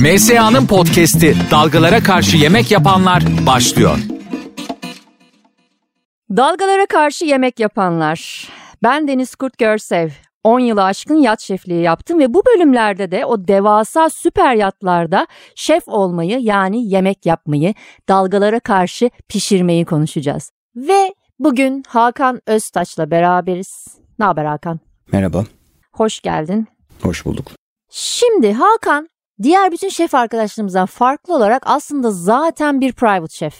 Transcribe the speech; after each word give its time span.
MSA'nın 0.00 0.66
podcast'i 0.66 1.34
Dalgalara 1.50 2.02
Karşı 2.02 2.36
Yemek 2.36 2.70
Yapanlar 2.70 3.22
başlıyor. 3.46 3.98
Dalgalara 6.36 6.86
karşı 6.86 7.24
yemek 7.24 7.60
yapanlar. 7.60 8.48
Ben 8.82 9.08
Deniz 9.08 9.34
Kurt 9.34 9.58
Görsev. 9.58 10.10
10 10.44 10.60
yılı 10.60 10.84
aşkın 10.84 11.14
yat 11.14 11.40
şefliği 11.40 11.82
yaptım 11.82 12.18
ve 12.18 12.34
bu 12.34 12.42
bölümlerde 12.46 13.10
de 13.10 13.24
o 13.26 13.48
devasa 13.48 14.10
süper 14.10 14.54
yatlarda 14.54 15.26
şef 15.54 15.88
olmayı 15.88 16.38
yani 16.40 16.88
yemek 16.88 17.26
yapmayı, 17.26 17.74
dalgalara 18.08 18.60
karşı 18.60 19.10
pişirmeyi 19.28 19.84
konuşacağız. 19.84 20.50
Ve 20.76 21.14
bugün 21.38 21.84
Hakan 21.88 22.40
Öztaç'la 22.46 23.10
beraberiz. 23.10 23.86
Ne 24.18 24.24
haber 24.24 24.44
Hakan? 24.44 24.80
Merhaba, 25.12 25.44
Hoş 25.92 26.20
geldin. 26.20 26.66
hoş 27.02 27.24
bulduk. 27.24 27.46
Şimdi 27.90 28.52
Hakan 28.52 29.08
diğer 29.42 29.72
bütün 29.72 29.88
şef 29.88 30.14
arkadaşlarımızdan 30.14 30.86
farklı 30.86 31.36
olarak 31.36 31.62
aslında 31.66 32.10
zaten 32.10 32.80
bir 32.80 32.92
private 32.92 33.34
şef. 33.34 33.54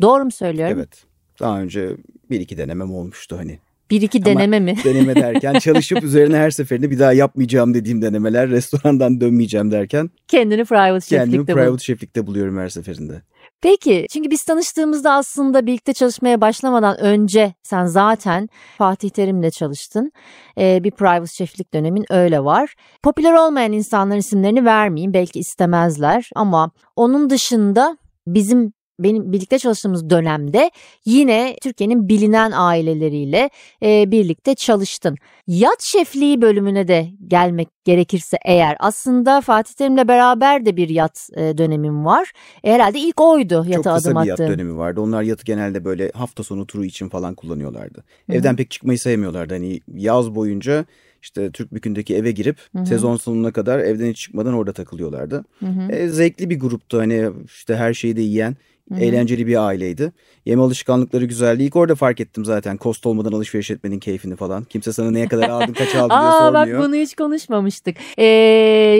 Doğru 0.00 0.24
mu 0.24 0.30
söylüyorum? 0.30 0.76
Evet, 0.78 1.04
daha 1.40 1.60
önce 1.60 1.96
bir 2.30 2.40
iki 2.40 2.58
denemem 2.58 2.94
olmuştu 2.94 3.36
hani. 3.38 3.58
Bir 3.90 4.02
iki 4.02 4.18
Ama- 4.18 4.26
deneme 4.26 4.60
mi? 4.60 4.74
Deneme 4.84 5.14
derken 5.14 5.58
çalışıp 5.58 6.02
üzerine 6.04 6.36
her 6.36 6.50
seferinde 6.50 6.90
bir 6.90 6.98
daha 6.98 7.12
yapmayacağım 7.12 7.74
dediğim 7.74 8.02
denemeler, 8.02 8.50
restorandan 8.50 9.20
dönmeyeceğim 9.20 9.70
derken 9.70 10.10
Kendini 10.28 10.64
private 10.64 11.06
kendimi 11.06 11.32
şeflikte 11.32 11.54
bul. 11.56 11.60
private 11.60 11.84
şeflikte 11.84 12.26
buluyorum 12.26 12.58
her 12.58 12.68
seferinde. 12.68 13.22
Peki 13.62 14.06
çünkü 14.10 14.30
biz 14.30 14.44
tanıştığımızda 14.44 15.12
aslında 15.12 15.66
birlikte 15.66 15.92
çalışmaya 15.92 16.40
başlamadan 16.40 17.00
önce 17.00 17.54
sen 17.62 17.86
zaten 17.86 18.48
Fatih 18.78 19.10
Terim'le 19.10 19.50
çalıştın. 19.50 20.12
Ee, 20.58 20.84
bir 20.84 20.90
private 20.90 21.32
şeflik 21.32 21.74
dönemin 21.74 22.04
öyle 22.10 22.44
var. 22.44 22.74
Popüler 23.02 23.32
olmayan 23.32 23.72
insanların 23.72 24.18
isimlerini 24.18 24.64
vermeyeyim 24.64 25.14
belki 25.14 25.38
istemezler 25.38 26.30
ama 26.34 26.70
onun 26.96 27.30
dışında 27.30 27.98
bizim 28.26 28.72
benim 28.98 29.32
birlikte 29.32 29.58
çalıştığımız 29.58 30.10
dönemde 30.10 30.70
yine 31.04 31.56
Türkiye'nin 31.62 32.08
bilinen 32.08 32.52
aileleriyle 32.54 33.50
e, 33.82 34.10
birlikte 34.10 34.54
çalıştın. 34.54 35.16
Yat 35.46 35.82
şefliği 35.82 36.42
bölümüne 36.42 36.88
de 36.88 37.08
gelmek 37.28 37.68
gerekirse 37.84 38.36
eğer 38.44 38.76
aslında 38.80 39.40
Fatih 39.40 39.74
Terim'le 39.74 40.08
beraber 40.08 40.66
de 40.66 40.76
bir 40.76 40.88
yat 40.88 41.28
e, 41.36 41.58
dönemim 41.58 42.04
var. 42.04 42.32
E, 42.64 42.72
herhalde 42.72 42.98
ilk 42.98 43.20
oydu 43.20 43.54
Çok 43.54 43.68
yata 43.68 43.94
kısa 43.94 44.10
adım 44.10 44.22
bir 44.22 44.28
yat 44.28 44.40
attığım. 44.40 44.52
dönemi 44.54 44.76
vardı. 44.76 45.00
Onlar 45.00 45.22
yatı 45.22 45.44
genelde 45.44 45.84
böyle 45.84 46.10
hafta 46.14 46.42
sonu 46.42 46.66
turu 46.66 46.84
için 46.84 47.08
falan 47.08 47.34
kullanıyorlardı. 47.34 48.04
Hı 48.26 48.32
hı. 48.32 48.36
Evden 48.36 48.56
pek 48.56 48.70
çıkmayı 48.70 48.98
sevmiyorlardı. 48.98 49.54
Hani 49.54 49.80
yaz 49.94 50.34
boyunca 50.34 50.84
işte 51.22 51.50
Türkbükü'ndeki 51.50 52.16
eve 52.16 52.30
girip 52.30 52.58
Hı 52.72 52.78
hı. 52.78 52.86
sezon 52.86 53.16
sonuna 53.16 53.52
kadar 53.52 53.78
evden 53.78 54.10
hiç 54.10 54.18
çıkmadan 54.18 54.54
orada 54.54 54.72
takılıyorlardı. 54.72 55.44
Hı 55.60 55.66
hı. 55.66 55.92
E, 55.92 56.08
zevkli 56.08 56.50
bir 56.50 56.60
gruptu 56.60 56.98
hani 56.98 57.30
işte 57.46 57.76
her 57.76 57.94
şeyi 57.94 58.16
de 58.16 58.20
yiyen 58.20 58.56
Hı 58.88 58.94
hı. 58.94 59.00
eğlenceli 59.00 59.46
bir 59.46 59.66
aileydi. 59.66 60.12
Yeme 60.44 60.62
alışkanlıkları 60.62 61.24
güzeldi. 61.24 61.62
İlk 61.62 61.76
orada 61.76 61.94
fark 61.94 62.20
ettim 62.20 62.44
zaten 62.44 62.76
kost 62.76 63.06
olmadan 63.06 63.32
alışveriş 63.32 63.70
etmenin 63.70 63.98
keyfini 63.98 64.36
falan. 64.36 64.64
Kimse 64.64 64.92
sana 64.92 65.10
neye 65.10 65.28
kadar 65.28 65.48
aldın 65.48 65.72
kaç 65.72 65.94
aldın 65.94 66.08
diye 66.08 66.30
Aa 66.30 66.54
bak 66.54 66.68
bunu 66.78 66.94
hiç 66.94 67.14
konuşmamıştık. 67.14 67.96
Ee, 68.18 68.24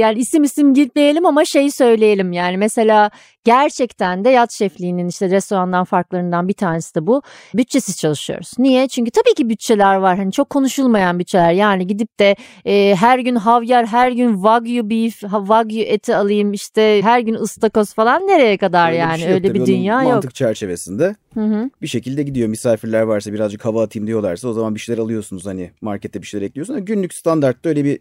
yani 0.01 0.19
isim 0.19 0.45
isim 0.45 0.75
gitmeyelim 0.75 1.27
ama 1.27 1.45
şeyi 1.45 1.73
söyleyelim. 1.73 2.33
Yani 2.33 2.57
mesela 2.57 3.11
gerçekten 3.45 4.25
de 4.25 4.31
yat 4.31 4.53
şefliğinin 4.53 5.09
işte 5.09 5.31
restorandan 5.31 5.85
farklarından 5.85 6.49
bir 6.49 6.53
tanesi 6.53 6.95
de 6.95 7.07
bu. 7.07 7.23
Bütçesiz 7.55 7.97
çalışıyoruz. 7.97 8.51
Niye? 8.59 8.89
Çünkü 8.89 9.11
tabii 9.11 9.35
ki 9.35 9.49
bütçeler 9.49 9.95
var. 9.97 10.17
Hani 10.17 10.33
çok 10.33 10.51
konuşulmayan 10.51 11.19
bütçeler. 11.19 11.53
Yani 11.53 11.87
gidip 11.87 12.19
de 12.21 12.37
e, 12.65 12.95
her 12.97 13.19
gün 13.19 13.37
havyar, 13.37 13.87
her 13.87 14.13
gün 14.13 14.35
wagyu 14.35 14.91
beef, 14.91 15.21
wagyu 15.21 15.83
eti 15.83 16.17
alayım 16.17 16.53
işte 16.53 17.01
her 17.03 17.21
gün 17.21 17.35
ıstakoz 17.35 17.95
falan 17.95 18.23
nereye 18.23 18.57
kadar 18.57 18.89
Öyle 18.89 18.97
bir 18.97 19.03
yani? 19.03 19.19
şey 19.19 19.29
yok 19.29 19.35
Öyle 19.35 19.49
tabii. 19.49 19.55
bir 19.55 19.61
Onun 19.61 19.67
dünya 19.79 20.03
yok. 20.03 20.13
Mantık 20.13 20.35
çerçevesinde 20.35 21.15
Hı 21.35 21.41
hı. 21.41 21.71
bir 21.83 21.87
şekilde 21.87 22.23
gidiyor. 22.23 22.49
Misafirler 22.49 23.03
varsa 23.03 23.33
birazcık 23.33 23.65
hava 23.65 23.83
atayım 23.83 24.07
diyorlarsa 24.07 24.49
o 24.49 24.53
zaman 24.53 24.75
bir 24.75 24.81
şeyler 24.81 25.03
alıyorsunuz 25.03 25.47
hani 25.47 25.71
markette 25.81 26.23
bir 26.23 26.27
şeyler 26.27 26.47
ekliyorsunuz. 26.47 26.85
Günlük 26.85 27.15
standartta 27.15 27.69
öyle 27.69 27.85
bir 27.85 27.99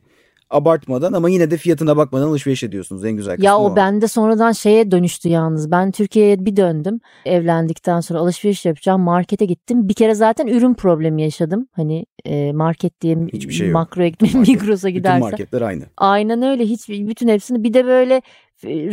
abartmadan 0.50 1.14
ama 1.14 1.30
yine 1.30 1.52
de 1.52 1.58
fiyatına 1.58 1.98
bakmadan 1.98 2.28
alışveriş 2.28 2.64
ediyorsunuz. 2.64 3.06
En 3.06 3.12
güzel 3.12 3.36
kısmı 3.36 3.46
Ya 3.46 3.58
o 3.58 3.76
bende 3.76 4.08
sonradan 4.08 4.52
şeye 4.52 4.92
dönüştü 4.92 5.30
yalnız. 5.30 5.72
Ben 5.72 5.92
Türkiye'ye 5.92 6.46
bir 6.46 6.56
döndüm. 6.56 7.00
Evlendikten 7.26 8.00
sonra 8.00 8.20
alışveriş 8.20 8.66
yapacağım. 8.66 9.02
Markete 9.02 9.46
gittim. 9.46 9.90
Bir 9.90 9.94
kere 9.94 10.16
zaten 10.16 10.48
ürün 10.48 10.74
problemi 10.74 11.22
yaşadım. 11.22 11.68
Hani 11.72 12.06
e, 12.26 12.52
market 12.54 13.02
diye 13.02 13.18
Hiçbir 13.34 13.54
şey 13.54 13.68
yok. 13.68 13.74
makro 13.74 14.04
ekmek 14.04 14.34
Migros'a 14.36 14.88
Bütün 14.88 14.98
gidersen. 14.98 15.20
marketler 15.20 15.62
aynı. 15.62 15.84
Aynen 15.98 16.42
öyle. 16.42 16.66
Hiç 16.66 16.90
bütün 16.90 17.28
hepsini 17.28 17.64
bir 17.64 17.74
de 17.74 17.86
böyle 17.86 18.22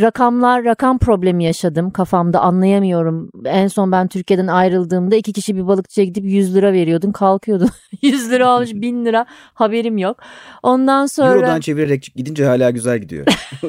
rakamlar 0.00 0.65
rakam 0.65 0.99
problemi 0.99 1.44
yaşadım 1.44 1.91
kafamda 1.91 2.41
anlayamıyorum. 2.41 3.31
En 3.44 3.69
son 3.69 3.93
ben 3.93 4.09
Türkiye'den 4.09 4.47
ayrıldığımda 4.47 5.16
iki 5.16 5.33
kişi 5.33 5.56
bir 5.56 5.66
balıkçıya 5.66 6.06
gidip 6.06 6.25
100 6.25 6.55
lira 6.55 6.72
veriyordun 6.72 7.12
kalkıyordun. 7.12 7.71
100 8.03 8.31
lira 8.31 8.56
olmuş 8.56 8.71
1000 8.75 9.05
lira 9.05 9.27
haberim 9.55 9.99
yok. 9.99 10.16
Ondan 10.62 11.06
sonra 11.06 11.34
Euro'dan 11.34 11.61
çevirerek 11.61 12.12
gidince 12.16 12.44
hala 12.44 12.71
güzel 12.71 12.99
gidiyor. 12.99 13.27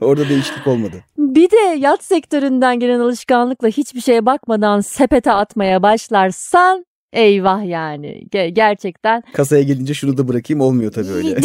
Orada 0.00 0.28
değişiklik 0.28 0.66
olmadı. 0.66 0.96
Bir 1.18 1.50
de 1.50 1.56
yat 1.56 2.04
sektöründen 2.04 2.80
gelen 2.80 3.00
alışkanlıkla 3.00 3.68
hiçbir 3.68 4.00
şeye 4.00 4.26
bakmadan 4.26 4.80
sepete 4.80 5.32
atmaya 5.32 5.82
başlarsan 5.82 6.84
eyvah 7.14 7.64
yani 7.68 8.26
Ge- 8.32 8.48
gerçekten. 8.48 9.22
Kasaya 9.32 9.62
gelince 9.62 9.94
şunu 9.94 10.18
da 10.18 10.28
bırakayım 10.28 10.60
olmuyor 10.60 10.92
tabii 10.92 11.10
öyle. 11.10 11.36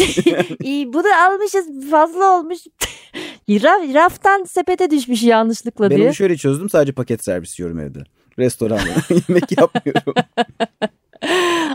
İyi, 0.62 0.92
bunu 0.92 1.06
almışız 1.26 1.90
fazla 1.90 2.38
olmuş. 2.38 2.58
Raf, 3.50 3.94
raftan 3.94 4.44
sepete 4.44 4.90
düşmüş 4.90 5.22
yanlışlıkla 5.22 5.90
ben 5.90 5.96
diye. 5.96 6.06
onu 6.06 6.14
şöyle 6.14 6.36
çözdüm 6.36 6.70
sadece 6.70 6.92
paket 6.92 7.24
servis 7.24 7.58
yiyorum 7.58 7.78
evde. 7.80 7.98
Restoranda 8.38 8.82
yemek 9.28 9.58
yapmıyorum. 9.58 10.14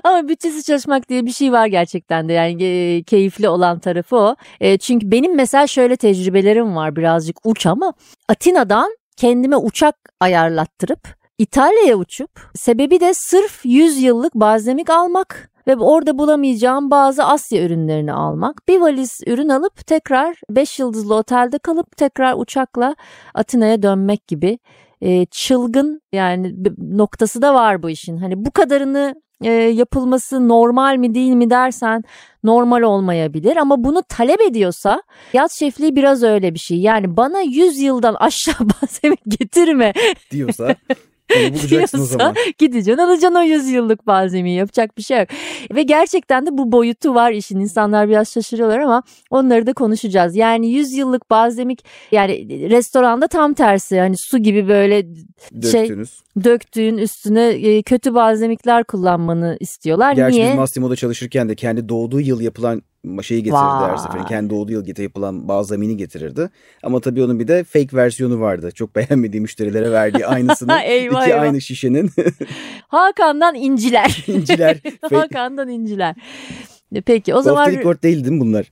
Ama 0.03 0.27
bütçesiz 0.27 0.65
çalışmak 0.65 1.09
diye 1.09 1.25
bir 1.25 1.31
şey 1.31 1.51
var 1.51 1.67
gerçekten 1.67 2.29
de 2.29 2.33
yani 2.33 2.63
e, 2.63 3.03
keyifli 3.03 3.49
olan 3.49 3.79
tarafı 3.79 4.15
o. 4.15 4.35
E, 4.61 4.77
çünkü 4.77 5.11
benim 5.11 5.35
mesela 5.35 5.67
şöyle 5.67 5.95
tecrübelerim 5.95 6.75
var 6.75 6.95
birazcık 6.95 7.37
uç 7.43 7.65
ama 7.65 7.93
Atina'dan 8.29 8.97
kendime 9.17 9.55
uçak 9.57 9.95
ayarlattırıp 10.19 10.99
İtalya'ya 11.37 11.95
uçup 11.95 12.29
sebebi 12.55 12.99
de 12.99 13.13
sırf 13.13 13.65
100 13.65 14.01
yıllık 14.01 14.35
balzamik 14.35 14.89
almak 14.89 15.49
ve 15.67 15.75
orada 15.75 16.17
bulamayacağım 16.17 16.91
bazı 16.91 17.23
Asya 17.23 17.65
ürünlerini 17.65 18.13
almak. 18.13 18.67
Bir 18.67 18.79
valiz 18.79 19.19
ürün 19.27 19.49
alıp 19.49 19.87
tekrar 19.87 20.37
5 20.49 20.79
yıldızlı 20.79 21.15
otelde 21.15 21.57
kalıp 21.57 21.97
tekrar 21.97 22.33
uçakla 22.37 22.95
Atina'ya 23.33 23.83
dönmek 23.83 24.27
gibi 24.27 24.59
e, 25.01 25.25
çılgın 25.25 26.01
yani 26.13 26.55
noktası 26.77 27.41
da 27.41 27.53
var 27.53 27.83
bu 27.83 27.89
işin. 27.89 28.17
Hani 28.17 28.45
bu 28.45 28.51
kadarını 28.51 29.15
e, 29.43 29.51
yapılması 29.51 30.47
normal 30.47 30.97
mi 30.97 31.15
değil 31.15 31.33
mi 31.33 31.49
dersen 31.49 32.03
normal 32.43 32.81
olmayabilir 32.81 33.57
ama 33.57 33.83
bunu 33.83 34.03
talep 34.09 34.41
ediyorsa 34.41 35.03
yat 35.33 35.51
şefliği 35.59 35.95
biraz 35.95 36.23
öyle 36.23 36.53
bir 36.53 36.59
şey. 36.59 36.77
Yani 36.77 37.17
bana 37.17 37.41
100 37.41 37.79
yıldan 37.79 38.13
aşağı 38.19 38.55
malzeme 38.81 39.15
getirme 39.27 39.93
diyorsa 40.31 40.75
bulacaksın 41.29 41.99
o 42.01 42.05
zaman. 42.05 42.35
gideceksin 42.57 43.03
alacaksın 43.03 43.35
o 43.35 43.41
100 43.41 43.69
yıllık 43.69 44.07
malzemeyi 44.07 44.57
yapacak 44.57 44.97
bir 44.97 45.03
şey 45.03 45.19
yok. 45.19 45.27
Ve 45.75 45.83
gerçekten 45.83 46.45
de 46.45 46.49
bu 46.57 46.71
boyutu 46.71 47.15
var 47.15 47.31
işin 47.31 47.59
insanlar 47.59 48.09
biraz 48.09 48.31
şaşırıyorlar 48.31 48.79
ama 48.79 49.03
onları 49.29 49.67
da 49.67 49.73
konuşacağız. 49.73 50.35
Yani 50.35 50.67
100 50.67 50.93
yıllık 50.93 51.29
balzemik 51.29 51.85
yani 52.11 52.47
restoranda 52.69 53.27
tam 53.27 53.53
tersi 53.53 53.99
hani 53.99 54.15
su 54.17 54.37
gibi 54.37 54.67
böyle 54.67 55.01
şey 55.71 55.81
Döktünüz. 55.81 56.19
döktüğün 56.43 56.97
üstüne 56.97 57.47
e, 57.47 57.81
kötü 57.83 58.13
balzemikler 58.13 58.83
kullanmanı 58.83 59.57
istiyorlar. 59.59 60.13
Gerçi 60.13 60.37
Niye? 60.37 60.49
biz 60.49 60.55
Massimo'da 60.55 60.95
çalışırken 60.95 61.49
de 61.49 61.55
kendi 61.55 61.89
doğduğu 61.89 62.21
yıl 62.21 62.41
yapılan 62.41 62.81
şeyi 63.23 63.43
getirirdi 63.43 63.63
her 63.83 63.89
Vay. 63.89 63.97
seferinde. 63.97 64.27
Kendi 64.27 64.49
doğduğu 64.49 64.71
yıl 64.71 64.85
gete- 64.85 65.03
yapılan 65.03 65.47
balzamini 65.47 65.97
getirirdi. 65.97 66.49
Ama 66.83 66.99
tabii 66.99 67.23
onun 67.23 67.39
bir 67.39 67.47
de 67.47 67.63
fake 67.63 67.97
versiyonu 67.97 68.39
vardı. 68.39 68.71
Çok 68.71 68.95
beğenmediği 68.95 69.41
müşterilere 69.41 69.91
verdiği 69.91 70.25
aynısını. 70.27 70.79
Eyvah, 70.83 71.21
iki 71.21 71.31
eyvah. 71.31 71.41
aynı 71.41 71.61
şişenin 71.61 72.09
Hakan'dan 72.87 73.55
inciler. 73.55 74.23
inciler. 74.27 74.77
Hakan'dan 75.01 75.69
inciler. 75.69 76.15
Peki 77.05 77.33
o 77.33 77.37
Off 77.37 77.43
zaman 77.43 77.65
the 77.71 77.77
record 77.77 78.03
değil 78.03 78.23
değil 78.25 78.31
mi 78.35 78.39
bunlar? 78.39 78.71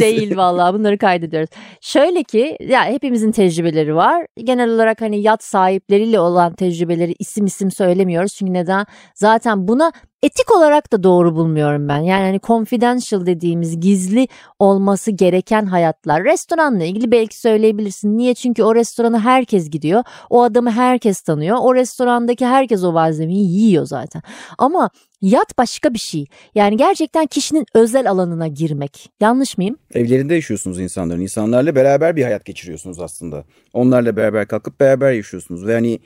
değil 0.00 0.36
vallahi 0.36 0.74
bunları 0.74 0.98
kaydediyoruz. 0.98 1.48
Şöyle 1.80 2.22
ki 2.22 2.56
ya 2.60 2.84
hepimizin 2.84 3.32
tecrübeleri 3.32 3.94
var. 3.94 4.26
Genel 4.44 4.70
olarak 4.70 5.00
hani 5.00 5.22
yat 5.22 5.44
sahipleriyle 5.44 6.20
olan 6.20 6.54
tecrübeleri 6.54 7.14
isim 7.18 7.44
isim 7.46 7.70
söylemiyoruz. 7.70 8.34
Çünkü 8.34 8.52
neden? 8.52 8.86
Zaten 9.14 9.68
buna 9.68 9.92
etik 10.26 10.56
olarak 10.56 10.92
da 10.92 11.02
doğru 11.02 11.36
bulmuyorum 11.36 11.88
ben. 11.88 11.98
Yani 11.98 12.22
hani 12.22 12.40
confidential 12.40 13.26
dediğimiz 13.26 13.80
gizli 13.80 14.28
olması 14.58 15.10
gereken 15.10 15.66
hayatlar. 15.66 16.24
Restoranla 16.24 16.84
ilgili 16.84 17.12
belki 17.12 17.40
söyleyebilirsin. 17.40 18.18
Niye? 18.18 18.34
Çünkü 18.34 18.62
o 18.62 18.74
restorana 18.74 19.24
herkes 19.24 19.70
gidiyor. 19.70 20.04
O 20.30 20.42
adamı 20.42 20.70
herkes 20.70 21.20
tanıyor. 21.20 21.56
O 21.60 21.74
restorandaki 21.74 22.46
herkes 22.46 22.84
o 22.84 22.92
malzemeyi 22.92 23.50
yiyor 23.50 23.86
zaten. 23.86 24.22
Ama 24.58 24.90
Yat 25.22 25.58
başka 25.58 25.94
bir 25.94 25.98
şey. 25.98 26.26
Yani 26.54 26.76
gerçekten 26.76 27.26
kişinin 27.26 27.66
özel 27.74 28.10
alanına 28.10 28.48
girmek. 28.48 29.10
Yanlış 29.20 29.58
mıyım? 29.58 29.76
Evlerinde 29.94 30.34
yaşıyorsunuz 30.34 30.80
insanların. 30.80 31.20
İnsanlarla 31.20 31.74
beraber 31.74 32.16
bir 32.16 32.22
hayat 32.22 32.44
geçiriyorsunuz 32.44 33.00
aslında. 33.00 33.44
Onlarla 33.72 34.16
beraber 34.16 34.48
kalkıp 34.48 34.80
beraber 34.80 35.12
yaşıyorsunuz. 35.12 35.66
Ve 35.66 35.74
hani 35.74 36.00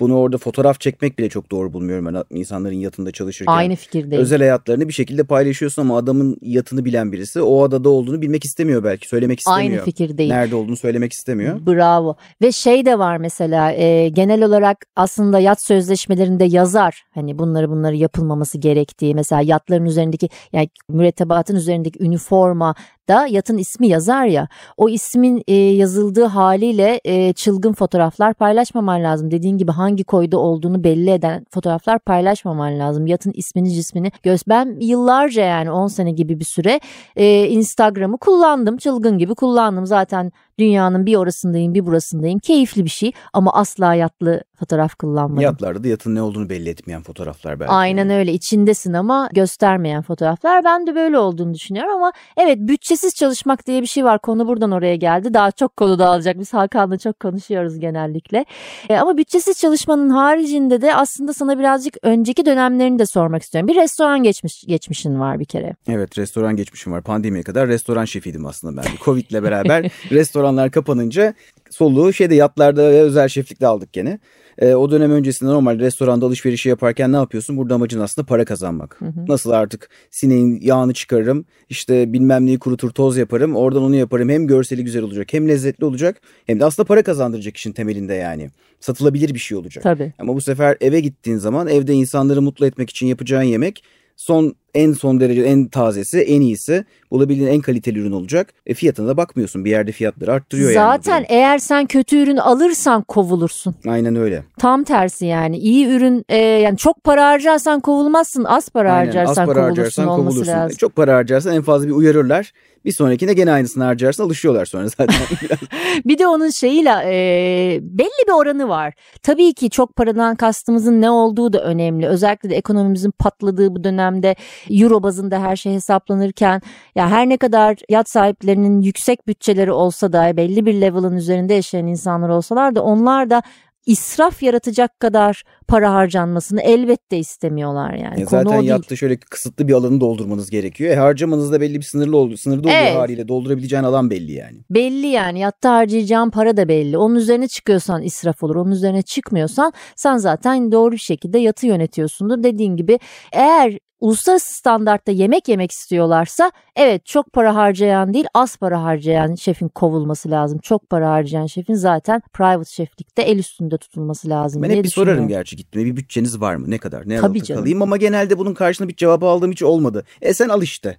bunu 0.00 0.18
orada 0.18 0.38
fotoğraf 0.38 0.80
çekmek 0.80 1.18
bile 1.18 1.28
çok 1.28 1.50
doğru 1.50 1.72
bulmuyorum 1.72 2.06
ben 2.06 2.38
insanların 2.38 2.74
yatında 2.74 3.12
çalışırken. 3.12 3.52
Aynı 3.52 3.76
fikirdeyim. 3.76 4.22
Özel 4.22 4.38
hayatlarını 4.38 4.88
bir 4.88 4.92
şekilde 4.92 5.24
paylaşıyorsun 5.24 5.82
ama 5.82 5.96
adamın 5.96 6.36
yatını 6.42 6.84
bilen 6.84 7.12
birisi 7.12 7.42
o 7.42 7.62
adada 7.62 7.88
olduğunu 7.88 8.22
bilmek 8.22 8.44
istemiyor 8.44 8.84
belki. 8.84 9.08
Söylemek 9.08 9.38
istemiyor. 9.38 9.72
Aynı 9.72 9.84
fikirdeyim. 9.84 10.34
Nerede 10.34 10.56
olduğunu 10.56 10.76
söylemek 10.76 11.12
istemiyor. 11.12 11.66
Bravo. 11.66 12.16
Ve 12.42 12.52
şey 12.52 12.86
de 12.86 12.98
var 12.98 13.16
mesela 13.16 13.72
e, 13.72 14.08
genel 14.08 14.44
olarak 14.44 14.76
aslında 14.96 15.38
yat 15.38 15.62
sözleşmelerinde 15.62 16.44
yazar. 16.44 17.02
Hani 17.14 17.38
bunları 17.38 17.70
bunları 17.70 17.96
yapılmaması 17.96 18.58
gerektiği. 18.58 19.14
Mesela 19.14 19.42
yatların 19.42 19.84
üzerindeki 19.84 20.28
yani 20.52 20.68
mürettebatın 20.88 21.56
üzerindeki 21.56 22.04
üniforma 22.04 22.74
da 23.10 23.26
yatın 23.26 23.58
ismi 23.58 23.88
yazar 23.88 24.24
ya 24.24 24.48
o 24.76 24.88
ismin 24.88 25.42
e, 25.48 25.54
yazıldığı 25.54 26.24
haliyle 26.24 27.00
e, 27.04 27.32
çılgın 27.32 27.72
fotoğraflar 27.72 28.34
paylaşmaman 28.34 29.02
lazım. 29.02 29.30
Dediğin 29.30 29.58
gibi 29.58 29.72
hangi 29.72 30.04
koyda 30.04 30.38
olduğunu 30.38 30.84
belli 30.84 31.10
eden 31.10 31.46
fotoğraflar 31.50 31.98
paylaşmaman 31.98 32.78
lazım. 32.78 33.06
Yatın 33.06 33.32
ismini 33.34 33.70
cismini 33.70 34.12
göz. 34.22 34.42
Ben 34.48 34.76
yıllarca 34.80 35.44
yani 35.44 35.70
10 35.70 35.86
sene 35.86 36.10
gibi 36.10 36.40
bir 36.40 36.44
süre 36.44 36.80
e, 37.16 37.48
Instagram'ı 37.48 38.18
kullandım. 38.18 38.76
Çılgın 38.76 39.18
gibi 39.18 39.34
kullandım. 39.34 39.86
Zaten 39.86 40.32
dünyanın 40.60 41.06
bir 41.06 41.16
orasındayım 41.16 41.74
bir 41.74 41.86
burasındayım. 41.86 42.38
Keyifli 42.38 42.84
bir 42.84 42.90
şey 42.90 43.12
ama 43.32 43.52
asla 43.52 43.94
yatlı 43.94 44.42
fotoğraf 44.58 44.94
kullanmadım. 44.94 45.42
Yatlarda 45.42 45.84
da 45.84 45.88
yatın 45.88 46.14
ne 46.14 46.22
olduğunu 46.22 46.50
belli 46.50 46.68
etmeyen 46.68 47.02
fotoğraflar 47.02 47.60
belki. 47.60 47.72
Aynen 47.72 48.10
öyle 48.10 48.32
içindesin 48.32 48.92
ama 48.92 49.28
göstermeyen 49.32 50.02
fotoğraflar. 50.02 50.64
Ben 50.64 50.86
de 50.86 50.94
böyle 50.94 51.18
olduğunu 51.18 51.54
düşünüyorum 51.54 51.92
ama 51.92 52.12
evet 52.36 52.58
bütçesiz 52.58 53.14
çalışmak 53.14 53.66
diye 53.66 53.82
bir 53.82 53.86
şey 53.86 54.04
var. 54.04 54.18
Konu 54.18 54.48
buradan 54.48 54.70
oraya 54.70 54.96
geldi. 54.96 55.34
Daha 55.34 55.50
çok 55.50 55.76
konu 55.76 55.98
dağılacak. 55.98 56.38
Biz 56.38 56.52
Hakan'la 56.52 56.98
çok 56.98 57.20
konuşuyoruz 57.20 57.78
genellikle. 57.78 58.44
E, 58.88 58.96
ama 58.96 59.16
bütçesiz 59.16 59.58
çalışmanın 59.58 60.10
haricinde 60.10 60.82
de 60.82 60.94
aslında 60.94 61.32
sana 61.32 61.58
birazcık 61.58 61.96
önceki 62.02 62.46
dönemlerini 62.46 62.98
de 62.98 63.06
sormak 63.06 63.42
istiyorum. 63.42 63.68
Bir 63.68 63.74
restoran 63.74 64.22
geçmiş 64.22 64.64
geçmişin 64.66 65.20
var 65.20 65.38
bir 65.40 65.44
kere. 65.44 65.74
Evet 65.88 66.18
restoran 66.18 66.56
geçmişim 66.56 66.92
var. 66.92 67.02
Pandemiye 67.02 67.42
kadar 67.42 67.68
restoran 67.68 68.04
şefiydim 68.04 68.46
aslında 68.46 68.82
ben. 68.82 68.88
Covid'le 69.04 69.42
beraber 69.42 69.90
restoranlar 70.50 70.70
kapanınca 70.70 71.34
soluğu 71.70 72.12
şeyde 72.12 72.34
yatlarda 72.34 72.82
ve 72.82 73.00
özel 73.00 73.28
şeflikte 73.28 73.66
aldık 73.66 73.92
gene. 73.92 74.18
E, 74.58 74.74
o 74.74 74.90
dönem 74.90 75.10
öncesinde 75.10 75.50
normal 75.50 75.78
restoranda 75.78 76.26
alışverişi 76.26 76.68
yaparken 76.68 77.12
ne 77.12 77.16
yapıyorsun? 77.16 77.56
Burada 77.56 77.74
amacın 77.74 78.00
aslında 78.00 78.26
para 78.26 78.44
kazanmak. 78.44 78.96
Hı 79.00 79.04
hı. 79.04 79.26
Nasıl 79.28 79.50
artık 79.50 79.90
sineğin 80.10 80.60
yağını 80.60 80.94
çıkarırım, 80.94 81.44
işte 81.68 82.12
bilmem 82.12 82.46
neyi 82.46 82.58
kurutur 82.58 82.90
toz 82.90 83.16
yaparım, 83.16 83.56
oradan 83.56 83.82
onu 83.82 83.96
yaparım. 83.96 84.28
Hem 84.28 84.46
görseli 84.46 84.84
güzel 84.84 85.02
olacak, 85.02 85.32
hem 85.32 85.48
lezzetli 85.48 85.84
olacak, 85.84 86.20
hem 86.46 86.60
de 86.60 86.64
aslında 86.64 86.86
para 86.86 87.02
kazandıracak 87.02 87.56
işin 87.56 87.72
temelinde 87.72 88.14
yani. 88.14 88.50
Satılabilir 88.80 89.34
bir 89.34 89.38
şey 89.38 89.58
olacak. 89.58 89.84
Tabii. 89.84 90.12
Ama 90.18 90.34
bu 90.34 90.40
sefer 90.40 90.76
eve 90.80 91.00
gittiğin 91.00 91.38
zaman 91.38 91.68
evde 91.68 91.92
insanları 91.92 92.42
mutlu 92.42 92.66
etmek 92.66 92.90
için 92.90 93.06
yapacağın 93.06 93.42
yemek 93.42 93.84
son 94.20 94.54
en 94.74 94.92
son 94.92 95.20
derece 95.20 95.42
en 95.42 95.68
tazesi, 95.68 96.20
en 96.20 96.40
iyisi, 96.40 96.84
bulabildiğin 97.10 97.48
en 97.48 97.60
kaliteli 97.60 97.98
ürün 97.98 98.12
olacak. 98.12 98.52
E 98.66 98.74
fiyatına 98.74 99.08
da 99.08 99.16
bakmıyorsun. 99.16 99.64
Bir 99.64 99.70
yerde 99.70 99.92
fiyatları 99.92 100.32
arttırıyor 100.32 100.72
Zaten 100.72 100.82
yani. 100.82 101.02
Zaten 101.04 101.26
eğer 101.28 101.58
sen 101.58 101.86
kötü 101.86 102.22
ürün 102.22 102.36
alırsan 102.36 103.02
kovulursun. 103.02 103.74
Aynen 103.88 104.16
öyle. 104.16 104.44
Tam 104.58 104.84
tersi 104.84 105.26
yani. 105.26 105.58
iyi 105.58 105.86
ürün 105.86 106.24
e, 106.28 106.36
yani 106.36 106.76
çok 106.76 107.04
para 107.04 107.26
harcarsan 107.28 107.80
kovulmazsın. 107.80 108.44
Az 108.44 108.68
para 108.68 108.92
Aynen, 108.92 109.06
harcarsan 109.06 109.42
az 109.42 109.46
para 109.46 109.60
kovulursun 109.60 110.02
harcarsan 110.02 110.06
kovulursun. 110.06 110.52
lazım. 110.52 110.76
Çok 110.76 110.96
para 110.96 111.16
harcarsan 111.16 111.54
en 111.54 111.62
fazla 111.62 111.86
bir 111.86 111.92
uyarırlar. 111.92 112.52
Bir 112.84 112.92
sonrakine 112.92 113.32
gene 113.32 113.52
aynısını 113.52 113.84
harcarsın 113.84 114.24
alışıyorlar 114.24 114.64
sonra 114.64 114.88
zaten. 114.88 115.16
bir 116.04 116.18
de 116.18 116.26
onun 116.26 116.50
şeyiyle 116.50 116.90
e, 116.90 117.78
belli 117.82 118.26
bir 118.28 118.32
oranı 118.32 118.68
var. 118.68 118.94
Tabii 119.22 119.52
ki 119.54 119.70
çok 119.70 119.96
paradan 119.96 120.36
kastımızın 120.36 121.00
ne 121.00 121.10
olduğu 121.10 121.52
da 121.52 121.62
önemli. 121.62 122.06
Özellikle 122.06 122.50
de 122.50 122.56
ekonomimizin 122.56 123.10
patladığı 123.10 123.74
bu 123.74 123.84
dönemde 123.84 124.36
euro 124.70 125.02
bazında 125.02 125.42
her 125.42 125.56
şey 125.56 125.74
hesaplanırken 125.74 126.62
ya 126.94 127.10
her 127.10 127.28
ne 127.28 127.36
kadar 127.36 127.76
yat 127.88 128.10
sahiplerinin 128.10 128.80
yüksek 128.80 129.26
bütçeleri 129.26 129.72
olsa 129.72 130.12
da 130.12 130.36
belli 130.36 130.66
bir 130.66 130.74
level'ın 130.74 131.16
üzerinde 131.16 131.54
yaşayan 131.54 131.86
insanlar 131.86 132.28
olsalar 132.28 132.74
da 132.74 132.82
onlar 132.82 133.30
da 133.30 133.42
israf 133.90 134.42
yaratacak 134.42 135.00
kadar 135.00 135.42
para 135.68 135.94
harcanmasını 135.94 136.60
elbette 136.60 137.18
istemiyorlar 137.18 137.94
yani. 137.94 138.22
E 138.22 138.26
zaten 138.26 138.60
yatta 138.60 138.96
şöyle 138.96 139.16
kısıtlı 139.16 139.68
bir 139.68 139.72
alanı 139.72 140.00
doldurmanız 140.00 140.50
gerekiyor. 140.50 140.90
E 140.90 140.96
harcamanız 140.96 141.52
da 141.52 141.60
belli 141.60 141.74
bir 141.78 141.82
sınırlı 141.82 142.16
oldu, 142.16 142.36
sınırda 142.36 142.68
olduğu 142.68 142.76
evet. 142.76 142.96
haliyle 142.96 143.28
doldurabileceğin 143.28 143.82
alan 143.82 144.10
belli 144.10 144.32
yani. 144.32 144.58
Belli 144.70 145.06
yani 145.06 145.38
yatta 145.38 145.74
harcayacağın 145.74 146.30
para 146.30 146.56
da 146.56 146.68
belli. 146.68 146.98
Onun 146.98 147.14
üzerine 147.14 147.48
çıkıyorsan 147.48 148.02
israf 148.02 148.42
olur. 148.42 148.56
Onun 148.56 148.70
üzerine 148.70 149.02
çıkmıyorsan 149.02 149.72
sen 149.96 150.16
zaten 150.16 150.72
doğru 150.72 150.92
bir 150.92 150.98
şekilde 150.98 151.38
yatı 151.38 151.66
yönetiyorsundur. 151.66 152.42
Dediğin 152.42 152.76
gibi 152.76 152.98
eğer 153.32 153.78
uluslararası 154.00 154.54
standartta 154.54 155.12
yemek 155.12 155.48
yemek 155.48 155.70
istiyorlarsa 155.70 156.52
evet 156.76 157.06
çok 157.06 157.32
para 157.32 157.54
harcayan 157.54 158.14
değil 158.14 158.26
az 158.34 158.56
para 158.56 158.82
harcayan 158.82 159.34
şefin 159.34 159.68
kovulması 159.68 160.30
lazım. 160.30 160.58
Çok 160.58 160.90
para 160.90 161.10
harcayan 161.10 161.46
şefin 161.46 161.74
zaten 161.74 162.22
private 162.32 162.70
şeflikte 162.70 163.22
el 163.22 163.38
üstünde 163.38 163.78
tutulması 163.78 164.28
lazım. 164.28 164.62
Ben 164.62 164.70
hep 164.70 164.84
bir 164.84 164.90
sorarım 164.90 165.28
gerçi 165.28 165.56
gittiğinde 165.56 165.90
bir 165.90 165.96
bütçeniz 165.96 166.40
var 166.40 166.54
mı 166.54 166.70
ne 166.70 166.78
kadar 166.78 167.08
ne 167.08 167.16
Tabii 167.16 167.40
kalayım 167.40 167.82
ama 167.82 167.96
genelde 167.96 168.38
bunun 168.38 168.54
karşılığında 168.54 168.88
bir 168.88 168.96
cevabı 168.96 169.26
aldığım 169.26 169.52
hiç 169.52 169.62
olmadı. 169.62 170.04
E 170.22 170.34
sen 170.34 170.48
al 170.48 170.62
işte. 170.62 170.96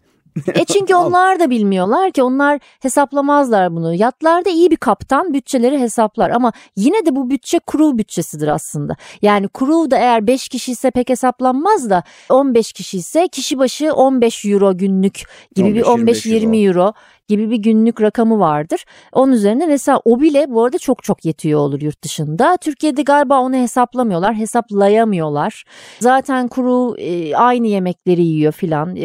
E 0.55 0.65
çünkü 0.73 0.95
onlar 0.95 1.39
da 1.39 1.49
bilmiyorlar 1.49 2.11
ki 2.11 2.23
onlar 2.23 2.59
hesaplamazlar 2.79 3.75
bunu. 3.75 3.93
Yatlarda 3.93 4.49
iyi 4.49 4.71
bir 4.71 4.75
kaptan 4.75 5.33
bütçeleri 5.33 5.79
hesaplar 5.79 6.29
ama 6.29 6.51
yine 6.75 7.05
de 7.05 7.15
bu 7.15 7.29
bütçe 7.29 7.59
crew 7.71 7.97
bütçesidir 7.97 8.47
aslında. 8.47 8.95
Yani 9.21 9.47
crew 9.59 9.91
da 9.91 9.97
eğer 9.97 10.27
5 10.27 10.47
kişi 10.47 10.71
ise 10.71 10.91
pek 10.91 11.09
hesaplanmaz 11.09 11.89
da 11.89 12.03
15 12.29 12.73
kişi 12.73 12.97
ise 12.97 13.27
kişi 13.27 13.57
başı 13.57 13.93
15 13.93 14.45
euro 14.45 14.77
günlük 14.77 15.23
gibi 15.55 15.83
15, 15.83 16.25
bir 16.25 16.31
15-20 16.31 16.67
euro. 16.67 16.81
euro 16.81 16.93
gibi 17.27 17.49
bir 17.49 17.57
günlük 17.57 18.01
rakamı 18.01 18.39
vardır. 18.39 18.85
Onun 19.11 19.31
üzerine 19.31 19.67
mesela 19.67 20.01
o 20.05 20.21
bile 20.21 20.45
bu 20.49 20.63
arada 20.63 20.77
çok 20.77 21.03
çok 21.03 21.25
yetiyor 21.25 21.59
olur 21.59 21.81
yurt 21.81 22.03
dışında. 22.03 22.57
Türkiye'de 22.61 23.01
galiba 23.01 23.39
onu 23.39 23.55
hesaplamıyorlar, 23.55 24.35
hesaplayamıyorlar. 24.35 25.63
Zaten 25.99 26.47
kuru 26.47 26.97
e, 26.97 27.35
aynı 27.35 27.67
yemekleri 27.67 28.21
yiyor 28.21 28.51
filan. 28.51 28.95
E, 28.95 29.03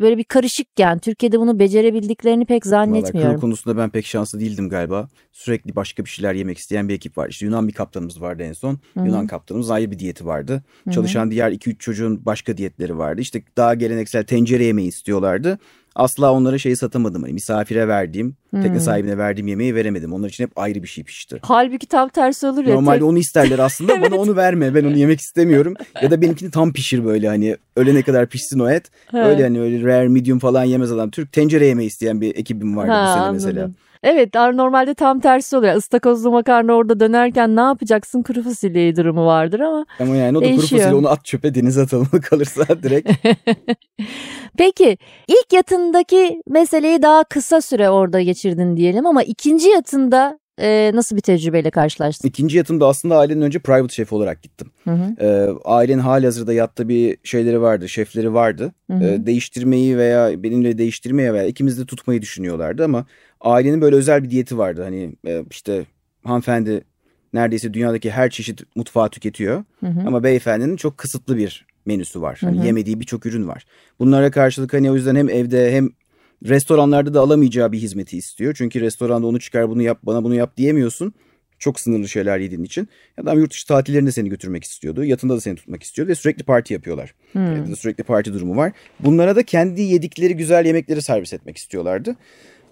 böyle 0.00 0.18
bir 0.18 0.24
karışıkken 0.24 0.98
Türkiye'de 0.98 1.40
bunu 1.40 1.58
becerebildiklerini 1.58 2.44
pek 2.44 2.66
zannetmiyorum. 2.66 3.30
Vallahi 3.30 3.40
konusunda 3.40 3.76
ben 3.76 3.90
pek 3.90 4.06
şanslı 4.06 4.40
değildim 4.40 4.68
galiba. 4.68 5.08
Sürekli 5.32 5.76
başka 5.76 6.04
bir 6.04 6.10
şeyler 6.10 6.34
yemek 6.34 6.58
isteyen 6.58 6.88
bir 6.88 6.94
ekip 6.94 7.18
var. 7.18 7.28
İşte 7.28 7.46
Yunan 7.46 7.68
bir 7.68 7.72
kaptanımız 7.72 8.20
vardı 8.20 8.42
en 8.42 8.52
son. 8.52 8.78
Hı-hı. 8.94 9.06
Yunan 9.06 9.26
kaptanımız 9.26 9.70
ayrı 9.70 9.90
bir 9.90 9.98
diyeti 9.98 10.26
vardı. 10.26 10.62
Hı-hı. 10.84 10.94
Çalışan 10.94 11.30
diğer 11.30 11.52
2-3 11.52 11.78
çocuğun 11.78 12.26
başka 12.26 12.56
diyetleri 12.56 12.98
vardı. 12.98 13.20
İşte 13.20 13.42
daha 13.56 13.74
geleneksel 13.74 14.24
tencere 14.24 14.64
yemeği 14.64 14.88
istiyorlardı 14.88 15.58
asla 15.94 16.32
onlara 16.32 16.58
şeyi 16.58 16.76
satamadım. 16.76 17.22
Hani 17.22 17.32
misafire 17.32 17.88
verdiğim, 17.88 18.36
hmm. 18.50 18.62
tekne 18.62 18.80
sahibine 18.80 19.18
verdiğim 19.18 19.48
yemeği 19.48 19.74
veremedim. 19.74 20.12
Onlar 20.12 20.28
için 20.28 20.44
hep 20.44 20.58
ayrı 20.58 20.82
bir 20.82 20.88
şey 20.88 21.04
pişti. 21.04 21.38
Halbuki 21.42 21.86
tam 21.86 22.08
tersi 22.08 22.46
olur 22.46 22.64
ya. 22.64 22.74
Normalde 22.74 22.98
tek... 22.98 23.08
onu 23.08 23.18
isterler 23.18 23.58
aslında. 23.58 23.92
evet. 23.98 24.10
Bana 24.10 24.20
onu 24.20 24.36
verme. 24.36 24.74
Ben 24.74 24.84
onu 24.84 24.96
yemek 24.96 25.20
istemiyorum. 25.20 25.74
ya 26.02 26.10
da 26.10 26.20
benimkini 26.20 26.50
tam 26.50 26.72
pişir 26.72 27.04
böyle 27.04 27.28
hani 27.28 27.56
ölene 27.76 28.02
kadar 28.02 28.26
pişsin 28.26 28.58
o 28.58 28.70
et. 28.70 28.90
öyle 29.12 29.42
hani 29.42 29.60
öyle 29.60 29.82
rare 29.82 30.08
medium 30.08 30.38
falan 30.38 30.64
yemez 30.64 30.92
adam. 30.92 31.10
Türk 31.10 31.32
tencere 31.32 31.66
yemeği 31.66 31.88
isteyen 31.88 32.20
bir 32.20 32.36
ekibim 32.36 32.76
vardı 32.76 32.92
ha, 32.92 33.32
bu 33.34 33.40
sene 33.40 33.50
anladım. 33.50 33.74
Evet 34.04 34.34
normalde 34.34 34.94
tam 34.94 35.20
tersi 35.20 35.56
oluyor. 35.56 35.76
Istakozlu 35.76 36.30
makarna 36.30 36.72
orada 36.72 37.00
dönerken 37.00 37.56
ne 37.56 37.60
yapacaksın 37.60 38.22
kuru 38.22 38.42
fasulyeyi 38.42 38.96
durumu 38.96 39.26
vardır 39.26 39.60
ama 39.60 39.86
Ama 40.00 40.16
yani 40.16 40.38
o 40.38 40.40
da 40.40 40.44
değişiyor. 40.44 40.68
kuru 40.68 40.78
fasulye 40.78 40.94
onu 40.94 41.08
at 41.08 41.24
çöpe 41.24 41.54
denize 41.54 41.82
atalım 41.82 42.08
kalırsa 42.30 42.66
direkt. 42.82 43.10
Peki 44.58 44.98
ilk 45.28 45.52
yatındaki 45.52 46.42
meseleyi 46.48 47.02
daha 47.02 47.24
kısa 47.24 47.60
süre 47.60 47.90
orada 47.90 48.20
geçirdin 48.20 48.76
diyelim 48.76 49.06
ama 49.06 49.22
ikinci 49.22 49.68
yatında 49.68 50.38
e, 50.60 50.90
nasıl 50.94 51.16
bir 51.16 51.20
tecrübeyle 51.20 51.70
karşılaştın? 51.70 52.28
İkinci 52.28 52.56
yatımda 52.56 52.86
aslında 52.88 53.18
ailenin 53.18 53.40
önce 53.42 53.58
private 53.58 53.94
şef 53.94 54.12
olarak 54.12 54.42
gittim. 54.42 54.70
Hı 54.84 54.90
hı. 54.90 55.24
E, 55.26 55.48
ailenin 55.64 55.98
hali 55.98 56.26
hazırda 56.26 56.52
yatta 56.52 56.88
bir 56.88 57.16
şeyleri 57.24 57.60
vardı, 57.60 57.88
şefleri 57.88 58.34
vardı. 58.34 58.72
Hı 58.90 58.96
hı. 58.96 59.04
E, 59.04 59.26
değiştirmeyi 59.26 59.98
veya 59.98 60.42
benimle 60.42 60.78
değiştirmeye 60.78 61.32
veya 61.32 61.46
ikimiz 61.46 61.78
de 61.78 61.86
tutmayı 61.86 62.22
düşünüyorlardı 62.22 62.84
ama 62.84 63.06
ailenin 63.44 63.80
böyle 63.80 63.96
özel 63.96 64.24
bir 64.24 64.30
diyeti 64.30 64.58
vardı. 64.58 64.82
Hani 64.82 65.12
e, 65.26 65.44
işte 65.50 65.86
hanımefendi 66.24 66.84
neredeyse 67.32 67.74
dünyadaki 67.74 68.10
her 68.10 68.30
çeşit 68.30 68.76
mutfağı 68.76 69.10
tüketiyor. 69.10 69.64
Hı 69.80 69.86
hı. 69.86 70.00
Ama 70.06 70.22
beyefendinin 70.22 70.76
çok 70.76 70.98
kısıtlı 70.98 71.36
bir 71.36 71.66
menüsü 71.86 72.20
var. 72.20 72.38
Hani 72.40 72.66
yemediği 72.66 73.00
birçok 73.00 73.26
ürün 73.26 73.48
var. 73.48 73.64
Bunlara 73.98 74.30
karşılık 74.30 74.72
hani 74.72 74.90
o 74.90 74.94
yüzden 74.94 75.16
hem 75.16 75.28
evde 75.28 75.72
hem 75.72 75.90
restoranlarda 76.44 77.14
da 77.14 77.20
alamayacağı 77.20 77.72
bir 77.72 77.78
hizmeti 77.78 78.16
istiyor. 78.18 78.54
Çünkü 78.58 78.80
restoranda 78.80 79.26
onu 79.26 79.40
çıkar 79.40 79.68
bunu 79.68 79.82
yap 79.82 79.98
bana 80.02 80.24
bunu 80.24 80.34
yap 80.34 80.56
diyemiyorsun. 80.56 81.14
Çok 81.58 81.80
sınırlı 81.80 82.08
şeyler 82.08 82.38
yediğin 82.38 82.64
için. 82.64 82.88
Adam 83.20 83.38
yurt 83.38 83.50
dışı 83.50 83.66
tatillerinde 83.66 84.12
seni 84.12 84.28
götürmek 84.28 84.64
istiyordu. 84.64 85.04
Yatında 85.04 85.36
da 85.36 85.40
seni 85.40 85.56
tutmak 85.56 85.82
istiyordu 85.82 86.10
ve 86.10 86.14
sürekli 86.14 86.42
parti 86.42 86.74
yapıyorlar. 86.74 87.14
Hmm. 87.32 87.76
Sürekli 87.76 88.04
parti 88.04 88.32
durumu 88.32 88.56
var. 88.56 88.72
Bunlara 89.00 89.36
da 89.36 89.42
kendi 89.42 89.82
yedikleri 89.82 90.36
güzel 90.36 90.66
yemekleri 90.66 91.02
servis 91.02 91.32
etmek 91.32 91.56
istiyorlardı. 91.56 92.16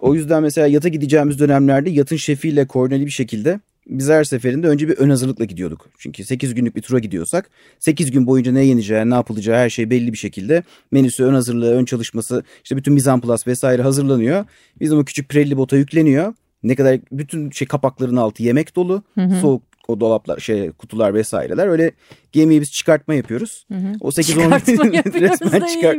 O 0.02 0.14
yüzden 0.14 0.42
mesela 0.42 0.66
yata 0.66 0.88
gideceğimiz 0.88 1.38
dönemlerde 1.38 1.90
yatın 1.90 2.16
şefiyle 2.16 2.66
koordineli 2.66 3.06
bir 3.06 3.11
şekilde 3.11 3.61
biz 3.87 4.09
her 4.09 4.25
seferinde 4.25 4.68
önce 4.68 4.88
bir 4.88 4.99
ön 4.99 5.11
hazırlıkla 5.11 5.44
gidiyorduk. 5.44 5.88
Çünkü 5.99 6.25
8 6.25 6.54
günlük 6.54 6.76
bir 6.76 6.82
tura 6.82 6.99
gidiyorsak 6.99 7.50
8 7.78 8.11
gün 8.11 8.26
boyunca 8.26 8.52
ne 8.52 8.64
yeneceği, 8.64 9.11
ne 9.11 9.14
yapılacağı 9.14 9.56
her 9.56 9.71
şey 9.71 9.90
belli 9.90 10.12
bir 10.12 10.18
şekilde. 10.18 10.62
Menüsü, 10.90 11.25
ön 11.25 11.35
hazırlığı, 11.35 11.75
ön 11.75 11.85
çalışması, 11.85 12.44
işte 12.64 12.76
bütün 12.76 12.94
mizanplas 12.94 13.47
vesaire 13.47 13.82
hazırlanıyor. 13.82 14.44
Bizim 14.80 14.99
o 14.99 15.04
küçük 15.04 15.28
pirelli 15.28 15.56
bota 15.56 15.76
yükleniyor. 15.76 16.35
Ne 16.62 16.75
kadar 16.75 17.00
bütün 17.12 17.50
şey 17.50 17.68
kapakların 17.68 18.16
altı 18.16 18.42
yemek 18.42 18.76
dolu. 18.76 19.02
Hı 19.14 19.21
hı. 19.21 19.40
Soğuk 19.40 19.62
o 19.89 20.01
dolaplar 20.01 20.39
şey 20.39 20.71
kutular 20.71 21.15
vesaireler 21.15 21.67
öyle 21.67 21.93
gemiyi 22.33 22.61
biz 22.61 22.73
çıkartma 22.73 23.15
yapıyoruz. 23.15 23.67
Hı 23.73 23.79
hı. 23.79 23.93
O 24.01 24.11
8 24.11 24.39
10 24.39 24.43
resmen 24.51 25.67
çıkar. 25.67 25.97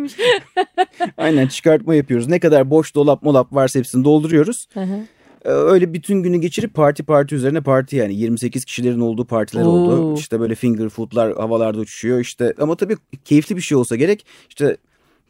Aynen 1.17 1.47
çıkartma 1.47 1.95
yapıyoruz. 1.95 2.27
Ne 2.27 2.39
kadar 2.39 2.69
boş 2.69 2.95
dolap 2.95 3.23
molap 3.23 3.53
varsa 3.53 3.79
hepsini 3.79 4.03
dolduruyoruz. 4.03 4.67
Hı 4.73 4.79
hı. 4.79 4.99
Ee, 5.45 5.49
öyle 5.49 5.93
bütün 5.93 6.23
günü 6.23 6.37
geçirip 6.37 6.73
parti 6.73 7.03
parti 7.03 7.35
üzerine 7.35 7.61
parti 7.61 7.95
yani 7.95 8.15
28 8.15 8.65
kişilerin 8.65 8.99
olduğu 8.99 9.25
partiler 9.25 9.63
Oo. 9.63 9.69
oldu. 9.69 10.19
İşte 10.19 10.39
böyle 10.39 10.55
finger 10.55 10.89
foodlar 10.89 11.35
havalarda 11.35 11.79
uçuşuyor 11.79 12.19
işte 12.19 12.53
ama 12.59 12.75
tabii 12.75 12.97
keyifli 13.25 13.55
bir 13.55 13.61
şey 13.61 13.77
olsa 13.77 13.95
gerek. 13.95 14.25
İşte 14.49 14.77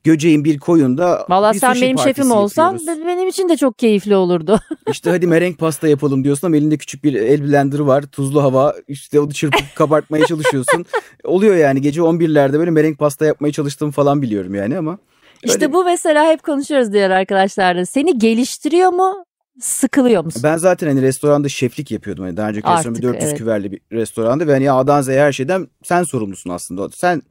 Göceğin 0.04 0.44
bir 0.44 0.60
koyunda 0.60 1.26
Valla 1.30 1.54
sen 1.54 1.76
benim 1.76 1.98
şefim 1.98 2.32
olsan 2.32 2.80
benim 2.88 3.28
için 3.28 3.50
de 3.50 3.58
çok 3.58 3.80
keyifli 3.80 4.16
olurdu. 4.16 4.60
İşte 4.92 5.10
hadi 5.10 5.28
merenk 5.28 5.60
pasta 5.60 5.88
yapalım 5.88 6.24
diyorsun 6.24 6.48
ama 6.48 6.58
elinde 6.58 6.78
küçük 6.78 7.04
bir 7.04 7.14
el 7.14 7.44
blender 7.44 7.80
var. 7.80 8.04
Tuzlu 8.04 8.44
hava 8.44 8.76
işte 8.88 9.20
onu 9.20 9.34
çırpıp 9.34 9.66
kabartmaya 9.76 10.26
çalışıyorsun. 10.26 10.86
Oluyor 11.24 11.56
yani 11.56 11.82
gece 11.82 12.02
11'lerde 12.02 12.60
böyle 12.60 12.72
merenk 12.72 13.00
pasta 13.00 13.26
yapmaya 13.26 13.52
çalıştığım 13.52 13.92
falan 13.92 14.22
biliyorum 14.22 14.56
yani 14.56 14.78
ama. 14.78 14.98
İşte 15.44 15.74
bu 15.74 15.84
mesela 15.84 16.26
hep 16.26 16.44
konuşuyoruz 16.44 16.94
diğer 16.94 17.10
arkadaşlarla. 17.10 17.86
Seni 17.86 18.20
geliştiriyor 18.20 18.90
mu 18.90 19.26
sıkılıyor 19.60 20.26
musun? 20.26 20.42
Ben 20.44 20.58
zaten 20.58 20.88
hani 20.88 21.02
restoranda 21.02 21.50
şeflik 21.50 21.92
yapıyordum. 21.92 22.24
Hani 22.24 22.38
daha 22.38 22.50
önceki 22.50 22.68
restoran 22.68 22.96
bir 22.96 23.02
400 23.02 23.24
evet. 23.24 23.38
küverli 23.38 23.72
bir 23.72 23.80
restoranda 23.92 24.48
ve 24.48 24.52
hani 24.52 24.72
A'dan 24.72 25.02
Z'ye 25.02 25.20
her 25.20 25.32
şeyden 25.32 25.68
sen 25.84 26.04
sorumlusun 26.04 26.50
aslında. 26.50 26.90
Sen 26.90 27.22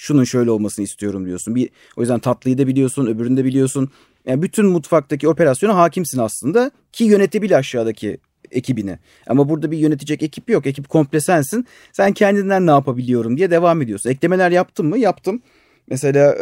şunun 0.00 0.24
şöyle 0.24 0.50
olmasını 0.50 0.84
istiyorum 0.84 1.26
diyorsun. 1.26 1.54
Bir, 1.54 1.70
o 1.96 2.00
yüzden 2.00 2.18
tatlıyı 2.18 2.58
da 2.58 2.66
biliyorsun, 2.66 3.06
öbürünü 3.06 3.36
de 3.36 3.44
biliyorsun. 3.44 3.90
Yani 4.26 4.42
bütün 4.42 4.66
mutfaktaki 4.66 5.28
operasyona 5.28 5.76
hakimsin 5.76 6.18
aslında 6.18 6.70
ki 6.92 7.04
yönetebil 7.04 7.56
aşağıdaki 7.56 8.18
ekibini. 8.50 8.98
Ama 9.26 9.48
burada 9.48 9.70
bir 9.70 9.78
yönetecek 9.78 10.22
ekip 10.22 10.50
yok. 10.50 10.66
Ekip 10.66 10.88
komple 10.88 11.20
sensin. 11.20 11.66
Sen 11.92 12.12
kendinden 12.12 12.66
ne 12.66 12.70
yapabiliyorum 12.70 13.36
diye 13.36 13.50
devam 13.50 13.82
ediyorsun. 13.82 14.10
Eklemeler 14.10 14.50
yaptın 14.50 14.86
mı? 14.86 14.98
Yaptım. 14.98 15.42
Mesela 15.90 16.36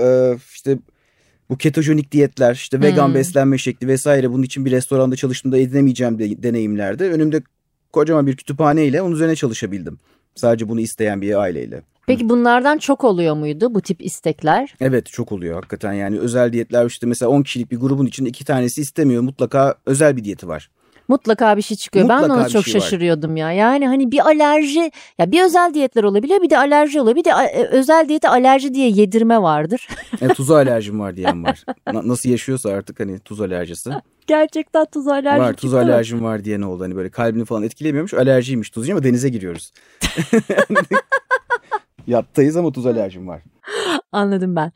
işte 0.54 0.78
bu 1.50 1.56
ketojenik 1.56 2.12
diyetler, 2.12 2.54
işte 2.54 2.80
vegan 2.80 3.08
hmm. 3.08 3.14
beslenme 3.14 3.58
şekli 3.58 3.88
vesaire 3.88 4.30
bunun 4.30 4.42
için 4.42 4.64
bir 4.64 4.70
restoranda 4.70 5.16
çalıştığımda 5.16 5.58
edinemeyeceğim 5.58 6.18
de, 6.18 6.42
deneyimlerde 6.42 7.10
önümde 7.10 7.42
kocaman 7.92 8.26
bir 8.26 8.36
kütüphaneyle 8.36 9.02
onun 9.02 9.14
üzerine 9.14 9.36
çalışabildim. 9.36 9.98
Sadece 10.34 10.68
bunu 10.68 10.80
isteyen 10.80 11.22
bir 11.22 11.40
aileyle. 11.40 11.82
Peki 12.08 12.28
bunlardan 12.28 12.78
çok 12.78 13.04
oluyor 13.04 13.34
muydu 13.34 13.74
bu 13.74 13.80
tip 13.80 14.04
istekler? 14.04 14.74
Evet 14.80 15.06
çok 15.06 15.32
oluyor 15.32 15.54
hakikaten 15.54 15.92
yani 15.92 16.18
özel 16.18 16.52
diyetler 16.52 16.86
işte 16.86 17.06
mesela 17.06 17.28
10 17.28 17.42
kişilik 17.42 17.70
bir 17.70 17.76
grubun 17.76 18.06
içinde 18.06 18.28
iki 18.28 18.44
tanesi 18.44 18.80
istemiyor 18.80 19.22
mutlaka 19.22 19.74
özel 19.86 20.16
bir 20.16 20.24
diyeti 20.24 20.48
var. 20.48 20.70
Mutlaka 21.08 21.56
bir 21.56 21.62
şey 21.62 21.76
çıkıyor. 21.76 22.04
Mutlaka 22.04 22.24
ben 22.24 22.30
ona 22.30 22.48
çok 22.48 22.64
şey 22.64 22.80
şaşırıyordum 22.80 23.30
var. 23.30 23.36
ya. 23.36 23.52
Yani 23.52 23.88
hani 23.88 24.12
bir 24.12 24.26
alerji 24.26 24.90
ya 25.18 25.32
bir 25.32 25.42
özel 25.42 25.74
diyetler 25.74 26.02
olabiliyor 26.02 26.42
bir 26.42 26.50
de 26.50 26.58
alerji 26.58 27.00
oluyor. 27.00 27.16
Bir 27.16 27.24
de 27.24 27.30
e, 27.30 27.64
özel 27.64 28.08
diyete 28.08 28.28
alerji 28.28 28.74
diye 28.74 28.90
yedirme 28.90 29.42
vardır. 29.42 29.88
Evet 30.22 30.36
tuz 30.36 30.50
alerjim 30.50 31.00
var 31.00 31.16
diyen 31.16 31.44
var. 31.44 31.64
Nasıl 31.92 32.28
yaşıyorsa 32.28 32.70
artık 32.70 33.00
hani 33.00 33.18
tuz 33.18 33.40
alerjisi. 33.40 33.90
Gerçekten 34.26 34.84
tuz 34.84 35.08
alerjim 35.08 35.44
var. 35.44 35.52
Tuz 35.52 35.74
alerjim 35.74 36.24
var 36.24 36.44
diye 36.44 36.60
ne 36.60 36.66
oldu 36.66 36.84
hani 36.84 36.96
böyle 36.96 37.10
kalbini 37.10 37.44
falan 37.44 37.62
etkilemiyormuş. 37.62 38.14
Alerjiymiş 38.14 38.70
tuz 38.70 38.90
ama 38.90 39.02
denize 39.02 39.28
giriyoruz. 39.28 39.72
Yattayız 42.08 42.56
ama 42.56 42.72
tuz 42.72 42.86
alerjim 42.86 43.28
var. 43.28 43.42
Anladım 44.12 44.56
ben. 44.56 44.72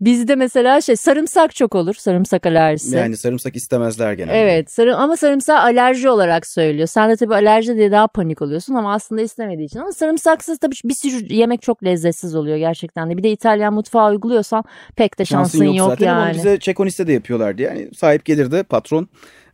Bizde 0.00 0.34
mesela 0.34 0.80
şey 0.80 0.96
sarımsak 0.96 1.54
çok 1.54 1.74
olur. 1.74 1.94
Sarımsak 1.94 2.46
alerjisi. 2.46 2.96
Yani 2.96 3.16
sarımsak 3.16 3.56
istemezler 3.56 4.12
genelde. 4.12 4.42
Evet 4.42 4.70
sarı, 4.70 4.96
ama 4.96 5.16
sarımsak 5.16 5.58
alerji 5.58 6.08
olarak 6.08 6.46
söylüyor. 6.46 6.86
Sen 6.86 7.10
de 7.10 7.16
tabii 7.16 7.34
alerji 7.34 7.76
diye 7.76 7.90
daha 7.92 8.06
panik 8.06 8.42
oluyorsun 8.42 8.74
ama 8.74 8.94
aslında 8.94 9.22
istemediği 9.22 9.64
için. 9.64 9.78
Ama 9.78 9.92
sarımsaksız 9.92 10.58
tabii 10.58 10.74
bir 10.84 10.94
sürü 10.94 11.34
yemek 11.34 11.62
çok 11.62 11.84
lezzetsiz 11.84 12.34
oluyor 12.34 12.56
gerçekten 12.56 13.10
de. 13.10 13.16
Bir 13.16 13.22
de 13.22 13.30
İtalyan 13.30 13.74
mutfağı 13.74 14.10
uyguluyorsan 14.10 14.64
pek 14.96 15.18
de 15.18 15.24
şansın, 15.24 15.58
şansın 15.58 15.64
yok, 15.64 15.76
yok 15.76 15.88
zaten 15.88 16.06
yani. 16.06 16.22
Ama 16.22 16.34
bize 16.34 16.58
Çekoniste 16.58 17.06
de 17.06 17.12
yapıyorlardı. 17.12 17.62
Yani 17.62 17.88
sahip 17.94 18.24
gelirdi 18.24 18.62
patron. 18.62 19.08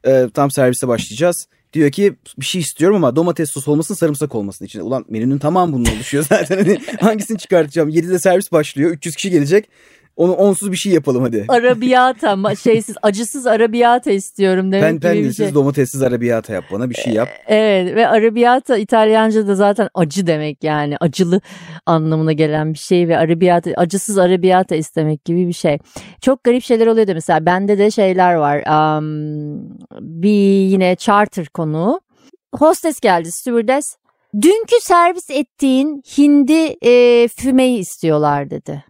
E, 0.06 0.26
tam 0.34 0.50
servise 0.50 0.88
başlayacağız 0.88 1.46
Diyor 1.72 1.90
ki 1.90 2.14
bir 2.38 2.44
şey 2.44 2.60
istiyorum 2.60 2.96
ama 2.96 3.16
domates 3.16 3.50
sos 3.50 3.68
olmasın 3.68 3.94
sarımsak 3.94 4.34
olmasın 4.34 4.64
içinde. 4.64 4.82
Ulan 4.82 5.04
menünün 5.08 5.38
tamam 5.38 5.72
bunun 5.72 5.84
oluşuyor 5.84 6.24
zaten. 6.28 6.56
Hani 6.56 6.80
hangisini 7.00 7.38
çıkartacağım? 7.38 7.88
7'de 7.88 8.18
servis 8.18 8.52
başlıyor. 8.52 8.90
300 8.90 9.16
kişi 9.16 9.30
gelecek. 9.30 9.68
Onu 10.16 10.32
onsuz 10.32 10.72
bir 10.72 10.76
şey 10.76 10.92
yapalım 10.92 11.22
hadi. 11.22 11.44
Arabiyata, 11.48 12.54
şeysiz, 12.54 12.96
acısız 13.02 13.46
arabiyata 13.46 14.10
istiyorum 14.10 14.72
demek 14.72 15.02
Pen, 15.02 15.14
gibi 15.14 15.28
bir 15.28 15.32
şey. 15.32 15.54
domatessiz 15.54 16.02
arabiyata 16.02 16.52
yap 16.52 16.64
bana 16.72 16.90
bir 16.90 16.94
şey 16.94 17.12
yap. 17.12 17.28
Evet 17.46 17.96
ve 17.96 18.08
arabiyata 18.08 18.76
İtalyanca 18.76 19.46
da 19.46 19.54
zaten 19.54 19.88
acı 19.94 20.26
demek 20.26 20.64
yani 20.64 20.96
acılı 21.00 21.40
anlamına 21.86 22.32
gelen 22.32 22.72
bir 22.72 22.78
şey 22.78 23.08
ve 23.08 23.18
arabiyata 23.18 23.70
acısız 23.76 24.18
arabiyata 24.18 24.74
istemek 24.74 25.24
gibi 25.24 25.46
bir 25.48 25.52
şey. 25.52 25.78
Çok 26.20 26.44
garip 26.44 26.62
şeyler 26.62 26.86
oluyor 26.86 27.06
da 27.06 27.14
mesela 27.14 27.46
bende 27.46 27.78
de 27.78 27.90
şeyler 27.90 28.34
var. 28.34 28.58
Um, 28.98 29.78
bir 30.00 30.66
yine 30.68 30.96
charter 30.96 31.46
konu. 31.46 32.00
Hostes 32.54 33.00
geldi, 33.00 33.32
stewardess. 33.32 33.96
Dünkü 34.42 34.76
servis 34.80 35.30
ettiğin 35.30 36.02
hindi 36.18 36.76
e, 36.82 37.28
fümeyi 37.28 37.78
istiyorlar 37.78 38.50
dedi. 38.50 38.84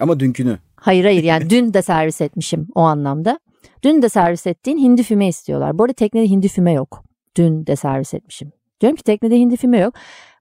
Ama 0.00 0.20
dünkünü. 0.20 0.58
Hayır 0.80 1.04
hayır 1.04 1.24
yani 1.24 1.50
dün 1.50 1.74
de 1.74 1.82
servis 1.82 2.20
etmişim 2.20 2.68
o 2.74 2.80
anlamda. 2.80 3.40
Dün 3.82 4.02
de 4.02 4.08
servis 4.08 4.46
ettiğin 4.46 4.78
hindi 4.78 5.02
füme 5.02 5.28
istiyorlar. 5.28 5.78
Bu 5.78 5.82
arada 5.82 5.92
teknede 5.92 6.26
hindi 6.26 6.48
füme 6.48 6.72
yok. 6.72 7.04
Dün 7.36 7.66
de 7.66 7.76
servis 7.76 8.14
etmişim. 8.14 8.52
Diyorum 8.80 8.96
ki 8.96 9.02
teknede 9.02 9.36
hindi 9.36 9.56
füme 9.56 9.78
yok. 9.78 9.94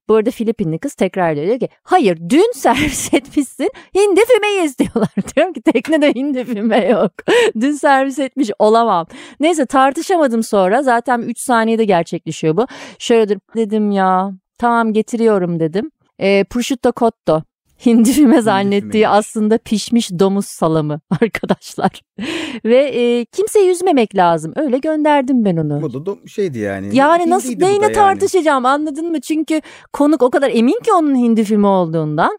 Bu 0.09 0.15
arada 0.15 0.31
Filipinli 0.31 0.79
kız 0.79 0.93
tekrar 0.93 1.31
ediyor 1.31 1.47
diyor 1.47 1.59
ki 1.59 1.69
hayır 1.83 2.17
dün 2.29 2.51
servis 2.55 3.13
etmişsin 3.13 3.69
hindi 3.95 4.21
fümeyi 4.25 4.63
istiyorlar. 4.63 5.09
Diyorum 5.35 5.53
ki 5.53 5.61
teknede 5.61 6.13
hindi 6.13 6.45
füme 6.45 6.87
yok. 6.87 7.11
dün 7.59 7.71
servis 7.71 8.19
etmiş 8.19 8.51
olamam. 8.59 9.05
Neyse 9.39 9.65
tartışamadım 9.65 10.43
sonra 10.43 10.83
zaten 10.83 11.21
3 11.21 11.39
saniyede 11.39 11.85
gerçekleşiyor 11.85 12.57
bu. 12.57 12.65
Şöyle 12.99 13.39
dedim 13.55 13.91
ya 13.91 14.31
tamam 14.57 14.93
getiriyorum 14.93 15.59
dedim. 15.59 15.91
E, 16.19 16.43
prosciutto 16.43 16.91
cotto 16.95 17.43
hindi 17.85 18.13
füme 18.13 18.41
zannettiği 18.41 19.07
aslında 19.07 19.57
pişmiş 19.57 20.11
domuz 20.11 20.45
salamı 20.45 20.99
arkadaşlar. 21.21 22.01
Ve 22.65 22.77
e, 22.77 23.25
kimse 23.25 23.59
yüzmemek 23.59 24.15
lazım. 24.15 24.53
Öyle 24.55 24.77
gönderdim 24.77 25.45
ben 25.45 25.57
onu. 25.57 25.81
Bu 25.81 26.05
da 26.05 26.15
şeydi 26.27 26.59
yani. 26.59 26.95
Yani 26.95 27.21
Hindiydi 27.21 27.29
nasıl 27.29 27.53
neyine 27.59 27.91
tartışacağım 27.91 28.63
yani. 28.63 28.73
anladın 28.73 29.11
mı? 29.11 29.21
Çünkü 29.21 29.61
konuk 29.93 30.21
o 30.21 30.29
kadar 30.29 30.51
emin 30.53 30.79
ki 30.83 30.93
onun 30.93 31.15
hindi 31.15 31.43
füme 31.43 31.67
olduğundan. 31.67 32.37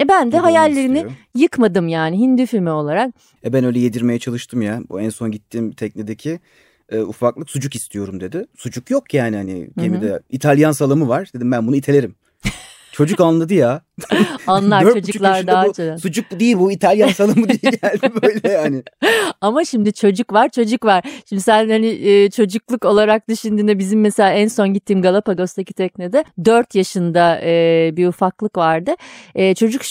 E 0.00 0.08
ben 0.08 0.32
de 0.32 0.38
hayallerini 0.38 1.06
yıkmadım 1.34 1.88
yani 1.88 2.18
hindi 2.18 2.46
füme 2.46 2.70
olarak. 2.72 3.14
E 3.44 3.52
ben 3.52 3.64
öyle 3.64 3.78
yedirmeye 3.78 4.18
çalıştım 4.18 4.62
ya. 4.62 4.80
Bu 4.88 5.00
en 5.00 5.10
son 5.10 5.30
gittiğim 5.30 5.72
teknedeki 5.72 6.40
e, 6.88 7.00
ufaklık 7.00 7.50
sucuk 7.50 7.74
istiyorum 7.74 8.20
dedi. 8.20 8.46
Sucuk 8.56 8.90
yok 8.90 9.14
yani 9.14 9.36
hani 9.36 9.70
gemide. 9.78 10.08
Hı 10.08 10.14
hı. 10.14 10.20
İtalyan 10.30 10.72
salamı 10.72 11.08
var. 11.08 11.30
Dedim 11.34 11.50
ben 11.50 11.66
bunu 11.66 11.76
itelerim. 11.76 12.14
Çocuk 12.96 13.20
anladı 13.20 13.54
ya. 13.54 13.80
Anlar 14.46 14.92
çocuklar 14.92 15.46
daha 15.46 15.64
çok. 15.64 16.00
Sucuk 16.00 16.40
değil 16.40 16.58
bu 16.58 16.72
İtalyan 16.72 17.08
salamı 17.08 17.48
diye 17.48 17.72
geldi 17.72 18.10
böyle 18.22 18.52
yani. 18.52 18.82
Ama 19.40 19.64
şimdi 19.64 19.92
çocuk 19.92 20.32
var 20.32 20.48
çocuk 20.48 20.84
var. 20.84 21.04
Şimdi 21.28 21.42
sen 21.42 21.68
hani 21.68 21.86
e, 21.86 22.30
çocukluk 22.30 22.84
olarak 22.84 23.28
düşündüğünde 23.28 23.78
bizim 23.78 24.00
mesela 24.00 24.32
en 24.32 24.48
son 24.48 24.74
gittiğim 24.74 25.02
Galapagos'taki 25.02 25.74
teknede 25.74 26.24
4 26.44 26.74
yaşında 26.74 27.40
e, 27.42 27.90
bir 27.96 28.08
ufaklık 28.08 28.56
vardı. 28.56 28.94
E, 29.34 29.54
çocuk 29.54 29.82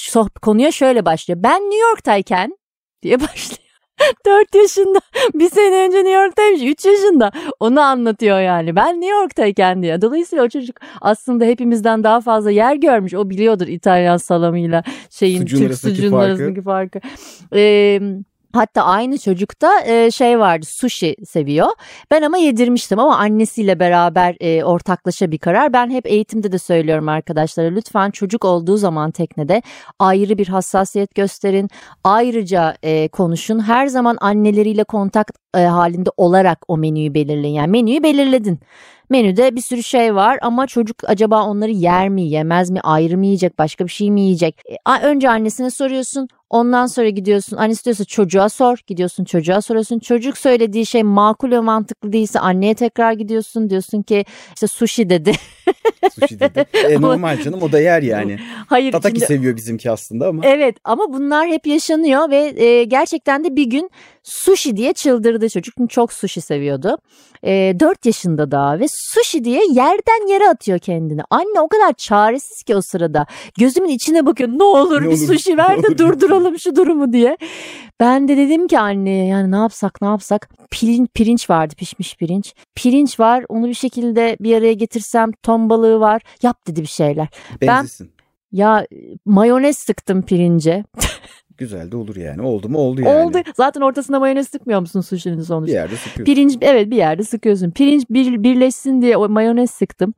konuya 0.41 0.71
şöyle 0.71 1.05
başlıyor. 1.05 1.43
Ben 1.43 1.61
New 1.61 1.81
York'tayken 1.89 2.57
diye 3.01 3.19
başlıyor. 3.21 3.64
4 4.25 4.55
yaşında 4.55 4.99
bir 5.33 5.49
sene 5.49 5.87
önce 5.87 5.97
New 5.97 6.11
York'taymış 6.11 6.61
3 6.61 6.85
yaşında 6.85 7.31
onu 7.59 7.81
anlatıyor 7.81 8.39
yani 8.39 8.75
ben 8.75 9.01
New 9.01 9.17
York'tayken 9.17 9.81
diye. 9.83 10.01
Dolayısıyla 10.01 10.45
o 10.45 10.49
çocuk 10.49 10.75
aslında 11.01 11.45
hepimizden 11.45 12.03
daha 12.03 12.21
fazla 12.21 12.51
yer 12.51 12.75
görmüş 12.75 13.13
o 13.13 13.29
biliyordur 13.29 13.67
İtalyan 13.67 14.17
salamıyla 14.17 14.83
şeyin 15.09 15.39
Sucuğun 15.39 15.57
Türk 15.57 15.67
arasındaki 15.67 15.95
sucuğun 15.95 16.11
farkı. 16.11 16.25
arasındaki 16.25 16.61
farkı. 16.61 16.99
Ee, 17.55 17.99
Hatta 18.55 18.83
aynı 18.83 19.17
çocukta 19.17 19.81
e, 19.85 20.11
şey 20.11 20.39
vardı 20.39 20.65
sushi 20.65 21.15
seviyor. 21.25 21.67
Ben 22.11 22.21
ama 22.21 22.37
yedirmiştim 22.37 22.99
ama 22.99 23.17
annesiyle 23.17 23.79
beraber 23.79 24.35
e, 24.39 24.63
ortaklaşa 24.63 25.31
bir 25.31 25.37
karar. 25.37 25.73
Ben 25.73 25.89
hep 25.89 26.05
eğitimde 26.05 26.51
de 26.51 26.57
söylüyorum 26.57 27.09
arkadaşlara 27.09 27.69
lütfen 27.69 28.11
çocuk 28.11 28.45
olduğu 28.45 28.77
zaman 28.77 29.11
teknede 29.11 29.61
ayrı 29.99 30.37
bir 30.37 30.47
hassasiyet 30.47 31.15
gösterin. 31.15 31.69
Ayrıca 32.03 32.77
e, 32.83 33.07
konuşun. 33.07 33.59
Her 33.59 33.87
zaman 33.87 34.17
anneleriyle 34.21 34.83
kontak 34.83 35.31
e, 35.57 35.59
halinde 35.59 36.09
olarak 36.17 36.59
o 36.67 36.77
menüyü 36.77 37.13
belirleyin. 37.13 37.55
Yani 37.55 37.71
menüyü 37.71 38.03
belirledin. 38.03 38.59
Menüde 39.09 39.55
bir 39.55 39.61
sürü 39.61 39.83
şey 39.83 40.15
var 40.15 40.39
ama 40.41 40.67
çocuk 40.67 40.97
acaba 41.07 41.43
onları 41.43 41.71
yer 41.71 42.09
mi 42.09 42.23
yemez 42.23 42.69
mi 42.69 42.79
ayrı 42.81 43.17
mı 43.17 43.25
yiyecek 43.25 43.59
başka 43.59 43.85
bir 43.85 43.91
şey 43.91 44.11
mi 44.11 44.21
yiyecek? 44.21 44.61
E, 44.69 45.05
önce 45.05 45.29
annesine 45.29 45.71
soruyorsun 45.71 46.27
ondan 46.49 46.85
sonra 46.85 47.09
gidiyorsun 47.09 47.57
annesi 47.57 47.85
diyorsa 47.85 48.05
çocuğa 48.05 48.49
sor 48.49 48.77
gidiyorsun 48.87 49.23
çocuğa 49.25 49.61
soruyorsun. 49.61 49.99
Çocuk 49.99 50.37
söylediği 50.37 50.85
şey 50.85 51.03
makul 51.03 51.51
ve 51.51 51.59
mantıklı 51.59 52.13
değilse 52.13 52.39
anneye 52.39 52.73
tekrar 52.73 53.11
gidiyorsun 53.13 53.69
diyorsun 53.69 54.01
ki 54.01 54.25
işte 54.53 54.67
sushi 54.67 55.09
dedi. 55.09 55.31
Sushi 56.19 56.39
dedi. 56.39 56.65
E, 56.73 57.01
normal 57.01 57.41
canım 57.41 57.61
o 57.63 57.71
da 57.71 57.79
yer 57.79 58.01
yani. 58.01 58.39
Hayır 58.67 58.91
Tataki 58.91 59.17
içinde- 59.17 59.25
seviyor 59.27 59.55
bizimki 59.55 59.91
aslında 59.91 60.27
ama. 60.27 60.41
Evet 60.45 60.75
ama 60.83 61.13
bunlar 61.13 61.47
hep 61.47 61.67
yaşanıyor 61.67 62.29
ve 62.29 62.63
e, 62.63 62.83
gerçekten 62.83 63.43
de 63.43 63.55
bir 63.55 63.65
gün 63.65 63.89
sushi 64.23 64.77
diye 64.77 64.93
çıldırdı 64.93 65.49
çocuk. 65.49 65.75
Çünkü 65.77 65.93
çok 65.93 66.13
sushi 66.13 66.41
seviyordu. 66.41 66.97
E, 67.43 67.75
4 67.79 68.05
yaşında 68.05 68.51
daha 68.51 68.79
ve 68.79 68.85
sushi 68.89 69.43
diye 69.43 69.61
yerden 69.71 70.27
yere 70.29 70.49
atıyor 70.49 70.79
kendini. 70.79 71.21
Anne 71.29 71.59
o 71.61 71.67
kadar 71.67 71.93
çaresiz 71.93 72.63
ki 72.63 72.75
o 72.75 72.81
sırada. 72.81 73.25
Gözümün 73.59 73.89
içine 73.89 74.25
bakıyor 74.25 74.49
ne 74.49 74.63
olur 74.63 75.01
Ne 75.01 75.05
bir 75.05 75.17
olur, 75.17 75.27
sushi 75.27 75.57
ver 75.57 75.83
de 75.83 75.87
olur." 75.87 75.97
durduralım 75.97 76.59
şu 76.59 76.75
durumu 76.75 77.13
diye. 77.13 77.37
Ben 77.99 78.27
de 78.27 78.37
dedim 78.37 78.67
ki 78.67 78.79
anneye 78.79 79.25
yani 79.25 79.51
ne 79.51 79.55
yapsak 79.55 80.01
ne 80.01 80.07
yapsak. 80.07 80.49
Pirinç, 80.71 81.09
pirinç 81.13 81.49
vardı 81.49 81.73
pişmiş 81.77 82.15
pirinç. 82.17 82.53
Pirinç 82.75 83.19
var 83.19 83.45
onu 83.49 83.67
bir 83.67 83.73
şekilde 83.73 84.37
bir 84.39 84.57
araya 84.57 84.73
getirsem 84.73 85.31
ton 85.43 85.69
balığı 85.69 85.99
var. 85.99 86.04
Yap 86.41 86.67
dedi 86.67 86.81
bir 86.81 86.87
şeyler. 86.87 87.27
Benzesin. 87.61 88.11
Ya 88.51 88.87
mayonez 89.25 89.77
sıktım 89.77 90.21
pirince. 90.21 90.83
Güzel 91.57 91.91
de 91.91 91.97
olur 91.97 92.15
yani. 92.15 92.41
Oldu 92.41 92.69
mu 92.69 92.77
oldu 92.77 93.01
yani. 93.01 93.25
Oldu. 93.25 93.37
Zaten 93.55 93.81
ortasına 93.81 94.19
mayonez 94.19 94.47
sıkmıyor 94.49 94.79
musun 94.79 95.01
sushi'nin 95.01 95.37
Bir 95.37 95.43
sonuçta? 95.43 95.73
yerde 95.75 95.95
sıkıyorsun. 95.95 96.23
Pirinç 96.33 96.57
evet 96.61 96.89
bir 96.91 96.95
yerde 96.95 97.23
sıkıyorsun. 97.23 97.71
Pirinç 97.71 98.03
bir, 98.09 98.43
birleşsin 98.43 99.01
diye 99.01 99.17
o 99.17 99.29
mayonez 99.29 99.71
sıktım. 99.71 100.13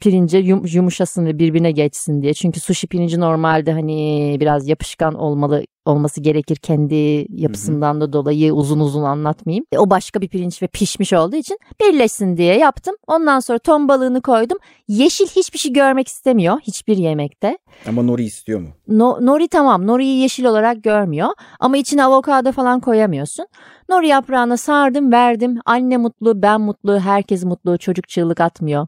Pirince 0.00 0.38
yum, 0.38 0.62
yumuşasın 0.72 1.26
ve 1.26 1.38
birbirine 1.38 1.70
geçsin 1.72 2.22
diye. 2.22 2.34
Çünkü 2.34 2.60
sushi 2.60 2.86
pirinci 2.86 3.20
normalde 3.20 3.72
hani 3.72 4.36
biraz 4.40 4.68
yapışkan 4.68 5.14
olmalı 5.14 5.62
olması 5.84 6.20
gerekir 6.20 6.56
kendi 6.56 7.26
yapısından 7.28 8.00
da 8.00 8.12
dolayı 8.12 8.52
uzun 8.54 8.80
uzun 8.80 9.02
anlatmayayım. 9.02 9.64
E, 9.72 9.78
O 9.78 9.90
başka 9.90 10.20
bir 10.20 10.28
pirinç 10.28 10.62
ve 10.62 10.66
pişmiş 10.66 11.12
olduğu 11.12 11.36
için 11.36 11.58
birleşsin 11.80 12.36
diye 12.36 12.58
yaptım. 12.58 12.94
Ondan 13.06 13.40
sonra 13.40 13.58
ton 13.58 13.88
balığını 13.88 14.20
koydum. 14.22 14.58
Yeşil 14.88 15.26
hiçbir 15.26 15.58
şey 15.58 15.72
görmek 15.72 16.08
istemiyor 16.08 16.60
hiçbir 16.60 16.96
yemekte. 16.96 17.58
Ama 17.88 18.02
nori 18.02 18.24
istiyor 18.24 18.60
mu? 18.60 18.68
No, 18.88 19.18
nori 19.20 19.48
tamam. 19.48 19.86
Nori'yi 19.86 20.20
yeşil 20.20 20.44
olarak 20.44 20.81
görmüyor. 20.82 21.28
Ama 21.60 21.76
içine 21.76 22.04
avokado 22.04 22.52
falan 22.52 22.80
koyamıyorsun. 22.80 23.46
Nori 23.92 24.08
yaprağına 24.08 24.56
sardım 24.56 25.12
verdim. 25.12 25.58
Anne 25.64 25.96
mutlu, 25.96 26.42
ben 26.42 26.60
mutlu, 26.60 27.00
herkes 27.00 27.44
mutlu. 27.44 27.78
Çocuk 27.78 28.08
çığlık 28.08 28.40
atmıyor. 28.40 28.86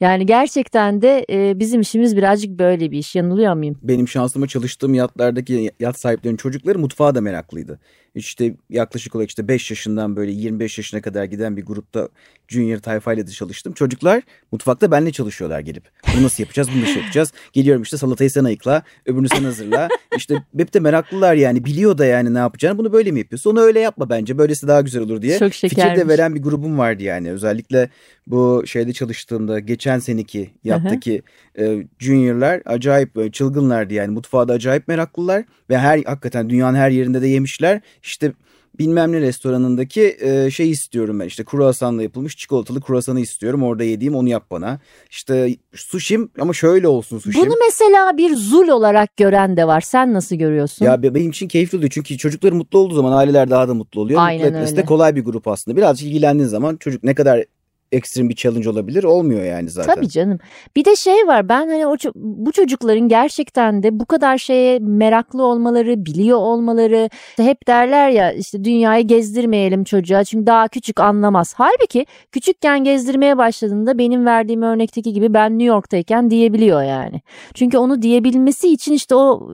Yani 0.00 0.26
gerçekten 0.26 1.02
de 1.02 1.26
e, 1.30 1.58
bizim 1.58 1.80
işimiz 1.80 2.16
birazcık 2.16 2.58
böyle 2.58 2.90
bir 2.90 2.98
iş. 2.98 3.14
Yanılıyor 3.14 3.54
muyum? 3.54 3.78
Benim 3.82 4.08
şansıma 4.08 4.46
çalıştığım 4.46 4.94
yatlardaki 4.94 5.70
yat 5.80 6.00
sahiplerinin 6.00 6.36
çocukları 6.36 6.78
mutfağa 6.78 7.14
da 7.14 7.20
meraklıydı. 7.20 7.80
İşte 8.14 8.54
yaklaşık 8.70 9.14
olarak 9.14 9.28
işte 9.28 9.48
5 9.48 9.70
yaşından 9.70 10.16
böyle 10.16 10.32
25 10.32 10.78
yaşına 10.78 11.00
kadar 11.00 11.24
giden 11.24 11.56
bir 11.56 11.64
grupta 11.64 12.08
junior 12.48 12.78
tayfayla 12.78 13.26
da 13.26 13.30
çalıştım. 13.30 13.72
Çocuklar 13.72 14.22
mutfakta 14.52 14.90
benimle 14.90 15.12
çalışıyorlar 15.12 15.60
gelip. 15.60 15.84
Bunu 16.14 16.22
nasıl 16.22 16.42
yapacağız, 16.42 16.68
bunu 16.74 16.82
nasıl 16.82 16.96
yapacağız? 17.00 17.32
Geliyorum 17.52 17.82
işte 17.82 17.96
salatayı 17.96 18.30
sen 18.30 18.44
ayıkla, 18.44 18.82
öbürünü 19.06 19.28
sen 19.28 19.44
hazırla. 19.44 19.88
İşte 20.16 20.42
hep 20.56 20.74
de 20.74 20.80
meraklılar 20.80 21.34
yani 21.34 21.64
biliyor 21.64 21.98
da 21.98 22.04
yani 22.04 22.34
ne 22.34 22.38
yapacağını. 22.38 22.78
Bunu 22.78 22.92
böyle 22.92 23.10
mi 23.10 23.18
yapıyorsun? 23.18 23.50
Onu 23.50 23.60
öyle 23.60 23.80
yapma 23.80 24.10
bence. 24.10 24.37
Böylesi 24.38 24.68
daha 24.68 24.80
güzel 24.80 25.02
olur 25.02 25.22
diye. 25.22 25.38
Çok 25.38 25.52
Fikir 25.52 25.76
de 25.76 26.08
veren 26.08 26.34
bir 26.34 26.42
grubum 26.42 26.78
vardı 26.78 27.02
yani. 27.02 27.30
Özellikle 27.30 27.88
bu 28.26 28.62
şeyde 28.66 28.92
çalıştığımda 28.92 29.58
geçen 29.58 29.98
seneki 29.98 30.50
yattaki 30.64 31.22
e, 31.58 31.86
juniorlar 31.98 32.62
acayip 32.64 33.16
böyle 33.16 33.32
çılgınlardı 33.32 33.94
yani. 33.94 34.10
Mutfağa 34.10 34.48
da 34.48 34.52
acayip 34.52 34.88
meraklılar 34.88 35.44
ve 35.70 35.78
her 35.78 36.02
hakikaten 36.04 36.50
dünyanın 36.50 36.78
her 36.78 36.90
yerinde 36.90 37.22
de 37.22 37.28
yemişler. 37.28 37.80
İşte 38.02 38.32
bilmem 38.78 39.12
ne 39.12 39.20
restoranındaki 39.20 40.16
e, 40.20 40.50
şey 40.50 40.70
istiyorum 40.70 41.20
ben 41.20 41.26
işte 41.26 41.44
kruvasanla 41.44 42.02
yapılmış 42.02 42.36
çikolatalı 42.36 42.80
kruvasanı 42.80 43.20
istiyorum 43.20 43.62
orada 43.62 43.84
yediğim 43.84 44.14
onu 44.14 44.28
yap 44.28 44.46
bana. 44.50 44.80
İşte 45.10 45.56
sushim 45.74 46.30
ama 46.40 46.52
şöyle 46.52 46.88
olsun 46.88 47.18
sushim. 47.18 47.42
Bunu 47.42 47.54
mesela 47.66 48.16
bir 48.16 48.36
zul 48.36 48.68
olarak 48.68 49.16
gören 49.16 49.56
de 49.56 49.66
var. 49.66 49.80
Sen 49.80 50.14
nasıl 50.14 50.36
görüyorsun? 50.36 50.84
Ya 50.84 51.02
be- 51.02 51.14
benim 51.14 51.30
için 51.30 51.48
keyifli 51.48 51.78
oluyor 51.78 51.90
çünkü 51.90 52.18
çocuklar 52.18 52.52
mutlu 52.52 52.78
olduğu 52.78 52.94
zaman 52.94 53.12
aileler 53.12 53.50
daha 53.50 53.68
da 53.68 53.74
mutlu 53.74 54.00
oluyor. 54.00 54.20
Aynen 54.22 54.46
mutlu 54.46 54.56
etmesi 54.56 54.76
de 54.76 54.80
öyle. 54.80 54.86
kolay 54.86 55.16
bir 55.16 55.24
grup 55.24 55.48
aslında. 55.48 55.76
Birazcık 55.76 56.08
ilgilendiğin 56.08 56.48
zaman 56.48 56.76
çocuk 56.76 57.04
ne 57.04 57.14
kadar 57.14 57.44
ekstrem 57.92 58.28
bir 58.28 58.34
challenge 58.34 58.70
olabilir 58.70 59.04
olmuyor 59.04 59.44
yani 59.44 59.70
zaten. 59.70 59.94
Tabii 59.94 60.08
canım. 60.08 60.38
Bir 60.76 60.84
de 60.84 60.96
şey 60.96 61.26
var 61.26 61.48
ben 61.48 61.68
hani 61.68 61.86
o 61.86 61.96
bu 62.14 62.52
çocukların 62.52 63.08
gerçekten 63.08 63.82
de 63.82 64.00
bu 64.00 64.06
kadar 64.06 64.38
şeye 64.38 64.78
meraklı 64.78 65.42
olmaları, 65.42 66.06
biliyor 66.06 66.38
olmaları 66.38 67.08
işte 67.30 67.44
hep 67.44 67.68
derler 67.68 68.08
ya 68.08 68.32
işte 68.32 68.64
dünyayı 68.64 69.06
gezdirmeyelim 69.06 69.84
çocuğa 69.84 70.24
çünkü 70.24 70.46
daha 70.46 70.68
küçük 70.68 71.00
anlamaz. 71.00 71.54
Halbuki 71.56 72.06
küçükken 72.32 72.84
gezdirmeye 72.84 73.38
başladığında 73.38 73.98
benim 73.98 74.26
verdiğim 74.26 74.62
örnekteki 74.62 75.12
gibi 75.12 75.34
ben 75.34 75.52
New 75.58 75.64
York'tayken 75.64 76.30
diyebiliyor 76.30 76.82
yani. 76.82 77.20
Çünkü 77.54 77.78
onu 77.78 78.02
diyebilmesi 78.02 78.68
için 78.68 78.92
işte 78.92 79.14
o 79.14 79.50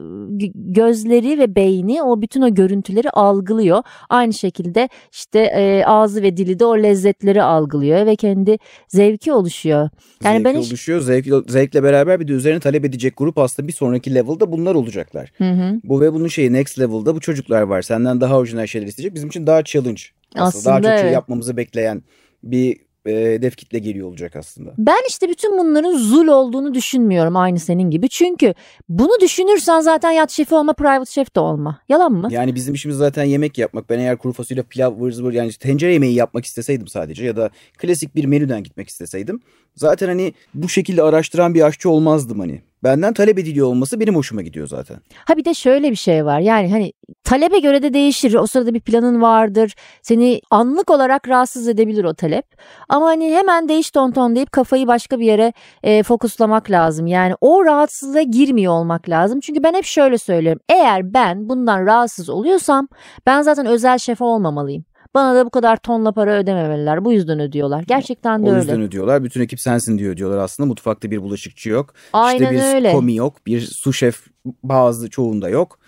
gözleri 0.55 1.39
ve 1.39 1.55
beyni 1.55 2.03
o 2.03 2.21
bütün 2.21 2.41
o 2.41 2.53
görüntüleri 2.53 3.09
algılıyor. 3.09 3.83
Aynı 4.09 4.33
şekilde 4.33 4.89
işte 5.11 5.39
e, 5.39 5.83
ağzı 5.85 6.21
ve 6.21 6.37
dili 6.37 6.59
de 6.59 6.65
o 6.65 6.77
lezzetleri 6.77 7.43
algılıyor 7.43 8.05
ve 8.05 8.15
kendi 8.25 8.57
zevki 8.87 9.33
oluşuyor. 9.33 9.89
Yani 10.23 10.33
Zevki 10.33 10.43
ben 10.45 10.59
hiç- 10.61 10.69
oluşuyor. 10.71 11.01
Zevk, 11.01 11.27
zevkle 11.51 11.83
beraber 11.83 12.19
bir 12.19 12.27
de 12.27 12.31
üzerine 12.33 12.59
talep 12.59 12.85
edecek 12.85 13.13
grup 13.17 13.37
aslında 13.37 13.67
bir 13.67 13.73
sonraki 13.73 14.15
level'da 14.15 14.51
bunlar 14.51 14.75
olacaklar. 14.75 15.31
Hı 15.37 15.51
hı. 15.51 15.79
Bu 15.83 16.01
ve 16.01 16.13
bunun 16.13 16.27
şeyi 16.27 16.53
next 16.53 16.79
level'da 16.79 17.15
bu 17.15 17.19
çocuklar 17.19 17.61
var. 17.61 17.81
Senden 17.81 18.21
daha 18.21 18.37
orijinal 18.37 18.67
şeyler 18.67 18.87
isteyecek. 18.87 19.15
Bizim 19.15 19.29
için 19.29 19.47
daha 19.47 19.63
challenge. 19.63 20.01
Aslında, 20.35 20.45
Aslında 20.45 20.65
daha 20.65 20.81
çok 20.81 20.89
şey 20.99 21.01
evet. 21.01 21.13
yapmamızı 21.13 21.57
bekleyen 21.57 22.03
bir 22.43 22.77
e, 23.05 23.11
hedef 23.11 23.55
kitle 23.57 23.79
geliyor 23.79 24.07
olacak 24.07 24.35
aslında. 24.35 24.73
Ben 24.77 24.97
işte 25.09 25.29
bütün 25.29 25.57
bunların 25.57 25.97
zul 25.97 26.27
olduğunu 26.27 26.73
düşünmüyorum 26.73 27.35
aynı 27.35 27.59
senin 27.59 27.89
gibi. 27.89 28.09
Çünkü 28.09 28.53
bunu 28.89 29.21
düşünürsen 29.21 29.79
zaten 29.79 30.11
yat 30.11 30.31
şefi 30.31 30.55
olma, 30.55 30.73
private 30.73 31.11
chef 31.11 31.35
de 31.35 31.39
olma. 31.39 31.81
Yalan 31.89 32.11
mı? 32.11 32.27
Yani 32.31 32.55
bizim 32.55 32.73
işimiz 32.73 32.97
zaten 32.97 33.23
yemek 33.23 33.57
yapmak. 33.57 33.89
Ben 33.89 33.99
eğer 33.99 34.17
kuru 34.17 34.33
fasulye, 34.33 34.63
pilav, 34.63 34.99
vır 34.99 35.11
zıvır 35.11 35.33
yani 35.33 35.51
tencere 35.51 35.93
yemeği 35.93 36.13
yapmak 36.13 36.45
isteseydim 36.45 36.87
sadece 36.87 37.25
ya 37.25 37.35
da 37.35 37.49
klasik 37.77 38.15
bir 38.15 38.25
menüden 38.25 38.63
gitmek 38.63 38.89
isteseydim. 38.89 39.39
Zaten 39.75 40.07
hani 40.07 40.33
bu 40.53 40.69
şekilde 40.69 41.03
araştıran 41.03 41.53
bir 41.53 41.61
aşçı 41.61 41.89
olmazdım 41.89 42.39
hani. 42.39 42.61
Benden 42.85 43.13
talep 43.13 43.39
ediliyor 43.39 43.67
olması 43.67 43.99
benim 43.99 44.15
hoşuma 44.15 44.41
gidiyor 44.41 44.67
zaten. 44.67 44.97
Ha 45.25 45.37
bir 45.37 45.45
de 45.45 45.53
şöyle 45.53 45.91
bir 45.91 45.95
şey 45.95 46.25
var. 46.25 46.39
Yani 46.39 46.71
hani 46.71 46.93
talebe 47.23 47.59
göre 47.59 47.83
de 47.83 47.93
değişir. 47.93 48.33
O 48.33 48.47
sırada 48.47 48.73
bir 48.73 48.79
planın 48.79 49.21
vardır. 49.21 49.75
Seni 50.01 50.41
anlık 50.51 50.91
olarak 50.91 51.27
rahatsız 51.27 51.67
edebilir 51.67 52.03
o 52.03 52.13
talep. 52.13 52.45
Ama 52.89 53.05
hani 53.05 53.35
hemen 53.35 53.69
değiş 53.69 53.91
ton 53.91 54.11
ton 54.11 54.35
deyip 54.35 54.51
kafayı 54.51 54.87
başka 54.87 55.19
bir 55.19 55.25
yere 55.25 55.53
e, 55.83 56.03
fokuslamak 56.03 56.71
lazım. 56.71 57.07
Yani 57.07 57.33
o 57.41 57.65
rahatsızlığa 57.65 58.21
girmiyor 58.21 58.73
olmak 58.73 59.09
lazım. 59.09 59.39
Çünkü 59.39 59.63
ben 59.63 59.73
hep 59.73 59.85
şöyle 59.85 60.17
söylüyorum. 60.17 60.61
Eğer 60.69 61.13
ben 61.13 61.49
bundan 61.49 61.85
rahatsız 61.85 62.29
oluyorsam 62.29 62.87
ben 63.25 63.41
zaten 63.41 63.65
özel 63.65 63.97
şef 63.97 64.21
olmamalıyım. 64.21 64.85
Bana 65.15 65.35
da 65.35 65.45
bu 65.45 65.49
kadar 65.49 65.77
tonla 65.77 66.11
para 66.11 66.31
ödememeliler. 66.37 67.05
Bu 67.05 67.13
yüzden 67.13 67.39
ödüyorlar. 67.39 67.83
Gerçekten 67.87 68.41
de 68.43 68.45
O 68.47 68.49
öyle. 68.49 68.59
yüzden 68.59 68.81
ödüyorlar. 68.81 69.23
Bütün 69.23 69.41
ekip 69.41 69.59
sensin 69.61 69.97
diyor 69.97 70.17
diyorlar 70.17 70.37
aslında. 70.37 70.67
Mutfakta 70.67 71.11
bir 71.11 71.21
bulaşıkçı 71.21 71.69
yok. 71.69 71.93
Aynen 72.13 72.53
işte 72.53 72.55
bir 72.69 72.75
öyle. 72.75 72.91
komi 72.91 73.15
yok. 73.15 73.45
Bir 73.45 73.61
su 73.61 73.93
şef 73.93 74.27
bazı 74.63 75.09
çoğunda 75.09 75.49
yok. 75.49 75.79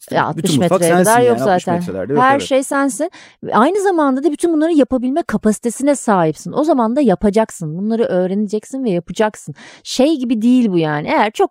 İşte 0.00 0.14
Ya 0.14 0.26
60 0.26 0.44
bütün 0.44 0.56
mutfak 0.60 0.80
metreye 0.80 0.94
sensin 0.94 1.10
kadar 1.10 1.20
yani. 1.20 1.28
yok 1.28 1.48
60 1.48 1.64
zaten. 1.64 1.74
metrelerde 1.74 2.12
yok, 2.12 2.22
Her 2.22 2.32
evet. 2.36 2.42
şey 2.42 2.62
sensin. 2.62 3.10
Aynı 3.52 3.80
zamanda 3.82 4.24
da 4.24 4.32
bütün 4.32 4.52
bunları 4.52 4.72
yapabilme 4.72 5.22
kapasitesine 5.22 5.96
sahipsin. 5.96 6.52
O 6.52 6.64
zaman 6.64 6.96
da 6.96 7.00
yapacaksın. 7.00 7.78
Bunları 7.78 8.02
öğreneceksin 8.04 8.84
ve 8.84 8.90
yapacaksın. 8.90 9.54
Şey 9.84 10.16
gibi 10.18 10.42
değil 10.42 10.72
bu 10.72 10.78
yani. 10.78 11.08
Eğer 11.08 11.30
çok 11.30 11.50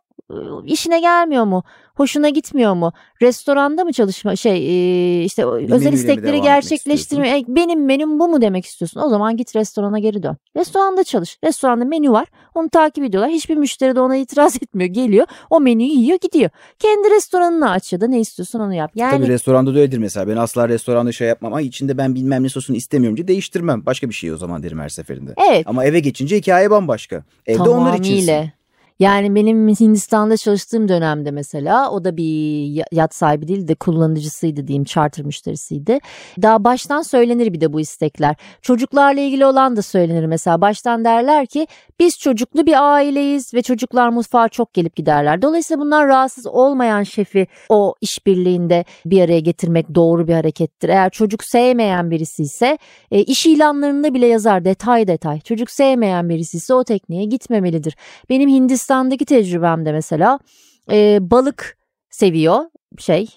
işine 0.65 0.99
gelmiyor 0.99 1.43
mu? 1.43 1.63
Hoşuna 1.95 2.29
gitmiyor 2.29 2.73
mu? 2.73 2.93
Restoranda 3.21 3.83
mı 3.83 3.93
çalışma 3.93 4.35
şey 4.35 5.25
işte 5.25 5.45
menüyle 5.45 5.73
özel 5.75 5.93
istekleri 5.93 6.41
gerçekleştirme 6.41 7.29
e, 7.29 7.43
benim 7.47 7.85
menüm 7.85 8.19
bu 8.19 8.27
mu 8.27 8.41
demek 8.41 8.65
istiyorsun? 8.65 9.01
O 9.01 9.09
zaman 9.09 9.37
git 9.37 9.55
restorana 9.55 9.99
geri 9.99 10.23
dön. 10.23 10.37
Restoranda 10.57 11.03
çalış. 11.03 11.37
Restoranda 11.43 11.85
menü 11.85 12.11
var. 12.11 12.27
Onu 12.55 12.69
takip 12.69 13.03
ediyorlar. 13.03 13.31
Hiçbir 13.31 13.55
müşteri 13.57 13.95
de 13.95 13.99
ona 14.01 14.15
itiraz 14.15 14.55
etmiyor. 14.61 14.89
Geliyor. 14.89 15.27
O 15.49 15.59
menüyü 15.59 15.89
yiyor 15.89 16.17
gidiyor. 16.21 16.49
Kendi 16.79 17.09
restoranını 17.09 17.71
aç 17.71 17.93
ya 17.93 18.01
da 18.01 18.07
ne 18.07 18.19
istiyorsun 18.19 18.59
onu 18.59 18.73
yap. 18.73 18.91
Yani 18.95 19.17
Tabii 19.17 19.27
restoranda 19.27 19.75
da 19.75 19.79
öyledir 19.79 19.97
mesela. 19.97 20.27
Ben 20.27 20.37
asla 20.37 20.69
restoranda 20.69 21.11
şey 21.11 21.27
yapmam. 21.27 21.53
Ay 21.53 21.65
içinde 21.67 21.97
ben 21.97 22.15
bilmem 22.15 22.43
ne 22.43 22.49
sosunu 22.49 22.77
istemiyorum 22.77 23.17
diye 23.17 23.27
değiştirmem. 23.27 23.85
Başka 23.85 24.09
bir 24.09 24.13
şey 24.13 24.33
o 24.33 24.37
zaman 24.37 24.63
derim 24.63 24.79
her 24.79 24.89
seferinde. 24.89 25.33
evet. 25.49 25.67
Ama 25.67 25.85
eve 25.85 25.99
geçince 25.99 26.37
hikaye 26.37 26.71
bambaşka. 26.71 27.23
Evde 27.45 27.69
onlar 27.69 27.99
içinsin. 27.99 28.51
Yani 29.01 29.35
benim 29.35 29.67
Hindistan'da 29.67 30.37
çalıştığım 30.37 30.87
dönemde 30.87 31.31
mesela 31.31 31.91
o 31.91 32.03
da 32.03 32.17
bir 32.17 32.63
ya- 32.65 32.85
yat 32.91 33.15
sahibi 33.15 33.47
değil 33.47 33.67
de 33.67 33.75
kullanıcısıydı 33.75 34.67
diyeyim 34.67 34.83
charter 34.83 35.25
müşterisiydi. 35.25 35.99
Daha 36.41 36.63
baştan 36.63 37.01
söylenir 37.01 37.53
bir 37.53 37.61
de 37.61 37.73
bu 37.73 37.79
istekler. 37.79 38.35
Çocuklarla 38.61 39.21
ilgili 39.21 39.45
olan 39.45 39.75
da 39.75 39.81
söylenir 39.81 40.25
mesela 40.25 40.61
baştan 40.61 41.05
derler 41.05 41.45
ki 41.45 41.67
biz 41.99 42.19
çocuklu 42.19 42.65
bir 42.65 42.93
aileyiz 42.93 43.53
ve 43.53 43.61
çocuklar 43.61 44.09
mutfağa 44.09 44.49
çok 44.49 44.73
gelip 44.73 44.95
giderler. 44.95 45.41
Dolayısıyla 45.41 45.81
bunlar 45.81 46.07
rahatsız 46.07 46.47
olmayan 46.47 47.03
şefi 47.03 47.47
o 47.69 47.95
işbirliğinde 48.01 48.85
bir 49.05 49.21
araya 49.21 49.39
getirmek 49.39 49.95
doğru 49.95 50.27
bir 50.27 50.33
harekettir. 50.33 50.89
Eğer 50.89 51.09
çocuk 51.09 51.43
sevmeyen 51.43 52.11
birisi 52.11 52.43
ise 52.43 52.77
e, 53.11 53.19
iş 53.23 53.45
ilanlarında 53.45 54.13
bile 54.13 54.27
yazar 54.27 54.65
detay 54.65 55.07
detay. 55.07 55.39
Çocuk 55.39 55.71
sevmeyen 55.71 56.29
birisi 56.29 56.57
ise 56.57 56.73
o 56.73 56.83
tekniğe 56.83 57.25
gitmemelidir. 57.25 57.95
Benim 58.29 58.49
Hindistan'daki 58.91 59.25
tecrübemde 59.25 59.91
mesela 59.91 60.39
e, 60.91 61.17
balık 61.21 61.77
seviyor 62.09 62.59
şey 62.97 63.27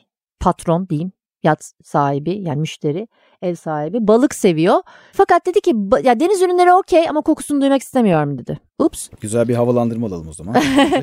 patron 0.41 0.89
diyeyim 0.89 1.13
yat 1.43 1.73
sahibi 1.83 2.43
yani 2.43 2.61
müşteri 2.61 3.09
ev 3.43 3.55
sahibi 3.55 3.99
balık 4.09 4.35
seviyor. 4.35 4.83
Fakat 5.13 5.47
dedi 5.47 5.61
ki 5.61 5.71
"Ba- 5.71 6.07
ya 6.07 6.21
deniz 6.21 6.43
ürünleri 6.43 6.73
okey 6.73 7.09
ama 7.09 7.21
kokusunu 7.23 7.61
duymak 7.61 7.83
istemiyorum 7.83 8.39
dedi. 8.39 8.59
Ups. 8.79 9.09
Güzel 9.21 9.49
bir 9.49 9.55
havalandırma 9.55 10.07
alalım 10.07 10.29
o 10.29 10.33
zaman. 10.33 10.55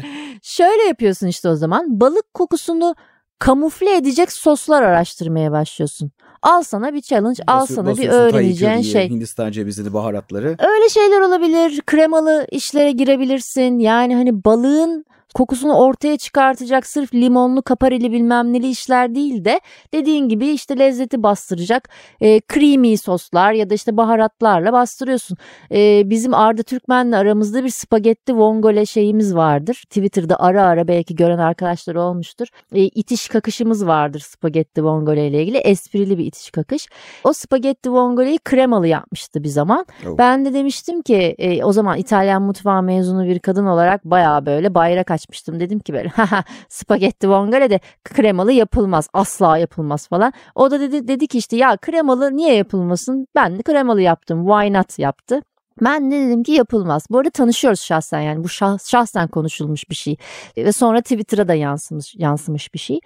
Şöyle 0.42 0.84
yapıyorsun 0.84 1.28
işte 1.28 1.50
o 1.50 1.56
zaman 1.56 2.00
balık 2.02 2.34
kokusunu 2.34 2.96
kamufle 3.42 3.96
edecek 3.96 4.32
soslar 4.32 4.82
araştırmaya 4.84 5.52
başlıyorsun. 5.52 6.12
Al 6.42 6.62
sana 6.62 6.94
bir 6.94 7.02
challenge, 7.02 7.44
al 7.48 7.66
sana 7.66 7.98
bir 7.98 8.10
öğreneceğin 8.10 8.82
şey. 8.82 9.10
Hindistan 9.10 9.52
cevizini, 9.52 9.94
baharatları. 9.94 10.48
Öyle 10.48 10.90
şeyler 10.90 11.22
olabilir. 11.22 11.82
Kremalı 11.86 12.48
işlere 12.52 12.92
girebilirsin. 12.92 13.80
Yani 13.80 14.16
hani 14.16 14.44
balığın 14.44 15.06
kokusunu 15.36 15.74
ortaya 15.74 16.18
çıkartacak 16.18 16.88
sırf 16.88 17.14
limonlu 17.14 17.62
kaparili 17.62 18.12
bilmem 18.12 18.54
neli 18.54 18.70
işler 18.70 19.16
değil 19.16 19.46
de 19.46 19.62
dediğin 19.94 20.30
gibi 20.30 20.48
işte 20.48 20.80
lezzeti 20.80 21.24
bastıracak 21.24 21.90
e, 22.22 22.42
creamy 22.54 22.98
soslar 22.98 23.52
ya 23.52 23.70
da 23.70 23.74
işte 23.74 23.98
baharatlarla 23.98 24.74
bastırıyorsun. 24.74 25.38
E, 25.72 26.10
bizim 26.10 26.34
Arda 26.34 26.64
Türkmen'le 26.64 27.12
aramızda 27.12 27.64
bir 27.64 27.70
spagetti 27.70 28.38
vongole 28.38 28.86
şeyimiz 28.86 29.36
vardır. 29.36 29.84
Twitter'da 29.90 30.40
ara 30.40 30.64
ara 30.64 30.88
belki 30.88 31.16
gören 31.16 31.38
arkadaşlar 31.38 31.96
olmuştur. 31.96 32.48
E, 32.76 32.82
itiş 32.82 33.28
kakışımız 33.28 33.88
vardır 33.88 34.20
spagetti 34.20 34.84
vongole 34.84 35.28
ile 35.28 35.42
ilgili. 35.42 35.58
Esprili 35.58 36.18
bir 36.18 36.26
itiş 36.26 36.52
kakış. 36.52 36.88
O 37.24 37.34
spagetti 37.34 37.92
vongoleyi 37.92 38.38
kremalı 38.38 38.88
yapmıştı 38.88 39.44
bir 39.44 39.50
zaman. 39.50 39.86
Oh. 40.08 40.18
Ben 40.18 40.46
de 40.46 40.54
demiştim 40.54 41.02
ki 41.02 41.36
e, 41.38 41.64
o 41.64 41.72
zaman 41.74 41.98
İtalyan 41.98 42.42
mutfağı 42.42 42.84
mezunu 42.84 43.26
bir 43.26 43.40
kadın 43.40 43.66
olarak 43.66 44.06
bayağı 44.06 44.46
böyle 44.46 44.76
bayrak 44.76 45.12
açmıştım. 45.22 45.60
Dedim 45.60 45.80
ki 45.80 45.94
böyle 45.94 46.10
haha 46.10 46.44
spagetti 46.70 47.30
vongole 47.30 47.70
de 47.70 47.80
kremalı 48.04 48.52
yapılmaz 48.52 49.08
asla 49.14 49.58
yapılmaz 49.58 50.08
falan. 50.08 50.34
O 50.56 50.72
da 50.72 50.80
dedi, 50.80 51.08
dedi 51.08 51.28
ki 51.28 51.38
işte 51.38 51.58
ya 51.58 51.78
kremalı 51.78 52.38
niye 52.38 52.56
yapılmasın? 52.56 53.28
Ben 53.36 53.60
de 53.60 53.64
kremalı 53.64 54.02
yaptım 54.02 54.46
why 54.48 54.74
not 54.74 55.00
yaptı. 55.00 55.42
Ben 55.82 56.12
de 56.12 56.28
dedim 56.28 56.44
ki 56.44 56.52
yapılmaz. 56.52 57.06
Bu 57.10 57.18
arada 57.18 57.30
tanışıyoruz 57.30 57.82
şahsen 57.82 58.22
yani 58.22 58.44
bu 58.44 58.48
şah- 58.48 58.90
şahsen 58.90 59.28
konuşulmuş 59.28 59.90
bir 59.90 59.96
şey. 59.96 60.16
Ve 60.58 60.72
sonra 60.72 61.02
Twitter'a 61.02 61.48
da 61.48 61.54
yansımış, 61.54 62.16
yansımış 62.16 62.74
bir 62.74 62.80
şey. 62.80 63.00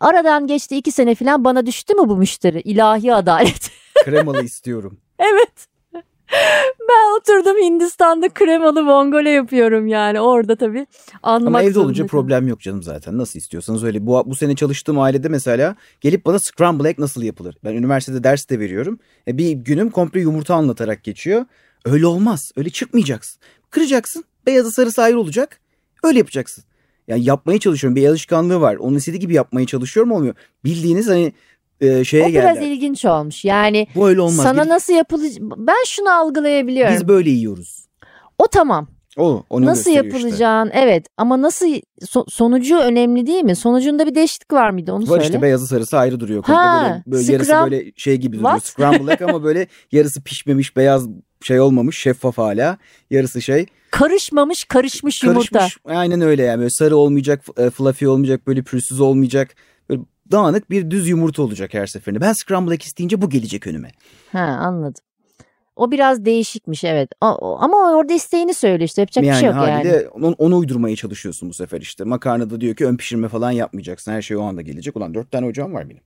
Aradan 0.00 0.46
geçti 0.46 0.76
iki 0.76 0.92
sene 0.92 1.14
falan 1.14 1.44
bana 1.44 1.66
düştü 1.66 1.94
mü 1.94 2.08
bu 2.08 2.16
müşteri? 2.16 2.60
İlahi 2.60 3.14
adalet. 3.14 3.70
Kremalı 4.04 4.44
istiyorum. 4.44 5.00
Evet. 5.18 5.73
Ben 6.88 7.16
oturdum 7.20 7.56
Hindistan'da 7.56 8.28
kremalı 8.28 8.86
vongole 8.86 9.30
yapıyorum 9.30 9.86
yani 9.86 10.20
orada 10.20 10.56
tabii 10.56 10.86
anlamak 11.22 11.60
Ama 11.60 11.62
evde 11.62 11.78
olunca 11.78 11.94
zorunda 11.94 12.10
problem 12.10 12.48
yok 12.48 12.60
canım 12.60 12.82
zaten. 12.82 13.18
Nasıl 13.18 13.38
istiyorsanız 13.38 13.84
öyle. 13.84 14.06
Bu, 14.06 14.22
bu 14.26 14.34
sene 14.34 14.56
çalıştığım 14.56 15.00
ailede 15.00 15.28
mesela 15.28 15.76
gelip 16.00 16.26
bana 16.26 16.38
scramble 16.38 16.88
egg 16.88 16.98
nasıl 16.98 17.22
yapılır? 17.22 17.56
Ben 17.64 17.72
üniversitede 17.74 18.24
ders 18.24 18.48
de 18.50 18.60
veriyorum. 18.60 18.98
E, 19.28 19.38
bir 19.38 19.50
günüm 19.50 19.90
komple 19.90 20.20
yumurta 20.20 20.54
anlatarak 20.54 21.04
geçiyor. 21.04 21.46
Öyle 21.84 22.06
olmaz. 22.06 22.52
Öyle 22.56 22.70
çıkmayacaksın. 22.70 23.40
Kıracaksın. 23.70 24.24
Beyazı 24.46 24.70
sarısı 24.70 25.02
ayrı 25.02 25.20
olacak. 25.20 25.60
Öyle 26.04 26.18
yapacaksın. 26.18 26.64
Yani 27.08 27.24
yapmaya 27.24 27.58
çalışıyorum. 27.58 27.96
Bir 27.96 28.08
alışkanlığı 28.08 28.60
var. 28.60 28.76
Onun 28.76 28.96
istediği 28.96 29.18
gibi 29.18 29.34
yapmaya 29.34 29.66
çalışıyorum 29.66 30.12
olmuyor. 30.12 30.34
Bildiğiniz 30.64 31.08
hani 31.08 31.32
e, 31.80 32.04
şeye 32.04 32.24
O 32.24 32.28
biraz 32.28 32.54
geldi. 32.58 32.64
ilginç 32.64 33.04
olmuş 33.04 33.44
yani 33.44 33.86
Bu 33.94 34.08
öyle 34.08 34.20
olmaz. 34.20 34.36
sana 34.42 34.68
nasıl 34.68 34.92
yapılacak 34.92 35.38
ben 35.56 35.84
şunu 35.86 36.10
algılayabiliyorum. 36.12 36.94
Biz 36.94 37.08
böyle 37.08 37.30
yiyoruz. 37.30 37.86
O 38.38 38.46
tamam 38.46 38.88
O 39.16 39.44
onu 39.50 39.66
nasıl 39.66 39.78
gösteriyor 39.90 40.04
işte. 40.04 40.18
yapılacağın 40.18 40.70
evet 40.74 41.06
ama 41.16 41.42
nasıl 41.42 41.66
so- 42.02 42.30
sonucu 42.30 42.78
önemli 42.78 43.26
değil 43.26 43.44
mi? 43.44 43.56
Sonucunda 43.56 44.06
bir 44.06 44.14
değişiklik 44.14 44.52
var 44.52 44.70
mıydı 44.70 44.92
onu 44.92 45.02
Var 45.02 45.06
söyle. 45.08 45.24
işte 45.24 45.42
beyazı 45.42 45.66
sarısı 45.66 45.98
ayrı 45.98 46.20
duruyor. 46.20 46.44
Ha, 46.44 47.02
böyle, 47.06 47.16
böyle 47.18 47.32
yarısı 47.32 47.50
scram- 47.50 47.70
böyle 47.70 47.92
şey 47.96 48.16
gibi 48.16 48.36
duruyor. 48.38 48.58
Scramble 48.60 49.12
egg 49.12 49.22
ama 49.22 49.44
böyle 49.44 49.66
yarısı 49.92 50.22
pişmemiş 50.22 50.76
beyaz 50.76 51.06
şey 51.42 51.60
olmamış 51.60 51.98
şeffaf 51.98 52.38
hala. 52.38 52.78
Yarısı 53.10 53.42
şey 53.42 53.66
Karışmamış 53.90 54.64
karışmış 54.64 55.22
yumurta. 55.22 55.58
karışmış. 55.58 55.82
Aynen 55.96 56.20
öyle 56.20 56.42
yani 56.42 56.58
böyle 56.58 56.70
sarı 56.70 56.96
olmayacak 56.96 57.44
e, 57.56 57.70
fluffy 57.70 58.08
olmayacak 58.08 58.46
böyle 58.46 58.62
pürüzsüz 58.62 59.00
olmayacak. 59.00 59.54
Dağınık 60.30 60.70
bir 60.70 60.90
düz 60.90 61.08
yumurta 61.08 61.42
olacak 61.42 61.74
her 61.74 61.86
seferinde. 61.86 62.20
Ben 62.20 62.32
scramble 62.32 62.74
egg 62.74 62.82
isteyince 62.82 63.22
bu 63.22 63.30
gelecek 63.30 63.66
önüme. 63.66 63.90
Ha 64.32 64.38
anladım. 64.40 65.04
O 65.76 65.90
biraz 65.90 66.24
değişikmiş 66.24 66.84
evet. 66.84 67.10
O- 67.20 67.26
o- 67.26 67.58
ama 67.60 67.76
orada 67.96 68.12
isteğini 68.12 68.54
söyle 68.54 68.84
işte 68.84 69.02
yapacak 69.02 69.24
bir 69.24 69.32
şey 69.32 69.48
yok 69.48 69.56
yani. 69.56 69.70
haliyle 69.70 70.08
onu, 70.08 70.34
onu 70.38 70.56
uydurmaya 70.56 70.96
çalışıyorsun 70.96 71.48
bu 71.48 71.54
sefer 71.54 71.80
işte. 71.80 72.04
Makarnada 72.04 72.60
diyor 72.60 72.76
ki 72.76 72.86
ön 72.86 72.96
pişirme 72.96 73.28
falan 73.28 73.50
yapmayacaksın. 73.50 74.12
Her 74.12 74.22
şey 74.22 74.36
o 74.36 74.42
anda 74.42 74.62
gelecek. 74.62 74.96
Ulan 74.96 75.14
dört 75.14 75.30
tane 75.30 75.46
ocağım 75.46 75.74
var 75.74 75.90
benim. 75.90 76.02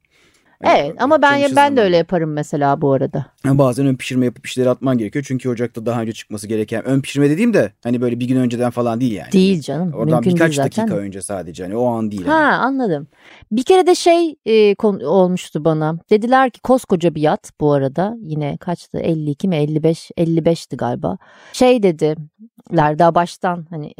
Yani 0.64 0.78
Evet 0.78 1.02
ama 1.02 1.22
ben 1.22 1.38
işi 1.38 1.56
ben 1.56 1.76
de 1.76 1.80
öyle 1.80 1.96
yaparım 1.96 2.32
mesela 2.32 2.80
bu 2.80 2.92
arada. 2.92 3.26
Yani 3.44 3.58
Bazen 3.58 3.86
ön 3.86 3.96
pişirme 3.96 4.26
yapıp 4.26 4.46
işleri 4.46 4.70
atman 4.70 4.98
gerekiyor. 4.98 5.24
Çünkü 5.28 5.48
ocakta 5.48 5.86
daha 5.86 6.00
önce 6.00 6.12
çıkması 6.12 6.46
gereken. 6.46 6.84
Ön 6.84 7.00
pişirme 7.00 7.30
dediğim 7.30 7.54
de 7.54 7.72
hani 7.82 8.00
böyle 8.00 8.20
bir 8.20 8.28
gün 8.28 8.36
önceden 8.36 8.70
falan 8.70 9.00
değil 9.00 9.12
yani. 9.12 9.32
Değil 9.32 9.60
canım. 9.60 9.92
Oradan 9.92 10.14
mümkün 10.14 10.34
birkaç 10.34 10.54
zaten. 10.54 10.84
dakika 10.86 11.00
önce 11.00 11.22
sadece 11.22 11.62
hani 11.62 11.76
o 11.76 11.86
an 11.86 12.10
değil. 12.10 12.26
Ha 12.26 12.34
hani. 12.34 12.54
anladım. 12.54 13.06
Bir 13.52 13.62
kere 13.62 13.86
de 13.86 13.94
şey 13.94 14.34
e, 14.46 14.74
olmuştu 15.06 15.64
bana. 15.64 15.98
Dediler 16.10 16.50
ki 16.50 16.60
koskoca 16.60 17.14
bir 17.14 17.22
yat 17.22 17.50
bu 17.60 17.72
arada. 17.72 18.16
Yine 18.20 18.56
kaçtı? 18.56 18.98
52 18.98 19.48
mi 19.48 19.56
55 19.56 20.10
55'ti 20.18 20.76
galiba. 20.76 21.18
Şey 21.52 21.82
dediler 21.82 22.98
daha 22.98 23.14
baştan 23.14 23.66
hani 23.70 23.94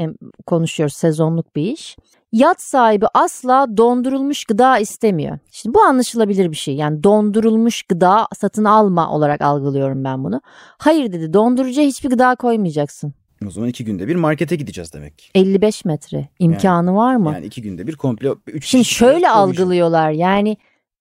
konuşuyoruz 0.46 0.94
sezonluk 0.94 1.56
bir 1.56 1.72
iş. 1.72 1.96
Yat 2.32 2.62
sahibi 2.62 3.06
asla 3.14 3.76
dondurulmuş 3.76 4.44
gıda 4.44 4.78
istemiyor. 4.78 5.38
Şimdi 5.50 5.74
bu 5.74 5.80
anlaşılabilir 5.80 6.50
bir 6.50 6.56
şey. 6.56 6.74
Yani 6.74 7.02
dondurulmuş 7.02 7.82
gıda 7.82 8.28
satın 8.36 8.64
alma 8.64 9.10
olarak 9.10 9.40
algılıyorum 9.40 10.04
ben 10.04 10.24
bunu. 10.24 10.40
Hayır 10.78 11.12
dedi 11.12 11.32
dondurucuya 11.32 11.86
hiçbir 11.86 12.10
gıda 12.10 12.34
koymayacaksın. 12.34 13.14
O 13.46 13.50
zaman 13.50 13.68
iki 13.68 13.84
günde 13.84 14.08
bir 14.08 14.16
markete 14.16 14.56
gideceğiz 14.56 14.92
demek. 14.92 15.30
55 15.34 15.84
metre 15.84 16.28
imkanı 16.38 16.94
var 16.94 17.16
mı? 17.16 17.32
Yani 17.34 17.46
iki 17.46 17.62
günde 17.62 17.86
bir 17.86 17.96
komple 17.96 18.30
üç 18.46 18.66
Şimdi 18.66 18.84
şöyle 18.84 19.30
algılıyorlar 19.30 20.10
yani 20.10 20.56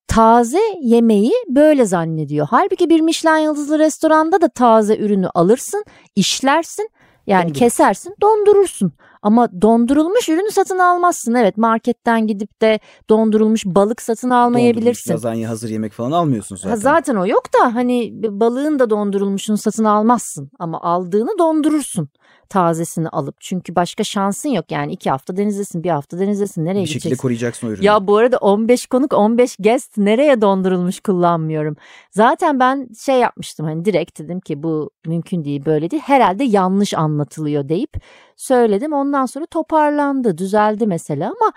taze 0.07 0.61
yemeği 0.81 1.31
böyle 1.49 1.85
zannediyor. 1.85 2.47
Halbuki 2.51 2.89
bir 2.89 2.99
Michelin 3.01 3.43
yıldızlı 3.43 3.79
restoranda 3.79 4.41
da 4.41 4.47
taze 4.47 4.97
ürünü 4.97 5.27
alırsın, 5.27 5.85
işlersin. 6.15 6.89
Yani 7.27 7.43
Dondur. 7.43 7.59
kesersin, 7.59 8.15
dondurursun. 8.21 8.93
Ama 9.21 9.61
dondurulmuş 9.61 10.29
ürünü 10.29 10.51
satın 10.51 10.79
almazsın. 10.79 11.33
Evet 11.33 11.57
marketten 11.57 12.27
gidip 12.27 12.61
de 12.61 12.79
dondurulmuş 13.09 13.65
balık 13.65 14.01
satın 14.01 14.29
Dondurulmuş 14.29 14.45
almayabilirsin. 14.45 15.13
lazanya 15.13 15.49
hazır 15.49 15.69
yemek 15.69 15.93
falan 15.93 16.11
almıyorsun 16.11 16.55
zaten. 16.55 16.69
Ha, 16.69 16.75
zaten 16.75 17.15
o 17.15 17.27
yok 17.27 17.43
da 17.53 17.75
hani 17.75 18.11
balığın 18.13 18.79
da 18.79 18.89
dondurulmuşunu 18.89 19.57
satın 19.57 19.83
almazsın. 19.83 20.49
Ama 20.59 20.81
aldığını 20.81 21.39
dondurursun 21.39 22.09
tazesini 22.49 23.09
alıp. 23.09 23.35
Çünkü 23.39 23.75
başka 23.75 24.03
şansın 24.03 24.49
yok. 24.49 24.71
Yani 24.71 24.91
iki 24.91 25.09
hafta 25.09 25.37
denizdesin, 25.37 25.83
bir 25.83 25.89
hafta 25.89 26.19
denizdesin. 26.19 26.65
Nereye 26.65 26.81
bir 26.81 26.85
şekilde 26.85 26.99
gideceksin? 26.99 27.21
koruyacaksın 27.21 27.67
o 27.67 27.71
ürünü. 27.71 27.85
Ya 27.85 28.07
bu 28.07 28.17
arada 28.17 28.37
15 28.37 28.85
konuk 28.87 29.13
15 29.13 29.55
guest 29.59 29.97
nereye 29.97 30.41
dondurulmuş 30.41 30.99
kullanmıyorum. 30.99 31.75
Zaten 32.11 32.59
ben 32.59 32.89
şey 33.05 33.15
yapmıştım 33.19 33.65
hani 33.65 33.85
direkt 33.85 34.19
dedim 34.19 34.39
ki 34.39 34.63
bu 34.63 34.89
mümkün 35.05 35.45
değil 35.45 35.65
böyle 35.65 35.91
değil. 35.91 36.03
Herhalde 36.05 36.43
yanlış 36.43 36.93
anlatılıyor 36.93 37.69
deyip 37.69 37.93
söyledim. 38.37 38.93
Ondan 38.93 39.25
sonra 39.25 39.45
toparlandı, 39.45 40.37
düzeldi 40.37 40.87
mesela 40.87 41.27
ama 41.41 41.51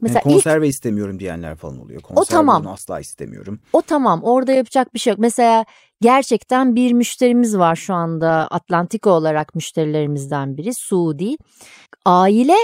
mesela 0.00 0.20
yani 0.24 0.34
ilk 0.34 0.44
konserve 0.44 0.68
istemiyorum 0.68 1.20
diyenler 1.20 1.56
falan 1.56 1.78
oluyor. 1.78 2.02
Konserve 2.02 2.36
tamam. 2.36 2.62
ürünü 2.62 2.72
asla 2.72 3.00
istemiyorum. 3.00 3.60
o 3.72 3.82
tamam 3.82 4.20
orada 4.22 4.52
yapacak 4.52 4.94
bir 4.94 4.98
şey 4.98 5.10
yok. 5.10 5.20
Mesela 5.20 5.64
gerçekten 6.00 6.76
bir 6.76 6.92
müşterimiz 6.92 7.58
var 7.58 7.76
şu 7.76 7.94
anda 7.94 8.48
Atlantika 8.50 9.10
olarak 9.10 9.54
müşterilerimizden 9.54 10.56
biri 10.56 10.74
Suudi. 10.74 11.36
Aile 12.04 12.56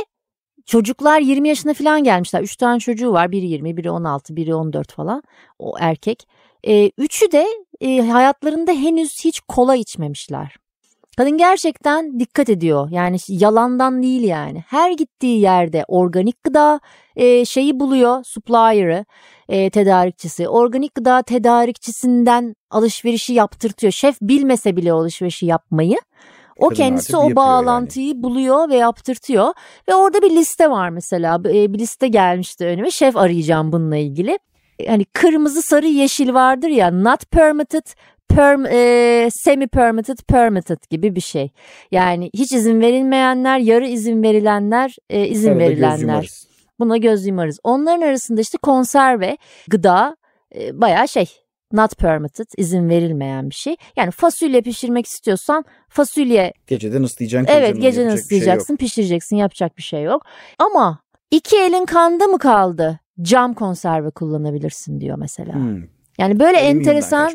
çocuklar 0.66 1.20
20 1.20 1.48
yaşına 1.48 1.74
falan 1.74 2.04
gelmişler. 2.04 2.42
3 2.42 2.56
tane 2.56 2.80
çocuğu 2.80 3.12
var. 3.12 3.32
Biri 3.32 3.46
20, 3.46 3.76
biri 3.76 3.90
16, 3.90 4.36
biri 4.36 4.54
14 4.54 4.92
falan. 4.92 5.22
O 5.58 5.74
erkek. 5.78 6.28
Ee, 6.66 6.90
üçü 6.98 7.32
de 7.32 7.46
e, 7.80 8.00
hayatlarında 8.00 8.72
henüz 8.72 9.24
hiç 9.24 9.40
kola 9.40 9.74
içmemişler. 9.76 10.56
Kadın 11.16 11.38
gerçekten 11.38 12.20
dikkat 12.20 12.48
ediyor. 12.48 12.88
Yani 12.90 13.16
yalandan 13.28 14.02
değil 14.02 14.22
yani. 14.22 14.64
Her 14.68 14.90
gittiği 14.90 15.40
yerde 15.40 15.84
organik 15.88 16.42
gıda 16.44 16.80
e, 17.16 17.44
şeyi 17.44 17.80
buluyor, 17.80 18.24
supplier'ı, 18.24 19.04
e, 19.48 19.70
tedarikçisi. 19.70 20.48
Organik 20.48 20.94
gıda 20.94 21.22
tedarikçisinden 21.22 22.54
alışverişi 22.70 23.32
yaptırtıyor. 23.34 23.92
Şef 23.92 24.20
bilmese 24.22 24.76
bile 24.76 24.92
alışverişi 24.92 25.46
yapmayı. 25.46 25.96
O 26.58 26.68
Kadın 26.68 26.74
kendisi 26.76 27.16
o 27.16 27.36
bağlantıyı 27.36 28.22
buluyor 28.22 28.68
ve 28.68 28.76
yaptırtıyor. 28.76 29.52
Ve 29.88 29.94
orada 29.94 30.22
bir 30.22 30.30
liste 30.30 30.70
var 30.70 30.88
mesela. 30.88 31.40
E, 31.46 31.72
Bir 31.72 31.78
liste 31.78 32.08
gelmişti 32.08 32.66
önüme. 32.66 32.90
Şef 32.90 33.16
arayacağım 33.16 33.72
bununla 33.72 33.96
ilgili. 33.96 34.38
E, 34.78 34.86
Hani 34.88 35.04
kırmızı, 35.04 35.62
sarı, 35.62 35.86
yeşil 35.86 36.34
vardır 36.34 36.68
ya. 36.68 36.90
Not 36.90 37.30
permitted, 37.30 37.86
perm, 38.28 38.66
e, 38.66 39.28
semi 39.32 39.66
permitted, 39.68 40.18
permitted 40.28 40.78
gibi 40.90 41.16
bir 41.16 41.20
şey. 41.20 41.50
Yani 41.90 42.30
hiç 42.34 42.52
izin 42.52 42.80
verilmeyenler, 42.80 43.58
yarı 43.58 43.86
izin 43.86 44.22
verilenler, 44.22 44.96
e, 45.10 45.28
izin 45.28 45.50
Arada 45.50 45.60
göz 45.62 45.70
verilenler. 45.70 45.98
yumarız. 45.98 46.46
Buna 46.80 46.96
göz 46.96 47.26
yumarız. 47.26 47.58
Onların 47.64 48.00
arasında 48.02 48.40
işte 48.40 48.58
konserve, 48.58 49.38
gıda 49.68 50.16
e, 50.54 50.80
bayağı 50.80 51.08
şey 51.08 51.26
not 51.72 51.96
permitted, 51.98 52.46
izin 52.56 52.88
verilmeyen 52.88 53.50
bir 53.50 53.54
şey. 53.54 53.76
Yani 53.96 54.10
fasulye 54.10 54.60
pişirmek 54.62 55.06
istiyorsan 55.06 55.64
fasulye 55.88 56.52
Geceden 56.66 57.02
ıslayacaksın. 57.02 57.52
evet 57.52 57.72
kıracağını, 57.72 57.82
gece 57.90 58.00
yapacak 58.00 58.16
bir 58.24 58.28
şey 58.28 58.38
ıslayacaksın, 58.38 58.76
pişireceksin, 58.76 59.36
yapacak 59.36 59.76
bir 59.76 59.82
şey 59.82 60.02
yok. 60.02 60.22
Ama 60.58 60.98
iki 61.30 61.56
elin 61.56 61.84
kanda 61.84 62.26
mı 62.26 62.38
kaldı? 62.38 63.00
Cam 63.22 63.54
konserve 63.54 64.10
kullanabilirsin 64.10 65.00
diyor 65.00 65.18
mesela. 65.18 65.54
Hmm. 65.54 65.82
Yani 66.22 66.40
böyle 66.40 66.58
Alüminyumdan 66.58 66.80
enteresan 66.94 67.32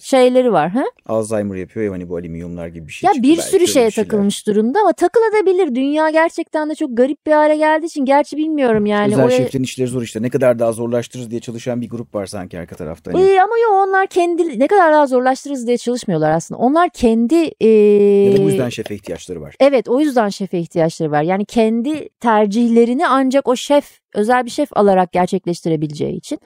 şeyleri 0.00 0.52
var. 0.52 0.70
Ha? 0.70 0.84
Alzheimer 1.06 1.56
yapıyor 1.56 1.86
ya 1.86 1.92
hani 1.92 2.08
bu 2.08 2.16
alüminyumlar 2.16 2.68
gibi 2.68 2.86
bir 2.88 2.92
şey 2.92 3.10
Ya 3.14 3.22
bir 3.22 3.36
sürü 3.36 3.66
şeye 3.66 3.86
bir 3.86 3.92
takılmış 3.92 4.46
durumda 4.46 4.78
ama 4.80 4.92
takılabilir. 4.92 5.74
Dünya 5.74 6.10
gerçekten 6.10 6.70
de 6.70 6.74
çok 6.74 6.96
garip 6.96 7.26
bir 7.26 7.32
hale 7.32 7.56
geldiği 7.56 7.86
için 7.86 8.04
gerçi 8.04 8.36
bilmiyorum 8.36 8.86
yani. 8.86 9.12
Özel 9.12 9.24
oraya- 9.24 9.36
şeflerin 9.36 9.62
işleri 9.64 9.88
zor 9.88 10.02
işte. 10.02 10.22
Ne 10.22 10.30
kadar 10.30 10.58
daha 10.58 10.72
zorlaştırırız 10.72 11.30
diye 11.30 11.40
çalışan 11.40 11.80
bir 11.80 11.88
grup 11.88 12.14
var 12.14 12.26
sanki 12.26 12.58
arka 12.58 12.76
tarafta. 12.76 13.12
Hani. 13.12 13.22
Ee, 13.22 13.40
ama 13.40 13.58
yok 13.58 13.72
onlar 13.88 14.06
kendi 14.06 14.58
ne 14.58 14.66
kadar 14.66 14.92
daha 14.92 15.06
zorlaştırırız 15.06 15.66
diye 15.66 15.78
çalışmıyorlar 15.78 16.30
aslında. 16.30 16.58
Onlar 16.60 16.90
kendi 16.90 17.50
e, 17.60 17.68
Ya 17.68 18.38
da 18.38 18.44
bu 18.44 18.50
yüzden 18.50 18.68
şefe 18.68 18.94
ihtiyaçları 18.94 19.40
var. 19.40 19.54
Evet 19.60 19.88
o 19.88 20.00
yüzden 20.00 20.28
şefe 20.28 20.58
ihtiyaçları 20.58 21.10
var. 21.10 21.22
Yani 21.22 21.44
kendi 21.44 22.08
tercihlerini 22.20 23.06
ancak 23.06 23.48
o 23.48 23.56
şef 23.56 23.99
özel 24.14 24.44
bir 24.44 24.50
şef 24.50 24.68
alarak 24.76 25.12
gerçekleştirebileceği 25.12 26.16
için 26.16 26.38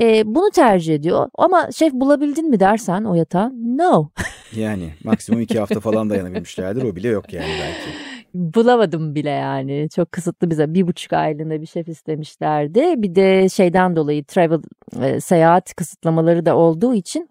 e, 0.00 0.22
bunu 0.26 0.50
tercih 0.50 0.94
ediyor. 0.94 1.28
Ama 1.34 1.68
şef 1.72 1.92
bulabildin 1.92 2.50
mi 2.50 2.60
dersen 2.60 3.04
o 3.04 3.14
yatağa 3.14 3.50
no. 3.76 4.08
Yani 4.56 4.90
maksimum 5.04 5.40
iki 5.40 5.58
hafta 5.58 5.80
falan 5.80 6.10
dayanabilmişlerdir. 6.10 6.82
O 6.82 6.96
bile 6.96 7.08
yok 7.08 7.32
yani 7.32 7.46
belki. 7.60 7.90
Bulamadım 8.34 9.14
bile 9.14 9.30
yani. 9.30 9.88
Çok 9.94 10.12
kısıtlı 10.12 10.50
bize 10.50 10.74
bir 10.74 10.86
buçuk 10.86 11.12
aylığında 11.12 11.60
bir 11.60 11.66
şef 11.66 11.88
istemişlerdi. 11.88 12.94
Bir 12.96 13.14
de 13.14 13.48
şeyden 13.48 13.96
dolayı 13.96 14.24
travel 14.24 14.60
e, 15.02 15.20
seyahat 15.20 15.74
kısıtlamaları 15.74 16.46
da 16.46 16.56
olduğu 16.56 16.94
için 16.94 17.30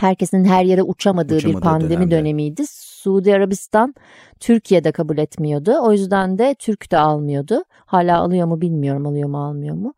herkesin 0.00 0.44
her 0.44 0.64
yere 0.64 0.82
uçamadığı, 0.82 1.32
bir 1.34 1.38
Uçamadığı 1.38 1.60
pandemi 1.64 1.90
dönemde. 1.90 2.16
dönemiydi. 2.16 2.62
Suudi 3.08 3.34
Arabistan 3.34 3.94
Türkiye'de 4.40 4.92
kabul 4.92 5.18
etmiyordu. 5.18 5.74
O 5.82 5.92
yüzden 5.92 6.38
de 6.38 6.54
Türk 6.58 6.90
de 6.92 6.98
almıyordu. 6.98 7.64
Hala 7.70 8.18
alıyor 8.18 8.46
mu 8.46 8.60
bilmiyorum 8.60 9.06
alıyor 9.06 9.28
mu 9.28 9.44
almıyor 9.44 9.74
mu. 9.74 9.94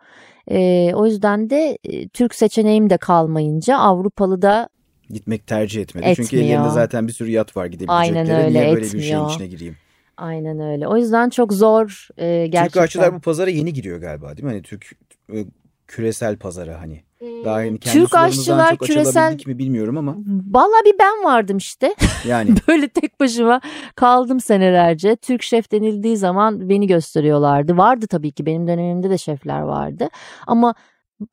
E, 0.50 0.92
o 0.94 1.06
yüzden 1.06 1.50
de 1.50 1.78
e, 1.84 2.08
Türk 2.08 2.34
seçeneğim 2.34 2.90
de 2.90 2.96
kalmayınca 2.96 3.76
Avrupalı 3.76 4.42
da 4.42 4.68
Gitmek 5.10 5.46
tercih 5.46 5.82
etmedi. 5.82 6.12
Çünkü 6.16 6.36
Etmiyor. 6.36 6.44
ellerinde 6.46 6.70
zaten 6.70 7.08
bir 7.08 7.12
sürü 7.12 7.30
yat 7.30 7.56
var 7.56 7.66
gidebilecekleri. 7.66 8.18
Aynen 8.18 8.44
öyle, 8.46 8.60
Niye 8.60 8.72
böyle 8.74 8.82
bir 8.82 8.88
şeyin 8.88 9.02
etmiyor. 9.02 9.30
içine 9.30 9.46
gireyim? 9.46 9.76
aynen 10.16 10.60
öyle. 10.60 10.86
O 10.88 10.96
yüzden 10.96 11.30
çok 11.30 11.52
zor 11.52 12.08
e, 12.16 12.46
gerçekten. 12.46 12.66
Türk 12.68 12.76
aşçılar 12.76 13.14
bu 13.14 13.20
pazara 13.20 13.50
yeni 13.50 13.72
giriyor 13.72 14.00
galiba 14.00 14.36
değil 14.36 14.44
mi? 14.44 14.50
Hani 14.50 14.62
Türk 14.62 14.92
e, 15.32 15.44
küresel 15.90 16.36
pazara 16.36 16.80
hani. 16.80 17.02
Daha 17.44 17.54
hani 17.54 17.78
kendi 17.78 17.98
Türk 17.98 18.14
aşçılar 18.14 18.70
çok 18.70 18.80
küresel 18.80 19.38
mi 19.46 19.58
bilmiyorum 19.58 19.98
ama 19.98 20.16
Vallahi 20.50 20.84
bir 20.84 20.98
ben 20.98 21.24
vardım 21.24 21.56
işte. 21.56 21.94
yani 22.28 22.50
Böyle 22.68 22.88
tek 22.88 23.20
başıma 23.20 23.60
kaldım 23.94 24.40
senelerce. 24.40 25.16
Türk 25.16 25.42
şef 25.42 25.72
denildiği 25.72 26.16
zaman 26.16 26.68
beni 26.68 26.86
gösteriyorlardı. 26.86 27.76
Vardı 27.76 28.06
tabii 28.06 28.32
ki 28.32 28.46
benim 28.46 28.66
dönemimde 28.66 29.10
de 29.10 29.18
şefler 29.18 29.60
vardı. 29.60 30.08
Ama 30.46 30.74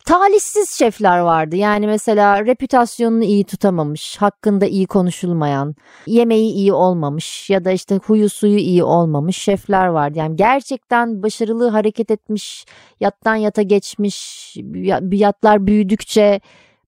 talihsiz 0.06 0.69
şefler 0.69 1.19
vardı. 1.19 1.56
Yani 1.56 1.88
mesela 1.88 2.45
reputasyonunu 2.45 3.23
iyi 3.23 3.43
tutamamış, 3.43 4.17
hakkında 4.17 4.65
iyi 4.65 4.86
konuşulmayan, 4.88 5.76
yemeği 6.08 6.54
iyi 6.54 6.73
olmamış 6.73 7.50
ya 7.50 7.65
da 7.65 7.71
işte 7.71 8.00
huyu 8.06 8.30
suyu 8.30 8.58
iyi 8.58 8.84
olmamış 8.84 9.38
şefler 9.38 9.88
vardı. 9.88 10.19
Yani 10.19 10.36
gerçekten 10.36 11.23
başarılı 11.23 11.69
hareket 11.69 12.12
etmiş, 12.12 12.65
yattan 13.00 13.36
yata 13.36 13.62
geçmiş, 13.62 14.54
ya- 14.76 15.02
yatlar 15.12 15.67
büyüdükçe 15.67 16.41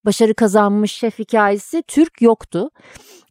başarı 0.05 0.33
kazanmış 0.33 0.91
şef 0.91 1.19
hikayesi 1.19 1.83
Türk 1.87 2.21
yoktu. 2.21 2.69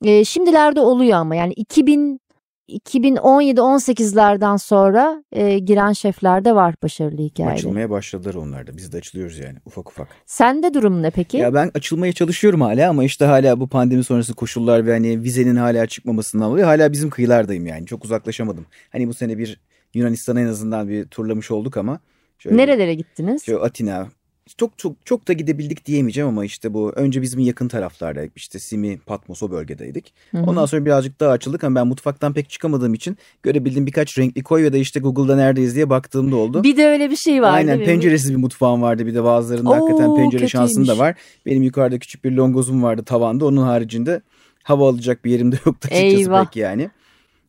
E, 0.05 0.25
şimdilerde 0.25 0.81
oluyor 0.81 1.19
ama 1.19 1.35
yani 1.35 1.53
2000 1.53 2.21
2017-18'lerden 2.69 4.57
sonra 4.57 5.25
e, 5.33 5.59
giren 5.59 5.93
şeflerde 5.93 6.55
var 6.55 6.75
başarılı 6.83 7.23
hikayeler. 7.23 7.55
açılmaya 7.55 7.91
başladılar 7.91 8.35
onlar 8.35 8.67
da. 8.67 8.77
Biz 8.77 8.93
de 8.93 8.97
açılıyoruz 8.97 9.39
yani 9.39 9.59
ufak 9.65 9.91
ufak. 9.91 10.09
Sende 10.27 10.75
durum 10.75 11.03
ne 11.03 11.11
peki? 11.11 11.37
Ya 11.37 11.55
ben 11.55 11.71
açılmaya 11.75 12.13
çalışıyorum 12.13 12.61
hala 12.61 12.91
ama 12.91 13.05
işte 13.05 13.25
hala 13.25 13.61
bu 13.61 13.69
pandemi 13.69 14.05
sonrası 14.05 14.35
koşullar 14.35 14.87
ve 14.87 14.93
hani 14.93 15.23
vizenin 15.23 15.57
hala 15.57 15.87
çıkmamasından 15.87 16.51
dolayı 16.51 16.65
hala 16.65 16.93
bizim 16.93 17.11
kıyılardayım 17.11 17.67
yani. 17.67 17.87
Çok 17.87 18.05
uzaklaşamadım. 18.05 18.67
Hani 18.91 19.09
bu 19.09 19.15
sene 19.15 19.39
bir 19.39 19.61
Yunanistan'a 19.95 20.41
en 20.41 20.47
azından 20.47 20.89
bir 20.89 21.07
turlamış 21.07 21.51
olduk 21.51 21.77
ama. 21.77 22.01
Şöyle, 22.39 22.57
Nerelere 22.57 22.95
gittiniz? 22.95 23.45
Şöyle 23.45 23.61
Atina. 23.61 24.09
Çok 24.57 24.79
çok 24.79 25.07
çok 25.07 25.29
da 25.29 25.33
gidebildik 25.33 25.87
diyemeyeceğim 25.87 26.29
ama 26.29 26.45
işte 26.45 26.75
bu 26.75 26.93
önce 26.97 27.23
bizim 27.23 27.41
yakın 27.41 27.69
taraflarda 27.69 28.21
işte 28.37 28.59
Simi, 28.59 28.99
Patmos 28.99 29.43
o 29.43 29.51
bölgedeydik. 29.51 30.13
Hı 30.31 30.39
hı. 30.39 30.43
Ondan 30.43 30.67
sonra 30.67 30.85
birazcık 30.85 31.21
daha 31.21 31.31
açıldık 31.31 31.65
ama 31.65 31.81
ben 31.81 31.87
mutfaktan 31.87 32.33
pek 32.33 32.51
çıkamadığım 32.51 32.95
için 32.95 33.19
görebildiğim 33.43 33.87
birkaç 33.87 34.19
renkli 34.19 34.43
koy 34.43 34.63
ve 34.63 34.73
de 34.73 34.81
işte 34.81 35.01
Google'da 35.01 35.37
neredeyiz 35.37 35.75
diye 35.75 35.91
baktığımda 35.91 36.37
oldu. 36.37 36.63
Bir 36.63 36.77
de 36.77 36.87
öyle 36.87 37.11
bir 37.11 37.17
şey 37.17 37.43
var 37.43 37.55
Aynen 37.55 37.85
penceresiz 37.85 38.31
bir 38.31 38.37
mutfağım 38.37 38.83
vardı 38.83 39.07
bir 39.07 39.15
de 39.15 39.25
bazılarında 39.25 39.71
Oo, 39.71 39.75
hakikaten 39.75 40.17
pencere 40.17 40.49
şansın 40.49 40.75
da 40.77 40.81
kötüymüş. 40.81 41.01
var. 41.01 41.15
Benim 41.47 41.63
yukarıda 41.63 41.99
küçük 41.99 42.25
bir 42.25 42.33
longozum 42.33 42.83
vardı 42.83 43.03
tavanda 43.03 43.45
onun 43.47 43.63
haricinde 43.63 44.23
hava 44.63 44.89
alacak 44.89 45.25
bir 45.25 45.31
yerim 45.31 45.53
de 45.53 45.57
yoktu 45.67 45.89
açıkçası 45.93 46.17
Eyvah. 46.17 46.45
pek 46.45 46.57
yani. 46.57 46.91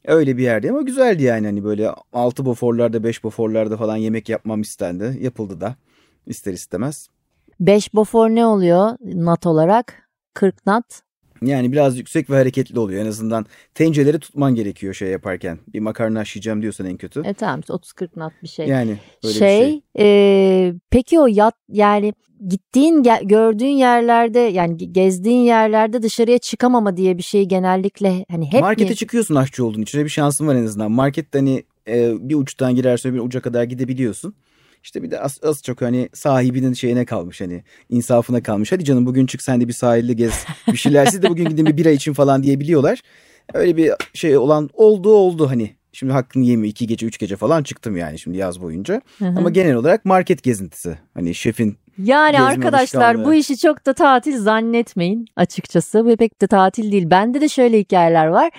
Öyle 0.05 0.37
bir 0.37 0.43
yerde 0.43 0.69
ama 0.69 0.81
güzeldi 0.81 1.23
yani 1.23 1.45
hani 1.45 1.63
böyle 1.63 1.91
6 2.13 2.45
boforlarda 2.45 3.03
5 3.03 3.23
boforlarda 3.23 3.77
falan 3.77 3.97
yemek 3.97 4.29
yapmam 4.29 4.61
istendi. 4.61 5.17
Yapıldı 5.21 5.61
da 5.61 5.75
ister 6.27 6.53
istemez. 6.53 7.07
5 7.59 7.93
bofor 7.93 8.29
ne 8.29 8.45
oluyor 8.45 8.97
nat 9.01 9.45
olarak? 9.45 10.09
40 10.33 10.65
nat. 10.65 11.01
Yani 11.41 11.71
biraz 11.71 11.97
yüksek 11.97 12.29
ve 12.29 12.35
hareketli 12.35 12.79
oluyor 12.79 13.03
en 13.03 13.07
azından 13.07 13.45
tencereleri 13.73 14.19
tutman 14.19 14.55
gerekiyor 14.55 14.93
şey 14.93 15.09
yaparken. 15.09 15.59
Bir 15.73 15.79
makarna 15.79 16.19
haşlayacağım 16.19 16.61
diyorsan 16.61 16.87
en 16.87 16.97
kötü. 16.97 17.21
E 17.25 17.33
tamam 17.33 17.59
işte 17.59 17.73
30-40 17.73 18.09
nat 18.15 18.33
bir 18.43 18.47
şey. 18.47 18.67
Yani 18.67 18.97
böyle 19.23 19.33
şey, 19.33 19.61
bir 19.61 19.65
şey. 19.65 19.81
e, 19.99 20.73
peki 20.89 21.19
o 21.19 21.27
yat 21.27 21.55
yani 21.69 22.13
gittiğin 22.47 23.03
gördüğün 23.23 23.67
yerlerde 23.67 24.39
yani 24.39 24.77
ge- 24.77 24.91
gezdiğin 24.91 25.41
yerlerde 25.41 26.01
dışarıya 26.01 26.37
çıkamama 26.37 26.97
diye 26.97 27.17
bir 27.17 27.23
şey 27.23 27.45
genellikle 27.45 28.25
hani 28.31 28.51
hep 28.51 28.61
Markete 28.61 28.89
mi? 28.89 28.95
çıkıyorsun 28.95 29.35
aşçı 29.35 29.65
olduğun 29.65 29.81
için. 29.81 30.03
Bir 30.03 30.09
şansın 30.09 30.47
var 30.47 30.55
en 30.55 30.65
azından. 30.65 30.91
Markette 30.91 31.39
hani 31.39 31.63
e, 31.87 32.29
bir 32.29 32.35
uçtan 32.35 32.75
girerse 32.75 33.13
bir 33.13 33.19
uca 33.19 33.41
kadar 33.41 33.63
gidebiliyorsun. 33.63 34.33
İşte 34.83 35.03
bir 35.03 35.11
de 35.11 35.19
az, 35.19 35.39
az 35.43 35.63
çok 35.63 35.81
hani 35.81 36.09
sahibinin 36.13 36.73
şeyine 36.73 37.05
kalmış 37.05 37.41
hani 37.41 37.63
insafına 37.89 38.43
kalmış. 38.43 38.71
Hadi 38.71 38.83
canım 38.83 39.05
bugün 39.05 39.25
çık 39.25 39.41
sen 39.41 39.61
de 39.61 39.67
bir 39.67 39.73
sahilde 39.73 40.13
gez 40.13 40.45
bir 40.67 40.77
şeyler. 40.77 41.05
Siz 41.05 41.23
de 41.23 41.29
bugün 41.29 41.45
gidin 41.49 41.65
bir 41.65 41.77
bira 41.77 41.89
için 41.89 42.13
falan 42.13 42.43
diyebiliyorlar. 42.43 43.01
Öyle 43.53 43.77
bir 43.77 43.91
şey 44.13 44.37
olan 44.37 44.69
oldu 44.73 45.13
oldu 45.13 45.49
hani. 45.49 45.75
Şimdi 45.93 46.13
hakkını 46.13 46.45
yemiyor 46.45 46.71
iki 46.71 46.87
gece 46.87 47.05
üç 47.05 47.17
gece 47.17 47.35
falan 47.35 47.63
çıktım 47.63 47.97
yani 47.97 48.19
şimdi 48.19 48.37
yaz 48.37 48.61
boyunca. 48.61 49.01
Hı 49.19 49.25
hı. 49.25 49.37
Ama 49.37 49.49
genel 49.49 49.75
olarak 49.75 50.05
market 50.05 50.43
gezintisi. 50.43 50.97
Hani 51.13 51.35
şefin 51.35 51.77
Yani 52.03 52.31
gezme 52.31 52.45
arkadaşlar 52.45 53.01
alışkanlığı. 53.01 53.25
bu 53.25 53.33
işi 53.33 53.57
çok 53.57 53.85
da 53.85 53.93
tatil 53.93 54.37
zannetmeyin 54.37 55.25
açıkçası. 55.35 56.05
Bu 56.05 56.17
pek 56.17 56.41
de 56.41 56.47
tatil 56.47 56.91
değil. 56.91 57.09
Bende 57.09 57.41
de 57.41 57.49
şöyle 57.49 57.79
hikayeler 57.79 58.27
var. 58.27 58.49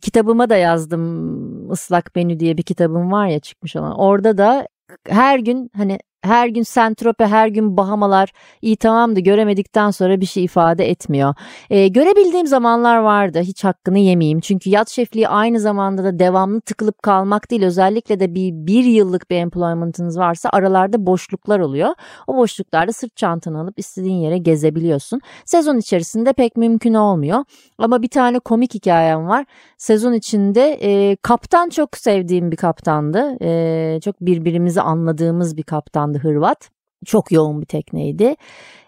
kitabıma 0.00 0.50
da 0.50 0.56
yazdım. 0.56 1.72
Islak 1.72 2.16
Menü 2.16 2.40
diye 2.40 2.56
bir 2.56 2.62
kitabım 2.62 3.12
var 3.12 3.26
ya 3.26 3.40
çıkmış 3.40 3.76
olan. 3.76 3.98
Orada 3.98 4.38
da 4.38 4.68
her 5.08 5.38
gün 5.38 5.70
hani 5.76 5.98
her 6.22 6.48
gün 6.48 6.62
Sentrope, 6.62 7.26
her 7.26 7.48
gün 7.48 7.76
Bahamalar 7.76 8.32
iyi 8.62 8.76
tamamdı 8.76 9.20
göremedikten 9.20 9.90
sonra 9.90 10.20
bir 10.20 10.26
şey 10.26 10.44
ifade 10.44 10.90
etmiyor. 10.90 11.34
Ee, 11.70 11.88
görebildiğim 11.88 12.46
zamanlar 12.46 12.98
vardı 12.98 13.40
hiç 13.40 13.64
hakkını 13.64 13.98
yemeyeyim. 13.98 14.40
Çünkü 14.40 14.70
yat 14.70 14.90
şefliği 14.90 15.28
aynı 15.28 15.60
zamanda 15.60 16.04
da 16.04 16.18
devamlı 16.18 16.60
tıkılıp 16.60 17.02
kalmak 17.02 17.50
değil. 17.50 17.62
Özellikle 17.62 18.20
de 18.20 18.34
bir, 18.34 18.52
bir 18.52 18.84
yıllık 18.84 19.30
bir 19.30 19.36
employment'ınız 19.36 20.18
varsa 20.18 20.50
aralarda 20.52 21.06
boşluklar 21.06 21.60
oluyor. 21.60 21.94
O 22.26 22.36
boşluklarda 22.36 22.92
sırt 22.92 23.16
çantanı 23.16 23.60
alıp 23.60 23.78
istediğin 23.78 24.16
yere 24.16 24.38
gezebiliyorsun. 24.38 25.20
Sezon 25.44 25.78
içerisinde 25.78 26.32
pek 26.32 26.56
mümkün 26.56 26.94
olmuyor. 26.94 27.44
Ama 27.78 28.02
bir 28.02 28.08
tane 28.08 28.38
komik 28.38 28.74
hikayem 28.74 29.28
var. 29.28 29.44
Sezon 29.78 30.12
içinde 30.12 30.78
e, 30.82 31.16
kaptan 31.16 31.68
çok 31.68 31.96
sevdiğim 31.96 32.50
bir 32.50 32.56
kaptandı. 32.56 33.36
E, 33.42 34.00
çok 34.04 34.20
birbirimizi 34.20 34.80
anladığımız 34.80 35.56
bir 35.56 35.62
kaptan 35.62 36.09
kaptandı 36.10 36.18
Hırvat. 36.18 36.70
Çok 37.06 37.32
yoğun 37.32 37.60
bir 37.60 37.66
tekneydi. 37.66 38.36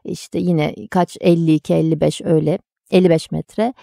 İşte 0.04 0.38
yine 0.38 0.74
kaç 0.90 1.16
52-55 1.16 2.24
öyle 2.24 2.58
55 2.90 3.30
metre. 3.30 3.74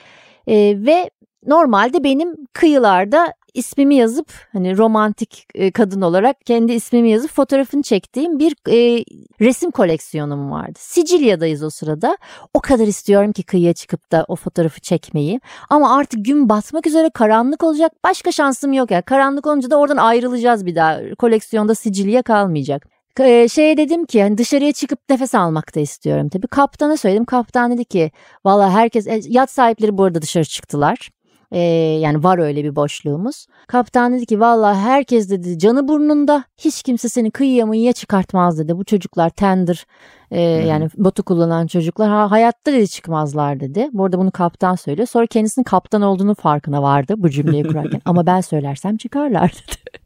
E, 0.47 0.55
ve 0.85 1.09
normalde 1.47 2.03
benim 2.03 2.35
kıyılarda 2.53 3.33
ismimi 3.53 3.95
yazıp 3.95 4.33
hani 4.51 4.77
romantik 4.77 5.45
e, 5.55 5.71
kadın 5.71 6.01
olarak 6.01 6.35
kendi 6.45 6.73
ismimi 6.73 7.09
yazıp 7.09 7.31
fotoğrafını 7.31 7.81
çektiğim 7.81 8.39
bir 8.39 8.55
e, 8.67 9.03
resim 9.41 9.71
koleksiyonum 9.71 10.51
vardı. 10.51 10.79
Sicilya'dayız 10.79 11.63
o 11.63 11.69
sırada. 11.69 12.17
O 12.53 12.59
kadar 12.59 12.87
istiyorum 12.87 13.31
ki 13.31 13.43
kıyıya 13.43 13.73
çıkıp 13.73 14.11
da 14.11 14.25
o 14.27 14.35
fotoğrafı 14.35 14.81
çekmeyi. 14.81 15.39
Ama 15.69 15.97
artık 15.97 16.25
gün 16.25 16.49
batmak 16.49 16.87
üzere 16.87 17.09
karanlık 17.13 17.63
olacak. 17.63 17.91
Başka 18.03 18.31
şansım 18.31 18.73
yok 18.73 18.91
ya. 18.91 19.01
Karanlık 19.01 19.47
olunca 19.47 19.69
da 19.69 19.77
oradan 19.77 19.97
ayrılacağız 19.97 20.65
bir 20.65 20.75
daha. 20.75 20.99
Koleksiyonda 21.19 21.75
Sicilya 21.75 22.21
kalmayacak. 22.21 22.98
Ee, 23.19 23.47
şeye 23.47 23.77
dedim 23.77 24.05
ki 24.05 24.23
hani 24.23 24.37
dışarıya 24.37 24.73
çıkıp 24.73 24.99
nefes 25.09 25.35
almak 25.35 25.75
da 25.75 25.79
istiyorum 25.79 26.29
tabii. 26.29 26.47
Kaptana 26.47 26.97
söyledim. 26.97 27.25
Kaptan 27.25 27.71
dedi 27.71 27.85
ki 27.85 28.11
valla 28.45 28.71
herkes 28.73 29.07
e, 29.07 29.21
yat 29.27 29.51
sahipleri 29.51 29.97
bu 29.97 30.03
arada 30.03 30.21
dışarı 30.21 30.45
çıktılar. 30.45 31.09
Ee, 31.51 31.59
yani 32.01 32.23
var 32.23 32.37
öyle 32.37 32.63
bir 32.63 32.75
boşluğumuz. 32.75 33.47
Kaptan 33.67 34.13
dedi 34.13 34.25
ki 34.25 34.39
valla 34.39 34.75
herkes 34.75 35.29
dedi 35.29 35.59
canı 35.59 35.87
burnunda 35.87 36.43
hiç 36.57 36.83
kimse 36.83 37.09
seni 37.09 37.31
kıyıya 37.31 37.65
mıyıya 37.65 37.93
çıkartmaz 37.93 38.59
dedi. 38.59 38.77
Bu 38.77 38.85
çocuklar 38.85 39.29
tender 39.29 39.85
e, 40.31 40.41
yani 40.41 40.89
botu 40.97 41.23
kullanan 41.23 41.67
çocuklar 41.67 42.09
ha, 42.09 42.31
hayatta 42.31 42.71
dedi 42.73 42.87
çıkmazlar 42.87 43.59
dedi. 43.59 43.89
Bu 43.93 44.05
arada 44.05 44.19
bunu 44.19 44.31
kaptan 44.31 44.75
söylüyor. 44.75 45.07
Sonra 45.07 45.25
kendisinin 45.27 45.63
kaptan 45.63 46.01
olduğunu 46.01 46.35
farkına 46.35 46.81
vardı 46.81 47.13
bu 47.17 47.29
cümleyi 47.29 47.63
kurarken. 47.63 48.01
Ama 48.05 48.25
ben 48.25 48.41
söylersem 48.41 48.97
çıkarlar 48.97 49.51
dedi. 49.51 49.99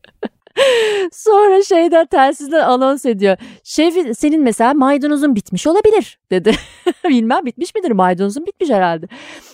Sonra 1.13 1.63
şeyden 1.63 2.06
telsizden 2.06 2.60
anons 2.60 3.06
ediyor. 3.06 3.38
Şef 3.63 4.18
senin 4.18 4.44
mesela 4.44 4.74
maydanozun 4.74 5.36
bitmiş 5.36 5.68
olabilir 5.68 6.20
dedi. 6.32 6.52
Bilmem 7.10 7.46
bitmiş 7.46 7.76
midir 7.76 7.92
maydanozun 7.92 8.46
bitmiş 8.46 8.70
herhalde. 8.70 9.08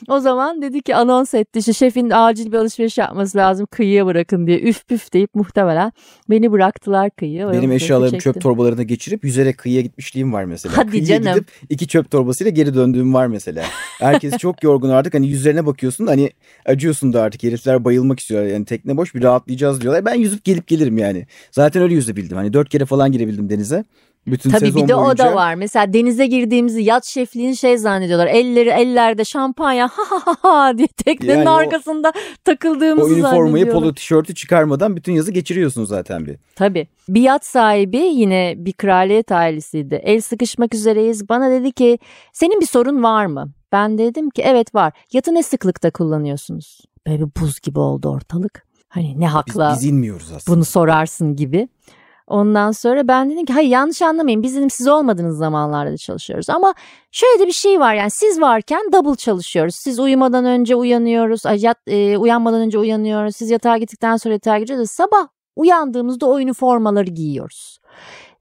O 0.08 0.20
zaman 0.20 0.62
dedi 0.62 0.82
ki 0.82 0.96
anons 0.96 1.34
etti 1.34 1.60
işte 1.60 1.74
şefin 1.74 2.10
acil 2.10 2.52
bir 2.52 2.58
alışveriş 2.58 2.98
yapması 2.98 3.38
lazım 3.38 3.68
kıyıya 3.72 4.06
bırakın 4.06 4.48
diye 4.48 4.60
üf 4.60 4.88
püf 4.88 5.14
deyip 5.14 5.36
muhtemelen 5.36 5.92
beni 6.30 6.52
bıraktılar 6.52 7.10
kıyıya. 7.10 7.52
Benim 7.52 7.72
eşyalarımı 7.72 8.20
çöp 8.20 8.42
torbalarına 8.42 8.84
geçirip 8.84 9.24
yüzerek 9.24 9.58
kıyıya 9.58 9.82
gitmişliğim 9.82 10.34
var 10.34 10.44
mesela. 10.44 10.78
Hadi 10.78 10.92
kıyıya 10.92 11.08
canım. 11.08 11.34
gidip 11.34 11.50
iki 11.70 11.88
çöp 11.88 12.12
torbasıyla 12.12 12.52
geri 12.52 12.74
döndüğüm 12.74 13.14
var 13.14 13.28
mesela. 13.28 13.64
Herkes 14.00 14.38
çok 14.38 14.64
yorgun 14.64 14.90
artık 14.90 15.14
hani 15.14 15.28
yüzlerine 15.28 15.66
bakıyorsun 15.66 16.08
hani 16.08 16.32
acıyorsun 16.66 17.14
da 17.14 17.22
artık 17.22 17.44
herifler 17.44 17.86
bayılmak 17.86 18.20
istiyor. 18.20 18.46
Yani 18.46 18.66
tekne 18.66 18.98
boş 18.98 19.16
bir 19.16 19.24
rahatlayacağız 19.24 19.82
diyorlar. 19.82 20.06
Ben 20.06 20.16
yüzüp 20.16 20.44
gelip 20.44 20.68
gelirim 20.68 20.89
yani. 20.98 21.26
Zaten 21.52 21.82
öyle 21.82 21.94
yüzebildim. 21.94 22.38
Hani 22.38 22.54
dört 22.54 22.70
kere 22.70 22.86
falan 22.86 23.12
girebildim 23.12 23.50
denize. 23.50 23.84
Bütün 24.28 24.50
Tabii 24.50 24.60
sezon 24.60 24.84
bir 24.84 24.88
de 24.88 24.98
boyunca... 24.98 25.26
o 25.26 25.32
da 25.32 25.36
var. 25.36 25.56
Mesela 25.56 25.94
denize 25.94 26.28
girdiğimizi 26.28 26.82
yat 26.82 27.06
şefliğin 27.06 27.54
şey 27.54 27.78
zannediyorlar. 27.78 28.28
Elleri 28.28 28.70
ellerde 28.70 29.26
şampanya 29.26 29.88
ha 29.88 30.04
ha 30.10 30.22
ha 30.26 30.36
ha 30.42 30.78
diye 30.78 30.88
teknenin 30.88 31.38
Yani 31.38 31.50
o- 31.50 31.54
arkasında 31.54 32.12
takıldığımızı 32.46 33.08
O 33.14 33.18
üniformayı 33.18 33.42
zannediyorlar. 33.46 33.74
polo 33.84 33.94
tişörtü 33.94 34.36
çıkarmadan 34.36 34.96
bütün 34.96 35.14
yazı 35.14 35.32
geçiriyorsun 35.32 35.84
zaten 35.86 36.26
bir. 36.26 36.36
Tabii. 36.56 36.88
Bir 37.10 37.22
yat 37.22 37.46
sahibi 37.46 37.98
yine 37.98 38.54
bir 38.58 38.74
kraliyet 38.74 39.32
ailesiydi. 39.32 39.96
El 40.04 40.22
sıkışmak 40.22 40.74
üzereyiz. 40.76 41.30
Bana 41.30 41.52
dedi 41.52 41.72
ki 41.72 42.00
senin 42.34 42.62
bir 42.62 42.68
sorun 42.68 43.04
var 43.04 43.26
mı? 43.26 43.52
Ben 43.72 43.98
dedim 43.98 44.30
ki 44.30 44.42
evet 44.46 44.76
var. 44.76 44.94
Yatı 45.14 45.34
ne 45.34 45.44
sıklıkta 45.44 45.92
kullanıyorsunuz? 45.92 46.82
Böyle 47.08 47.20
bir 47.26 47.30
buz 47.42 47.60
gibi 47.60 47.80
oldu 47.80 48.10
ortalık. 48.10 48.69
Hani 48.90 49.20
ne 49.20 49.26
Biz, 49.26 49.34
hakla 49.34 49.74
biz 49.76 49.86
inmiyoruz 49.86 50.32
aslında. 50.36 50.56
bunu 50.56 50.66
sorarsın 50.66 51.36
gibi. 51.36 51.68
Ondan 52.28 52.72
sonra 52.72 53.08
ben 53.08 53.30
dedim 53.30 53.46
ki 53.46 53.54
hayır 53.54 53.70
yanlış 53.70 54.02
anlamayın 54.02 54.44
biz 54.44 54.56
dedim 54.56 54.70
siz 54.70 54.88
olmadığınız 54.88 55.38
zamanlarda 55.38 55.92
da 55.92 55.98
çalışıyoruz. 55.98 56.50
Ama 56.50 56.74
şöyle 57.12 57.40
de 57.40 57.48
bir 57.48 57.52
şey 57.52 57.80
var 57.80 57.94
yani 57.94 58.10
siz 58.12 58.42
varken 58.42 58.82
double 58.94 59.16
çalışıyoruz. 59.16 59.76
Siz 59.76 60.00
uyumadan 60.00 60.46
önce 60.46 60.76
uyanıyoruz, 60.76 61.42
yat, 61.64 61.78
e, 61.88 62.18
uyanmadan 62.18 62.62
önce 62.62 62.78
uyanıyoruz. 62.80 63.36
Siz 63.36 63.50
yatağa 63.50 63.78
gittikten 63.78 64.18
sonra 64.18 64.34
yatağa 64.34 64.60
giriyoruz. 64.60 64.92
Sabah 64.92 65.28
uyandığımızda 65.56 66.26
o 66.26 66.40
üniformaları 66.40 67.10
giyiyoruz. 67.10 67.80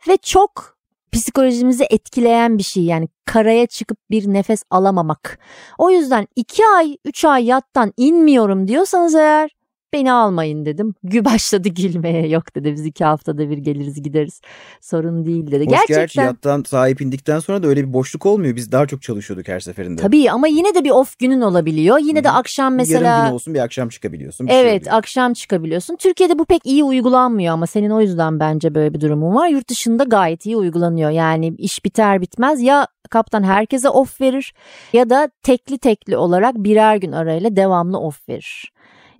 Ve 0.08 0.16
çok 0.16 0.78
psikolojimizi 1.12 1.86
etkileyen 1.90 2.58
bir 2.58 2.62
şey 2.62 2.82
yani 2.82 3.08
karaya 3.24 3.66
çıkıp 3.66 3.98
bir 4.10 4.32
nefes 4.32 4.62
alamamak. 4.70 5.38
O 5.78 5.90
yüzden 5.90 6.26
iki 6.36 6.62
ay, 6.76 6.96
üç 7.04 7.24
ay 7.24 7.44
yattan 7.44 7.92
inmiyorum 7.96 8.68
diyorsanız 8.68 9.14
eğer 9.14 9.57
beni 9.92 10.12
almayın 10.12 10.64
dedim. 10.66 10.94
Gü 11.04 11.24
başladı 11.24 11.68
gülmeye 11.68 12.28
yok 12.28 12.54
dedi 12.54 12.72
biz 12.72 12.86
iki 12.86 13.04
haftada 13.04 13.50
bir 13.50 13.58
geliriz 13.58 14.02
gideriz 14.02 14.40
sorun 14.80 15.26
değil 15.26 15.50
dedi. 15.50 15.64
Hoş 15.64 15.70
gerçi 15.70 15.92
Gerçekten 15.92 16.24
yattan 16.24 16.62
sahip 16.66 17.00
indikten 17.00 17.38
sonra 17.38 17.62
da 17.62 17.66
öyle 17.66 17.88
bir 17.88 17.92
boşluk 17.92 18.26
olmuyor. 18.26 18.56
Biz 18.56 18.72
daha 18.72 18.86
çok 18.86 19.02
çalışıyorduk 19.02 19.48
her 19.48 19.60
seferinde. 19.60 20.02
tabii 20.02 20.30
ama 20.30 20.46
yine 20.46 20.74
de 20.74 20.84
bir 20.84 20.90
off 20.90 21.18
günün 21.18 21.40
olabiliyor. 21.40 21.98
Yine 21.98 22.24
de 22.24 22.28
Hı 22.28 22.32
hı. 22.32 22.36
akşam 22.36 22.74
mesela 22.74 23.08
Yarım 23.08 23.26
gün 23.26 23.34
olsun 23.34 23.54
bir 23.54 23.58
akşam 23.60 23.88
çıkabiliyorsun. 23.88 24.46
bir 24.46 24.52
şey 24.52 24.60
Evet 24.60 24.82
oluyor. 24.82 24.96
akşam 24.96 25.32
çıkabiliyorsun. 25.32 25.96
Türkiye'de 25.96 26.38
bu 26.38 26.44
pek 26.44 26.66
iyi 26.66 26.84
uygulanmıyor 26.84 27.54
ama 27.54 27.66
senin 27.66 27.90
o 27.90 28.00
yüzden 28.00 28.40
bence 28.40 28.74
böyle 28.74 28.94
bir 28.94 29.00
durumun 29.00 29.34
var. 29.34 29.48
Yurt 29.48 29.68
dışında 29.70 30.04
gayet 30.04 30.46
iyi 30.46 30.56
uygulanıyor. 30.56 31.10
Yani 31.10 31.54
iş 31.58 31.84
biter 31.84 32.20
bitmez 32.20 32.62
ya 32.62 32.86
kaptan 33.10 33.42
herkese 33.42 33.88
off 33.88 34.20
verir 34.20 34.54
ya 34.92 35.10
da 35.10 35.30
tekli 35.42 35.78
tekli 35.78 36.16
olarak 36.16 36.54
birer 36.54 36.96
gün 36.96 37.12
arayla 37.12 37.56
devamlı 37.56 37.98
off 38.00 38.28
verir. 38.28 38.72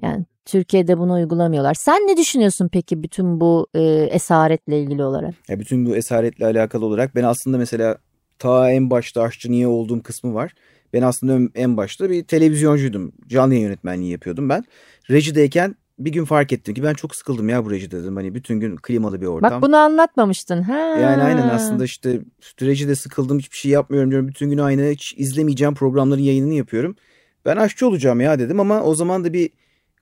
Yani 0.02 0.24
Türkiye'de 0.48 0.98
bunu 0.98 1.12
uygulamıyorlar. 1.12 1.74
Sen 1.74 2.06
ne 2.06 2.16
düşünüyorsun 2.16 2.68
peki 2.72 3.02
bütün 3.02 3.40
bu 3.40 3.66
e, 3.74 3.80
esaretle 4.10 4.80
ilgili 4.80 5.04
olarak? 5.04 5.34
Ya 5.48 5.60
bütün 5.60 5.86
bu 5.86 5.96
esaretle 5.96 6.46
alakalı 6.46 6.86
olarak 6.86 7.14
ben 7.14 7.24
aslında 7.24 7.58
mesela 7.58 7.98
ta 8.38 8.70
en 8.70 8.90
başta 8.90 9.22
aşçı 9.22 9.50
niye 9.50 9.66
olduğum 9.66 10.02
kısmı 10.02 10.34
var. 10.34 10.52
Ben 10.92 11.02
aslında 11.02 11.50
en 11.54 11.76
başta 11.76 12.10
bir 12.10 12.24
televizyoncuydum. 12.24 13.12
Canlı 13.26 13.54
yayın 13.54 13.66
yönetmenliği 13.66 14.12
yapıyordum 14.12 14.48
ben. 14.48 14.64
Rejideyken 15.10 15.74
bir 15.98 16.12
gün 16.12 16.24
fark 16.24 16.52
ettim 16.52 16.74
ki 16.74 16.82
ben 16.82 16.94
çok 16.94 17.16
sıkıldım 17.16 17.48
ya 17.48 17.64
bu 17.64 17.70
rejide 17.70 18.02
dedim. 18.02 18.16
Hani 18.16 18.34
bütün 18.34 18.60
gün 18.60 18.76
klimalı 18.76 19.20
bir 19.20 19.26
ortam. 19.26 19.50
Bak 19.50 19.62
bunu 19.62 19.76
anlatmamıştın. 19.76 20.62
Ha. 20.62 20.78
Yani 20.78 21.22
aynen 21.22 21.48
aslında 21.48 21.84
işte 21.84 22.20
rejide 22.60 22.94
sıkıldım 22.94 23.38
hiçbir 23.38 23.56
şey 23.56 23.70
yapmıyorum 23.70 24.10
diyorum. 24.10 24.28
Bütün 24.28 24.50
gün 24.50 24.58
aynı 24.58 24.90
hiç 24.90 25.14
izlemeyeceğim 25.16 25.74
programların 25.74 26.22
yayınını 26.22 26.54
yapıyorum. 26.54 26.96
Ben 27.44 27.56
aşçı 27.56 27.88
olacağım 27.88 28.20
ya 28.20 28.38
dedim 28.38 28.60
ama 28.60 28.82
o 28.82 28.94
zaman 28.94 29.24
da 29.24 29.32
bir 29.32 29.50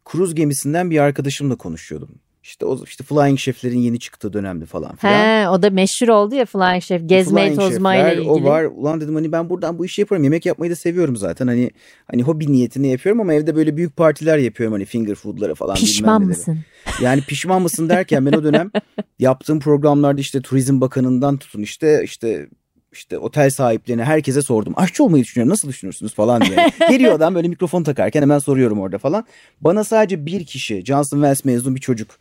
kruz 0.07 0.35
gemisinden 0.35 0.91
bir 0.91 0.99
arkadaşımla 0.99 1.57
konuşuyordum. 1.57 2.11
İşte 2.43 2.67
o 2.67 2.85
işte 2.85 3.05
Flying 3.05 3.39
Chef'lerin 3.39 3.79
yeni 3.79 3.99
çıktığı 3.99 4.33
dönemdi 4.33 4.67
falan 4.67 4.97
filan. 4.97 5.13
He, 5.13 5.49
o 5.49 5.63
da 5.63 5.71
meşhur 5.71 6.09
oldu 6.09 6.35
ya 6.35 6.45
Flying 6.45 6.83
Chef 6.83 7.09
gezmeyi 7.09 7.47
Flying 7.47 7.61
tozmayla 7.61 8.05
Chef'ler, 8.05 8.23
ilgili. 8.23 8.31
O 8.31 8.45
var. 8.45 8.65
Ulan 8.65 9.01
dedim 9.01 9.15
hani 9.15 9.33
ben 9.33 9.51
buradan 9.51 9.79
bu 9.79 9.85
işi 9.85 10.01
yaparım. 10.01 10.25
Yemek 10.25 10.47
yapmayı 10.47 10.71
da 10.73 10.77
seviyorum 10.77 11.17
zaten. 11.17 11.47
Hani 11.47 11.71
hani 12.11 12.23
hobi 12.23 12.53
niyetini 12.53 12.89
yapıyorum 12.89 13.21
ama 13.21 13.35
evde 13.35 13.57
böyle 13.57 13.77
büyük 13.77 13.97
partiler 13.97 14.39
yapıyorum. 14.39 14.73
Hani 14.73 14.85
finger 14.85 15.15
food'lara 15.15 15.55
falan 15.55 15.75
Pişman 15.75 16.23
mısın? 16.23 16.59
Yani 17.03 17.23
pişman 17.23 17.63
mısın 17.63 17.89
derken 17.89 18.27
ben 18.27 18.33
o 18.33 18.45
dönem 18.45 18.71
yaptığım 19.19 19.61
programlarda 19.61 20.21
işte 20.21 20.43
Turizm 20.43 20.81
Bakanı'ndan 20.81 21.37
tutun 21.37 21.63
işte 21.63 22.01
işte 22.05 22.49
işte 22.97 23.19
otel 23.19 23.51
sahiplerine 23.51 24.05
herkese 24.05 24.43
sordum. 24.43 24.75
Aşçı 24.77 25.05
olmayı 25.05 25.25
düşünüyorum 25.25 25.53
nasıl 25.53 25.69
düşünürsünüz 25.69 26.15
falan 26.15 26.43
diye. 26.43 26.71
Geliyor 26.91 27.15
adam 27.15 27.35
böyle 27.35 27.49
mikrofon 27.49 27.83
takarken 27.83 28.23
hemen 28.23 28.39
soruyorum 28.39 28.81
orada 28.81 28.99
falan. 28.99 29.25
Bana 29.61 29.85
sadece 29.85 30.27
bir 30.27 30.47
kişi 30.47 30.85
Johnson 30.85 31.17
Wells 31.17 31.45
mezun 31.45 31.75
bir 31.75 31.81
çocuk 31.81 32.19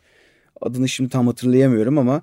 adını 0.60 0.88
şimdi 0.88 1.10
tam 1.10 1.26
hatırlayamıyorum 1.26 1.98
ama 1.98 2.22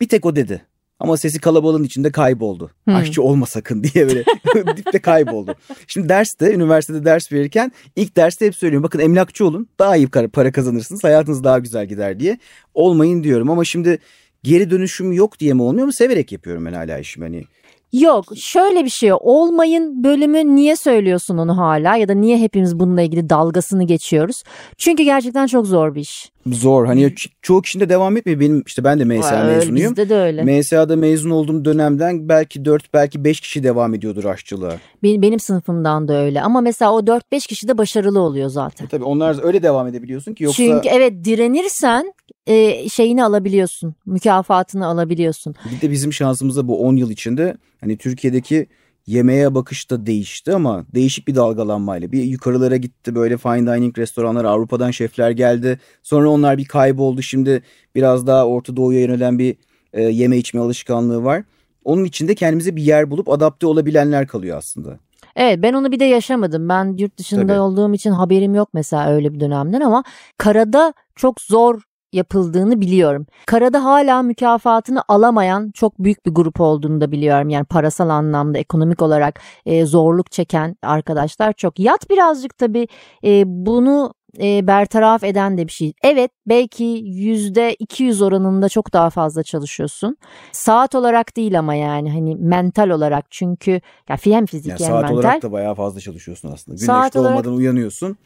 bir 0.00 0.08
tek 0.08 0.26
o 0.26 0.36
dedi. 0.36 0.62
Ama 1.02 1.16
sesi 1.16 1.40
kalabalığın 1.40 1.84
içinde 1.84 2.12
kayboldu. 2.12 2.70
Hmm. 2.84 2.94
Aşçı 2.94 3.22
olma 3.22 3.46
sakın 3.46 3.84
diye 3.84 4.08
böyle 4.08 4.24
dipte 4.76 4.98
kayboldu. 4.98 5.54
Şimdi 5.86 6.08
derste, 6.08 6.54
üniversitede 6.54 7.04
ders 7.04 7.32
verirken 7.32 7.72
ilk 7.96 8.16
derste 8.16 8.46
hep 8.46 8.56
söylüyorum. 8.56 8.84
Bakın 8.84 8.98
emlakçı 8.98 9.46
olun 9.46 9.68
daha 9.78 9.96
iyi 9.96 10.08
para 10.08 10.52
kazanırsınız. 10.52 11.04
Hayatınız 11.04 11.44
daha 11.44 11.58
güzel 11.58 11.86
gider 11.86 12.20
diye. 12.20 12.38
Olmayın 12.74 13.22
diyorum 13.22 13.50
ama 13.50 13.64
şimdi 13.64 13.98
geri 14.42 14.70
dönüşüm 14.70 15.12
yok 15.12 15.40
diye 15.40 15.54
mi 15.54 15.62
olmuyor 15.62 15.86
mu? 15.86 15.92
Severek 15.92 16.32
yapıyorum 16.32 16.66
ben 16.66 16.72
hala 16.72 16.98
işimi. 16.98 17.24
Hani 17.24 17.44
Yok 17.92 18.24
şöyle 18.36 18.84
bir 18.84 18.90
şey 18.90 19.10
olmayın 19.20 20.04
bölümü 20.04 20.56
niye 20.56 20.76
söylüyorsun 20.76 21.38
onu 21.38 21.58
hala 21.58 21.96
ya 21.96 22.08
da 22.08 22.14
niye 22.14 22.38
hepimiz 22.38 22.78
bununla 22.78 23.02
ilgili 23.02 23.30
dalgasını 23.30 23.86
geçiyoruz? 23.86 24.42
Çünkü 24.78 25.02
gerçekten 25.02 25.46
çok 25.46 25.66
zor 25.66 25.94
bir 25.94 26.00
iş. 26.00 26.32
Zor 26.46 26.86
hani 26.86 27.02
ço- 27.04 27.30
çoğu 27.42 27.62
kişinin 27.62 27.84
de 27.84 27.88
devam 27.88 28.16
etmiyor. 28.16 28.40
Benim 28.40 28.62
işte 28.66 28.84
ben 28.84 29.00
de 29.00 29.04
MSA 29.04 29.42
Öyle, 29.44 29.56
mezunuyum. 29.56 29.90
Bizde 29.90 30.08
de 30.08 30.16
öyle. 30.16 30.58
MSA'da 30.58 30.96
mezun 30.96 31.30
olduğum 31.30 31.64
dönemden 31.64 32.28
belki 32.28 32.64
4 32.64 32.94
belki 32.94 33.24
5 33.24 33.40
kişi 33.40 33.62
devam 33.62 33.94
ediyordur 33.94 34.24
aşçılığa. 34.24 34.76
Benim, 35.02 35.22
benim 35.22 35.40
sınıfımdan 35.40 36.08
da 36.08 36.24
öyle 36.24 36.42
ama 36.42 36.60
mesela 36.60 36.92
o 36.92 37.00
4-5 37.00 37.46
kişi 37.48 37.68
de 37.68 37.78
başarılı 37.78 38.20
oluyor 38.20 38.48
zaten. 38.48 38.84
E 38.84 38.88
tabii 38.88 39.04
onlar 39.04 39.44
öyle 39.44 39.62
devam 39.62 39.86
edebiliyorsun 39.86 40.34
ki 40.34 40.44
yoksa 40.44 40.62
Çünkü 40.62 40.88
evet 40.88 41.24
direnirsen 41.24 42.14
e, 42.46 42.88
şeyini 42.88 43.24
alabiliyorsun 43.24 43.94
mükafatını 44.06 44.86
alabiliyorsun. 44.86 45.54
bir 45.76 45.80
de 45.80 45.90
bizim 45.90 46.12
şansımıza 46.12 46.68
bu 46.68 46.86
10 46.86 46.96
yıl 46.96 47.10
içinde 47.10 47.56
hani 47.80 47.96
Türkiye'deki 47.96 48.66
yemeğe 49.06 49.54
bakış 49.54 49.90
da 49.90 50.06
değişti 50.06 50.52
ama 50.52 50.84
değişik 50.94 51.28
bir 51.28 51.34
dalgalanmayla. 51.34 52.12
Bir 52.12 52.22
yukarılara 52.24 52.76
gitti 52.76 53.14
böyle 53.14 53.36
fine 53.36 53.74
dining 53.74 53.98
restoranlar 53.98 54.44
Avrupa'dan 54.44 54.90
şefler 54.90 55.30
geldi. 55.30 55.80
Sonra 56.02 56.30
onlar 56.30 56.58
bir 56.58 56.64
kayboldu. 56.64 57.22
Şimdi 57.22 57.62
biraz 57.94 58.26
daha 58.26 58.46
Orta 58.46 58.76
Doğu'ya 58.76 59.00
yönelen 59.00 59.38
bir 59.38 59.56
e, 59.92 60.02
yeme 60.02 60.36
içme 60.36 60.60
alışkanlığı 60.60 61.24
var. 61.24 61.44
Onun 61.84 62.04
içinde 62.04 62.34
kendimize 62.34 62.76
bir 62.76 62.82
yer 62.82 63.10
bulup 63.10 63.28
adapte 63.28 63.66
olabilenler 63.66 64.26
kalıyor 64.26 64.58
aslında. 64.58 64.98
Evet 65.36 65.58
ben 65.62 65.72
onu 65.72 65.92
bir 65.92 66.00
de 66.00 66.04
yaşamadım. 66.04 66.68
Ben 66.68 66.96
yurt 66.98 67.18
dışında 67.18 67.46
Tabii. 67.46 67.60
olduğum 67.60 67.94
için 67.94 68.10
haberim 68.10 68.54
yok 68.54 68.68
mesela 68.72 69.10
öyle 69.10 69.34
bir 69.34 69.40
dönemden 69.40 69.80
ama 69.80 70.04
karada 70.38 70.94
çok 71.16 71.40
zor 71.40 71.82
yapıldığını 72.14 72.80
biliyorum. 72.80 73.26
Karada 73.46 73.84
hala 73.84 74.22
mükafatını 74.22 75.02
alamayan 75.08 75.70
çok 75.74 75.98
büyük 75.98 76.26
bir 76.26 76.30
grup 76.34 76.60
olduğunu 76.60 77.00
da 77.00 77.12
biliyorum. 77.12 77.48
Yani 77.48 77.64
parasal 77.64 78.08
anlamda 78.08 78.58
ekonomik 78.58 79.02
olarak 79.02 79.40
e, 79.66 79.86
zorluk 79.86 80.30
çeken 80.32 80.76
arkadaşlar 80.82 81.52
çok. 81.52 81.78
Yat 81.78 82.10
birazcık 82.10 82.58
tabii 82.58 82.88
e, 83.24 83.42
bunu 83.46 84.14
e, 84.42 84.66
bertaraf 84.66 85.24
eden 85.24 85.58
de 85.58 85.66
bir 85.66 85.72
şey. 85.72 85.92
Evet 86.02 86.30
belki 86.46 86.84
yüzde 87.04 87.74
200 87.74 88.22
oranında 88.22 88.68
çok 88.68 88.92
daha 88.92 89.10
fazla 89.10 89.42
çalışıyorsun. 89.42 90.16
Saat 90.52 90.94
olarak 90.94 91.36
değil 91.36 91.58
ama 91.58 91.74
yani 91.74 92.12
hani 92.12 92.36
mental 92.36 92.90
olarak 92.90 93.26
çünkü 93.30 93.70
ya 94.08 94.16
hem 94.24 94.46
fizik 94.46 94.70
Yani 94.70 94.80
hem 94.80 94.86
saat 94.88 95.02
mental. 95.02 95.14
olarak 95.16 95.42
da 95.42 95.52
bayağı 95.52 95.74
fazla 95.74 96.00
çalışıyorsun 96.00 96.52
aslında. 96.52 96.74
Güneş 96.76 96.86
Saat 96.86 97.16
olarak- 97.16 97.32
doğmadan 97.36 97.52
uyanıyorsun. 97.58 98.16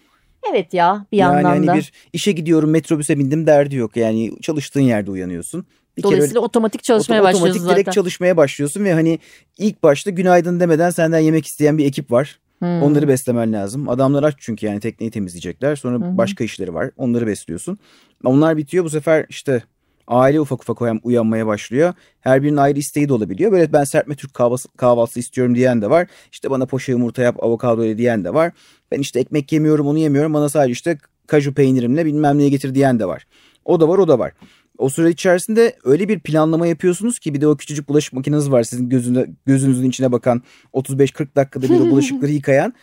Evet 0.51 0.75
ya 0.75 1.07
bir 1.13 1.17
yani 1.17 1.35
yandan 1.35 1.51
hani 1.51 1.67
da. 1.67 1.75
bir 1.75 1.93
işe 2.13 2.33
gidiyorum 2.33 2.71
metrobüse 2.71 3.19
bindim 3.19 3.47
derdi 3.47 3.77
yok. 3.77 3.97
Yani 3.97 4.41
çalıştığın 4.43 4.81
yerde 4.81 5.11
uyanıyorsun. 5.11 5.67
Bir 5.97 6.03
kere 6.03 6.13
Dolayısıyla 6.13 6.41
otomatik 6.41 6.83
çalışmaya 6.83 7.19
Oto- 7.21 7.25
başlıyorsun 7.25 7.47
Otomatik 7.49 7.63
zaten. 7.63 7.77
direkt 7.77 7.95
çalışmaya 7.95 8.37
başlıyorsun 8.37 8.85
ve 8.85 8.95
hani 8.95 9.19
ilk 9.59 9.83
başta 9.83 10.11
günaydın 10.11 10.61
demeden 10.61 10.91
senden 10.91 11.19
yemek 11.19 11.47
isteyen 11.47 11.79
bir 11.79 11.85
ekip 11.87 12.13
var. 12.13 12.39
Hmm. 12.59 12.83
Onları 12.83 13.09
beslemen 13.09 13.53
lazım. 13.53 13.89
Adamlar 13.89 14.23
aç 14.23 14.35
çünkü 14.39 14.67
yani 14.67 14.81
tekneyi 14.81 15.11
temizleyecekler. 15.11 15.77
Sonra 15.77 15.97
hı. 15.97 16.19
başka 16.19 16.45
işleri 16.45 16.75
var. 16.75 16.91
Onları 16.97 17.27
besliyorsun. 17.27 17.79
Onlar 18.25 18.57
bitiyor 18.57 18.85
bu 18.85 18.91
sefer 18.91 19.27
işte 19.29 19.63
aile 20.09 20.41
ufak 20.41 20.63
ufak 20.63 20.81
uyan- 20.83 21.01
uyanmaya 21.03 21.47
başlıyor. 21.47 21.95
Her 22.21 22.43
birinin 22.43 22.57
ayrı 22.57 22.79
isteği 22.79 23.09
de 23.09 23.13
olabiliyor. 23.13 23.53
Böyle 23.53 23.73
ben 23.73 23.85
serpme 23.85 24.15
Türk 24.15 24.35
kahvaltısı, 24.35 24.69
kahvaltısı 24.77 25.21
istiyorum 25.21 25.55
diyen 25.55 25.83
de 25.83 25.91
var. 25.91 26.07
İşte 26.33 26.51
bana 26.51 26.67
poşe 26.67 26.93
yumurta 26.93 27.23
yap 27.23 27.45
avokado 27.45 27.85
ile 27.85 27.99
diyen 27.99 28.25
de 28.25 28.35
var. 28.35 28.53
Ben 28.91 29.01
işte 29.01 29.21
ekmek 29.21 29.53
yemiyorum 29.53 29.87
onu 29.87 29.99
yemiyorum. 29.99 30.35
Bana 30.35 30.49
sadece 30.49 30.73
işte 30.73 30.99
kaju 31.27 31.55
peynirimle 31.55 32.07
bilmem 32.07 32.39
neye 32.39 32.49
getir 32.49 32.75
diyen 32.75 32.99
de 33.01 33.07
var. 33.07 33.27
O 33.65 33.81
da 33.81 33.89
var 33.89 33.99
o 33.99 34.09
da 34.09 34.19
var. 34.19 34.33
O 34.79 34.89
süre 34.89 35.11
içerisinde 35.11 35.77
öyle 35.85 36.09
bir 36.09 36.21
planlama 36.21 36.67
yapıyorsunuz 36.67 37.19
ki 37.19 37.35
bir 37.35 37.41
de 37.41 37.47
o 37.47 37.57
küçücük 37.57 37.89
bulaşık 37.89 38.13
makineniz 38.13 38.51
var 38.51 38.63
sizin 38.63 38.89
gözünde, 38.89 39.31
gözünüzün 39.47 39.89
içine 39.89 40.13
bakan 40.13 40.43
35-40 40.75 41.37
dakikada 41.37 41.69
bir 41.69 41.81
o 41.81 41.91
bulaşıkları 41.91 42.33
yıkayan. 42.33 42.75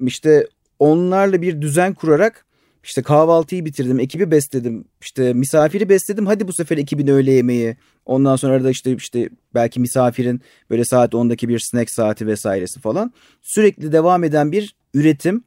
İşte 0.00 0.46
onlarla 0.78 1.42
bir 1.42 1.60
düzen 1.60 1.94
kurarak 1.94 2.46
işte 2.86 3.02
kahvaltıyı 3.02 3.64
bitirdim, 3.64 4.00
ekibi 4.00 4.30
besledim, 4.30 4.84
işte 5.00 5.32
misafiri 5.32 5.88
besledim. 5.88 6.26
Hadi 6.26 6.48
bu 6.48 6.52
sefer 6.52 6.78
ekibin 6.78 7.06
öğle 7.06 7.32
yemeği. 7.32 7.76
Ondan 8.06 8.36
sonra 8.36 8.64
da 8.64 8.70
işte 8.70 8.92
işte 8.96 9.28
belki 9.54 9.80
misafirin 9.80 10.40
böyle 10.70 10.84
saat 10.84 11.12
10'daki 11.12 11.48
bir 11.48 11.58
snack 11.58 11.90
saati 11.90 12.26
vesairesi 12.26 12.80
falan. 12.80 13.12
Sürekli 13.42 13.92
devam 13.92 14.24
eden 14.24 14.52
bir 14.52 14.76
üretim, 14.94 15.44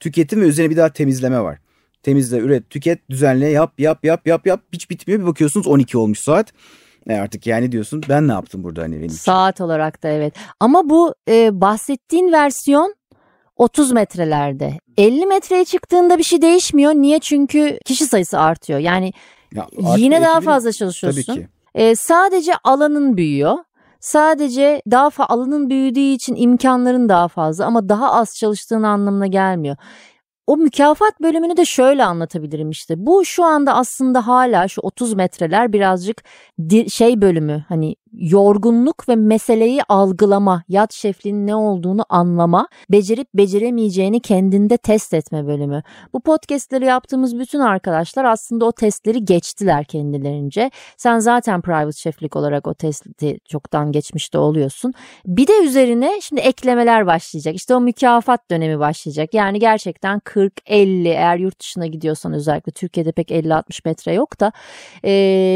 tüketim 0.00 0.40
ve 0.40 0.46
üzerine 0.46 0.70
bir 0.70 0.76
daha 0.76 0.92
temizleme 0.92 1.40
var. 1.40 1.58
Temizle, 2.02 2.38
üret, 2.38 2.70
tüket, 2.70 3.10
düzenle, 3.10 3.48
yap, 3.48 3.72
yap, 3.78 4.04
yap, 4.04 4.26
yap, 4.26 4.46
yap. 4.46 4.60
Hiç 4.72 4.90
bitmiyor. 4.90 5.20
Bir 5.20 5.26
bakıyorsunuz 5.26 5.66
12 5.66 5.98
olmuş 5.98 6.18
saat. 6.18 6.52
E 7.08 7.14
artık 7.14 7.46
yani 7.46 7.72
diyorsun 7.72 8.02
ben 8.08 8.28
ne 8.28 8.32
yaptım 8.32 8.64
burada 8.64 8.82
hani 8.82 8.98
benim? 8.98 9.10
Saat 9.10 9.60
olarak 9.60 10.02
da 10.02 10.08
evet. 10.08 10.34
Ama 10.60 10.90
bu 10.90 11.14
e, 11.28 11.60
bahsettiğin 11.60 12.32
versiyon 12.32 12.94
30 13.62 13.92
metrelerde. 13.92 14.78
50 14.96 15.26
metreye 15.26 15.64
çıktığında 15.64 16.18
bir 16.18 16.22
şey 16.22 16.42
değişmiyor. 16.42 16.92
Niye? 16.92 17.18
Çünkü 17.18 17.78
kişi 17.84 18.06
sayısı 18.06 18.38
artıyor. 18.38 18.78
Yani 18.78 19.12
Ya 19.54 19.66
yine 19.96 20.22
daha 20.22 20.40
fazla 20.40 20.72
çalışıyorsun. 20.72 21.22
Tabii 21.22 21.40
ki. 21.40 21.48
E, 21.74 21.94
sadece 21.96 22.52
alanın 22.64 23.16
büyüyor. 23.16 23.58
Sadece 24.00 24.82
daha 24.90 25.10
fa 25.10 25.24
alanın 25.24 25.70
büyüdüğü 25.70 26.00
için 26.00 26.34
imkanların 26.36 27.08
daha 27.08 27.28
fazla 27.28 27.66
ama 27.66 27.88
daha 27.88 28.12
az 28.12 28.36
çalıştığın 28.40 28.82
anlamına 28.82 29.26
gelmiyor. 29.26 29.76
O 30.46 30.56
mükafat 30.56 31.20
bölümünü 31.20 31.56
de 31.56 31.64
şöyle 31.64 32.04
anlatabilirim 32.04 32.70
işte. 32.70 32.94
Bu 32.98 33.24
şu 33.24 33.44
anda 33.44 33.74
aslında 33.74 34.26
hala 34.26 34.68
şu 34.68 34.80
30 34.80 35.14
metreler 35.14 35.72
birazcık 35.72 36.24
şey 36.88 37.22
bölümü 37.22 37.64
hani 37.68 37.94
yorgunluk 38.12 39.08
ve 39.08 39.16
meseleyi 39.16 39.82
algılama, 39.88 40.62
yat 40.68 40.92
şefliğinin 40.92 41.46
ne 41.46 41.54
olduğunu 41.54 42.04
anlama, 42.08 42.68
becerip 42.90 43.28
beceremeyeceğini 43.34 44.20
kendinde 44.20 44.76
test 44.76 45.14
etme 45.14 45.46
bölümü. 45.46 45.82
Bu 46.12 46.20
podcastleri 46.20 46.84
yaptığımız 46.84 47.38
bütün 47.38 47.60
arkadaşlar 47.60 48.24
aslında 48.24 48.64
o 48.64 48.72
testleri 48.72 49.24
geçtiler 49.24 49.84
kendilerince. 49.84 50.70
Sen 50.96 51.18
zaten 51.18 51.60
private 51.60 51.98
şeflik 51.98 52.36
olarak 52.36 52.66
o 52.66 52.74
testi 52.74 53.38
çoktan 53.48 53.92
geçmiş 53.92 54.34
de 54.34 54.38
oluyorsun. 54.38 54.94
Bir 55.26 55.46
de 55.46 55.58
üzerine 55.64 56.20
şimdi 56.22 56.40
eklemeler 56.40 57.06
başlayacak. 57.06 57.54
İşte 57.54 57.74
o 57.74 57.80
mükafat 57.80 58.50
dönemi 58.50 58.78
başlayacak. 58.78 59.34
Yani 59.34 59.58
gerçekten 59.58 60.18
40-50 60.18 61.08
eğer 61.08 61.36
yurt 61.36 61.60
dışına 61.60 61.86
gidiyorsan 61.86 62.32
özellikle 62.32 62.72
Türkiye'de 62.72 63.12
pek 63.12 63.30
50-60 63.30 63.80
metre 63.84 64.12
yok 64.12 64.40
da 64.40 64.52
e, 65.04 65.12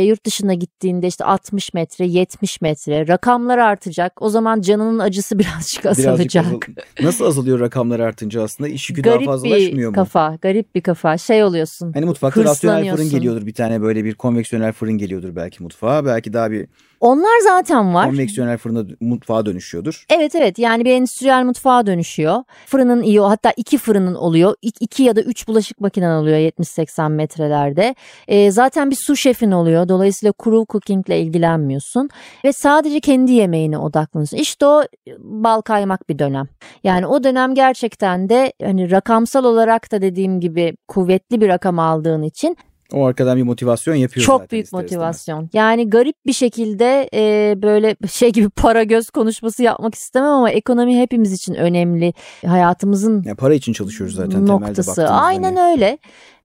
yurt 0.06 0.26
dışına 0.26 0.54
gittiğinde 0.54 1.06
işte 1.06 1.24
60 1.24 1.74
metre 1.74 2.06
70 2.06 2.45
metre 2.60 3.08
rakamlar 3.08 3.58
artacak. 3.58 4.22
O 4.22 4.28
zaman 4.28 4.60
canının 4.60 4.98
acısı 4.98 5.38
birazcık 5.38 5.84
Birazcık 5.84 6.06
azalacak. 6.06 6.46
azal- 6.46 6.60
Nasıl 7.06 7.24
azalıyor 7.24 7.60
rakamlar 7.60 8.00
artınca 8.00 8.42
aslında? 8.42 8.68
İş 8.68 8.90
yükü 8.90 9.04
daha 9.04 9.14
Garip 9.14 9.26
fazlalaşmıyor 9.26 9.76
bir 9.92 9.98
mu? 9.98 10.04
kafa, 10.04 10.38
garip 10.42 10.74
bir 10.74 10.80
kafa. 10.80 11.18
Şey 11.18 11.44
oluyorsun. 11.44 11.92
Hani 11.92 12.04
mutfakta 12.06 12.44
rasyonel 12.44 12.90
fırın 12.96 13.10
geliyordur 13.10 13.46
bir 13.46 13.54
tane 13.54 13.82
böyle 13.82 14.04
bir 14.04 14.14
konveksiyonel 14.14 14.72
fırın 14.72 14.98
geliyordur 14.98 15.36
belki 15.36 15.62
mutfağa. 15.62 16.04
Belki 16.04 16.32
daha 16.32 16.50
bir 16.50 16.66
Onlar 17.00 17.40
zaten 17.44 17.94
var. 17.94 18.06
konveksiyonel 18.08 18.58
fırına 18.58 18.84
mutfağa 19.00 19.46
dönüşüyordur. 19.46 20.04
Evet 20.10 20.34
evet 20.34 20.58
yani 20.58 20.84
bir 20.84 20.90
endüstriyel 20.92 21.44
mutfağa 21.44 21.86
dönüşüyor. 21.86 22.42
Fırının 22.66 23.02
iyi 23.02 23.20
o 23.20 23.28
hatta 23.28 23.52
iki 23.56 23.78
fırının 23.78 24.14
oluyor. 24.14 24.54
İk- 24.62 24.76
iki 24.80 25.02
ya 25.02 25.16
da 25.16 25.20
üç 25.20 25.48
bulaşık 25.48 25.80
makinen 25.80 26.10
oluyor 26.16 26.38
70-80 26.38 27.08
metrelerde. 27.12 27.94
Ee, 28.28 28.50
zaten 28.50 28.90
bir 28.90 28.96
su 29.06 29.16
şefin 29.16 29.50
oluyor. 29.50 29.88
Dolayısıyla 29.88 30.32
kuru 30.32 30.64
cookingle 30.68 31.20
ilgilenmiyorsun. 31.20 32.08
Ve 32.44 32.52
sadece 32.52 33.00
kendi 33.00 33.32
yemeğine 33.32 33.78
odaklısın. 33.78 34.36
İşte 34.36 34.66
o 34.66 34.82
bal 35.18 35.60
kaymak 35.60 36.08
bir 36.08 36.18
dönem. 36.18 36.48
Yani 36.84 37.06
o 37.06 37.24
dönem 37.24 37.54
gerçekten 37.54 38.28
de 38.28 38.52
hani 38.62 38.90
rakamsal 38.90 39.44
olarak 39.44 39.92
da 39.92 40.02
dediğim 40.02 40.40
gibi 40.40 40.76
kuvvetli 40.88 41.40
bir 41.40 41.48
rakam 41.48 41.78
aldığın 41.78 42.22
için 42.22 42.56
O 42.92 43.04
arkadan 43.06 43.36
bir 43.36 43.42
motivasyon 43.42 43.94
yapıyor 43.94 44.26
çok 44.26 44.50
büyük 44.50 44.64
ister 44.64 44.78
istemez. 44.78 44.92
motivasyon. 44.92 45.50
Yani 45.52 45.90
garip 45.90 46.16
bir 46.26 46.32
şekilde 46.32 47.08
e, 47.14 47.54
böyle 47.62 47.96
şey 48.10 48.32
gibi 48.32 48.50
para 48.56 48.82
göz 48.82 49.10
konuşması 49.10 49.62
yapmak 49.62 49.94
istemem 49.94 50.28
ama 50.30 50.50
ekonomi 50.50 51.00
hepimiz 51.00 51.32
için 51.32 51.54
önemli. 51.54 52.14
Hayatımızın 52.46 53.22
Ya 53.22 53.34
para 53.34 53.54
için 53.54 53.72
çalışıyoruz 53.72 54.14
zaten 54.14 54.46
noktası. 54.46 54.76
baktığımızda 54.90 55.10
Aynen 55.10 55.56
hani. 55.56 55.70
öyle. 55.72 55.98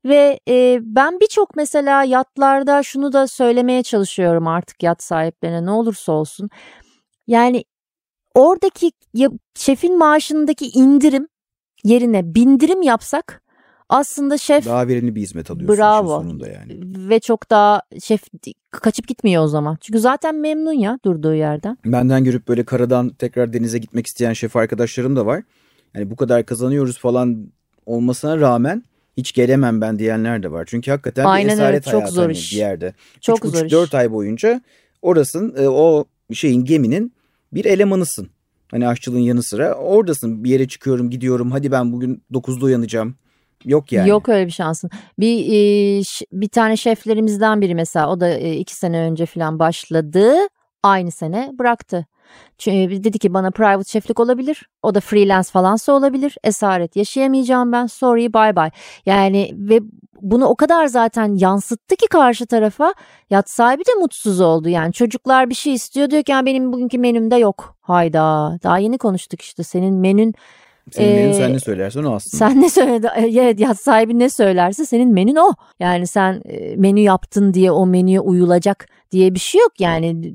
Ve 0.06 0.40
e, 0.50 0.80
ben 0.82 1.20
birçok 1.20 1.56
mesela 1.56 2.04
yatlarda 2.04 2.84
şunu 2.84 3.14
da 3.14 3.28
söylemeye 3.28 3.84
çalışıyorum 3.84 4.48
artık 4.48 4.84
yat 4.84 5.04
sahiplerine 5.04 5.66
ne 5.66 5.72
olursa 5.72 6.12
olsun. 6.12 6.50
Yani 7.28 7.64
oradaki 8.36 8.92
ya- 9.14 9.30
şefin 9.56 9.98
maaşındaki 9.98 10.66
indirim 10.70 11.28
yerine 11.84 12.36
bindirim 12.36 12.82
yapsak 12.82 13.41
aslında 13.92 14.38
şef 14.38 14.66
Daha 14.66 14.88
verimli 14.88 15.16
bir 15.16 15.22
hizmet 15.22 15.52
alıyorsun 15.52 15.78
Bravo. 15.78 16.22
sonunda 16.22 16.48
yani. 16.48 16.80
ve 17.10 17.20
çok 17.20 17.50
daha 17.50 17.82
şef 18.04 18.22
kaçıp 18.72 19.08
gitmiyor 19.08 19.44
o 19.44 19.48
zaman. 19.48 19.78
Çünkü 19.82 20.00
zaten 20.00 20.36
memnun 20.36 20.74
ya 20.74 21.00
durduğu 21.06 21.34
yerden. 21.34 21.78
Benden 21.86 22.24
görüp 22.24 22.48
böyle 22.48 22.64
karadan 22.64 23.10
tekrar 23.10 23.54
denize 23.54 23.78
gitmek 23.78 24.08
isteyen 24.08 24.34
şef 24.34 24.56
arkadaşlarım 24.56 25.16
da 25.16 25.26
var. 25.26 25.44
Yani 25.96 26.12
bu 26.12 26.16
kadar 26.16 26.46
kazanıyoruz 26.46 27.00
falan 27.00 27.48
olmasına 27.86 28.40
rağmen 28.40 28.84
hiç 29.18 29.34
gelemem 29.34 29.82
ben 29.82 30.00
diyenler 30.00 30.44
de 30.44 30.52
var. 30.52 30.66
Çünkü 30.68 30.92
hakikaten 30.92 31.26
Aynen 31.26 31.48
bir 31.48 31.54
esaret 31.54 31.84
çok 31.84 31.94
hayatı 31.94 32.12
zor 32.14 32.22
hani 32.22 32.32
iş. 32.34 32.52
bir 32.52 32.58
yerde. 32.58 32.94
Çok 33.22 33.46
zor 33.46 33.66
iş. 33.66 33.72
4 33.72 33.96
ay 33.96 34.12
boyunca 34.12 34.62
orasın 35.02 35.56
e, 35.58 35.70
o 35.70 36.06
şeyin 36.34 36.66
geminin 36.66 37.14
bir 37.54 37.66
elemanısın. 37.66 38.30
Hani 38.72 38.88
aşçılığın 38.88 39.20
yanı 39.20 39.44
sıra 39.44 39.74
oradasın. 39.74 40.44
Bir 40.44 40.50
yere 40.50 40.68
çıkıyorum, 40.68 41.10
gidiyorum. 41.10 41.52
Hadi 41.52 41.72
ben 41.72 41.92
bugün 41.94 42.24
9'da 42.32 42.66
uyanacağım. 42.66 43.16
Yok 43.66 43.92
yani. 43.92 44.10
Yok 44.10 44.30
öyle 44.30 44.46
bir 44.46 44.52
şansın. 44.52 44.90
Bir 45.20 45.46
e, 45.46 46.02
bir 46.32 46.50
tane 46.50 46.78
şeflerimizden 46.78 47.62
biri 47.62 47.76
mesela 47.76 48.10
o 48.10 48.20
da 48.20 48.30
e, 48.30 48.54
iki 48.54 48.76
sene 48.76 49.00
önce 49.00 49.26
falan 49.26 49.60
başladı. 49.60 50.34
Aynı 50.84 51.12
sene 51.12 51.52
bıraktı. 51.60 52.06
Çünkü 52.58 53.04
dedi 53.04 53.20
ki 53.20 53.34
bana 53.34 53.52
private 53.52 53.90
şeflik 53.90 54.20
olabilir. 54.20 54.70
O 54.84 54.96
da 54.96 55.00
freelance 55.00 55.50
falansa 55.50 55.94
olabilir. 55.94 56.38
Esaret 56.44 56.96
yaşayamayacağım 56.96 57.72
ben. 57.72 57.86
Sorry 57.86 58.34
bye 58.34 58.56
bye. 58.56 58.72
Yani 59.06 59.52
ve 59.56 59.80
bunu 60.22 60.46
o 60.46 60.56
kadar 60.56 60.88
zaten 60.88 61.36
yansıttı 61.36 61.96
ki 61.96 62.08
karşı 62.08 62.46
tarafa 62.46 62.94
yat 63.30 63.50
sahibi 63.50 63.82
de 63.86 63.94
mutsuz 64.00 64.42
oldu. 64.42 64.70
Yani 64.70 64.94
çocuklar 64.94 65.50
bir 65.50 65.56
şey 65.56 65.74
istiyor 65.74 66.10
diyor 66.10 66.24
ki 66.24 66.32
yani 66.32 66.46
benim 66.46 66.74
bugünkü 66.74 66.98
menümde 66.98 67.36
yok. 67.36 67.76
Hayda 67.82 68.58
daha 68.64 68.78
yeni 68.78 68.98
konuştuk 68.98 69.42
işte 69.42 69.64
senin 69.64 69.96
menün 69.96 70.34
senin 70.92 71.16
menün 71.16 71.30
Ee, 71.30 71.34
sen 71.34 71.54
ne 71.54 71.60
söylersen 71.60 72.04
o 72.04 72.16
aslında. 72.16 72.38
sen 72.38 72.62
ne 72.62 72.70
söyledi? 72.70 73.08
Evet 73.16 73.60
yat 73.60 73.80
sahibi 73.82 74.20
ne 74.20 74.30
söylerse 74.30 74.86
senin 74.86 75.14
menün 75.14 75.36
o. 75.36 75.54
Yani 75.80 76.08
sen 76.08 76.42
e, 76.46 76.76
menü 76.76 77.00
yaptın 77.00 77.54
diye 77.54 77.72
o 77.72 77.86
menüye 77.86 78.20
uyulacak 78.20 78.88
diye 79.12 79.34
bir 79.36 79.40
şey 79.40 79.62
yok. 79.62 79.72
Yani 79.80 80.34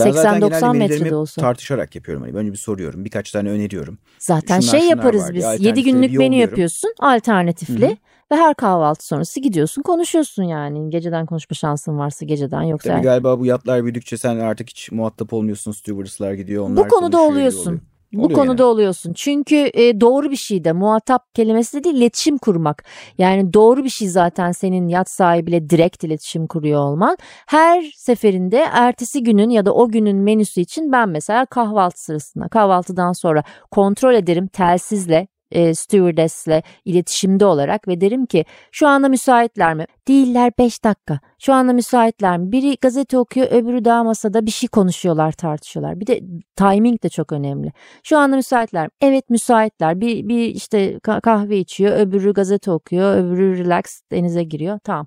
ben 0.00 0.10
zaten 0.10 0.40
genelde 0.40 0.54
80-90 0.56 0.72
menülerimi 0.72 0.78
metrede 0.78 1.16
olsa. 1.16 1.40
tartışarak 1.40 1.94
yapıyorum. 1.94 2.22
Hani 2.24 2.32
önce 2.36 2.52
bir 2.52 2.56
soruyorum. 2.58 3.04
Birkaç 3.04 3.32
tane 3.32 3.50
öneriyorum. 3.50 3.98
Zaten 4.18 4.60
şunlar 4.60 4.78
şey 4.78 4.88
yaparız 4.88 5.22
var 5.22 5.34
biz. 5.34 5.42
diye 5.42 5.52
7 5.52 5.54
alternatifleri 5.58 5.84
günlük 5.84 6.10
menü 6.10 6.14
yolluyorum. 6.24 6.40
yapıyorsun 6.40 6.94
alternatifli. 7.00 7.86
Hı 7.86 7.90
hı. 7.90 7.96
Ve 8.32 8.36
her 8.36 8.54
kahvaltı 8.54 9.06
sonrası 9.06 9.40
gidiyorsun 9.40 9.82
konuşuyorsun 9.82 10.42
yani. 10.42 10.90
Geceden 10.90 11.26
konuşma 11.26 11.54
şansın 11.54 11.98
varsa 11.98 12.24
geceden 12.26 12.62
yoksa. 12.62 12.90
Tabii 12.92 13.02
galiba 13.02 13.40
bu 13.40 13.46
yatlar 13.46 13.82
büyüdükçe 13.82 14.16
sen 14.16 14.36
artık 14.38 14.70
hiç 14.70 14.92
muhatap 14.92 15.32
olmuyorsun. 15.32 15.72
Stewardess'lar 15.72 16.32
gidiyor. 16.34 16.64
Onlar 16.64 16.84
Bu 16.84 16.88
konuda 16.88 17.20
oluyorsun. 17.20 17.66
oluyor. 17.66 17.80
Bu 18.16 18.24
Oluyor 18.24 18.40
konuda 18.40 18.66
oluyorsun. 18.66 19.12
Çünkü 19.12 19.70
e, 19.74 20.00
doğru 20.00 20.30
bir 20.30 20.36
şey 20.36 20.64
de 20.64 20.72
muhatap 20.72 21.34
kelimesi 21.34 21.78
de 21.78 21.84
değil 21.84 21.96
iletişim 21.96 22.38
kurmak. 22.38 22.84
Yani 23.18 23.52
doğru 23.54 23.84
bir 23.84 23.88
şey 23.88 24.08
zaten 24.08 24.52
senin 24.52 24.88
yat 24.88 25.10
sahibiyle 25.10 25.70
direkt 25.70 26.04
iletişim 26.04 26.46
kuruyor 26.46 26.80
olman. 26.80 27.16
Her 27.46 27.82
seferinde 27.96 28.58
ertesi 28.72 29.22
günün 29.22 29.50
ya 29.50 29.66
da 29.66 29.74
o 29.74 29.88
günün 29.88 30.16
menüsü 30.16 30.60
için 30.60 30.92
ben 30.92 31.08
mesela 31.08 31.46
kahvaltı 31.46 32.04
sırasında 32.04 32.48
kahvaltıdan 32.48 33.12
sonra 33.12 33.42
kontrol 33.70 34.14
ederim 34.14 34.48
telsizle 34.48 35.28
e, 35.50 35.74
stewardess'le 35.74 36.62
iletişimde 36.84 37.46
olarak 37.46 37.88
ve 37.88 38.00
derim 38.00 38.26
ki 38.26 38.44
şu 38.72 38.88
anda 38.88 39.08
müsaitler 39.08 39.74
mi? 39.74 39.84
Değiller 40.08 40.52
5 40.58 40.84
dakika. 40.84 41.20
Şu 41.38 41.52
anda 41.54 41.72
müsaitler 41.72 42.38
mi? 42.38 42.52
Biri 42.52 42.76
gazete 42.80 43.18
okuyor 43.18 43.46
öbürü 43.50 43.84
daha 43.84 44.04
masada 44.04 44.46
bir 44.46 44.50
şey 44.50 44.68
konuşuyorlar 44.68 45.32
tartışıyorlar. 45.32 46.00
Bir 46.00 46.06
de 46.06 46.20
timing 46.56 47.02
de 47.02 47.08
çok 47.08 47.32
önemli. 47.32 47.72
Şu 48.02 48.18
anda 48.18 48.36
müsaitler 48.36 48.84
mi? 48.84 48.90
Evet 49.00 49.30
müsaitler. 49.30 50.00
Bir, 50.00 50.28
bir 50.28 50.44
işte 50.46 50.96
ka- 50.96 51.20
kahve 51.20 51.58
içiyor 51.58 51.98
öbürü 51.98 52.32
gazete 52.32 52.70
okuyor 52.70 53.16
öbürü 53.16 53.58
relax 53.58 53.82
denize 54.12 54.42
giriyor. 54.42 54.78
Tamam. 54.84 55.06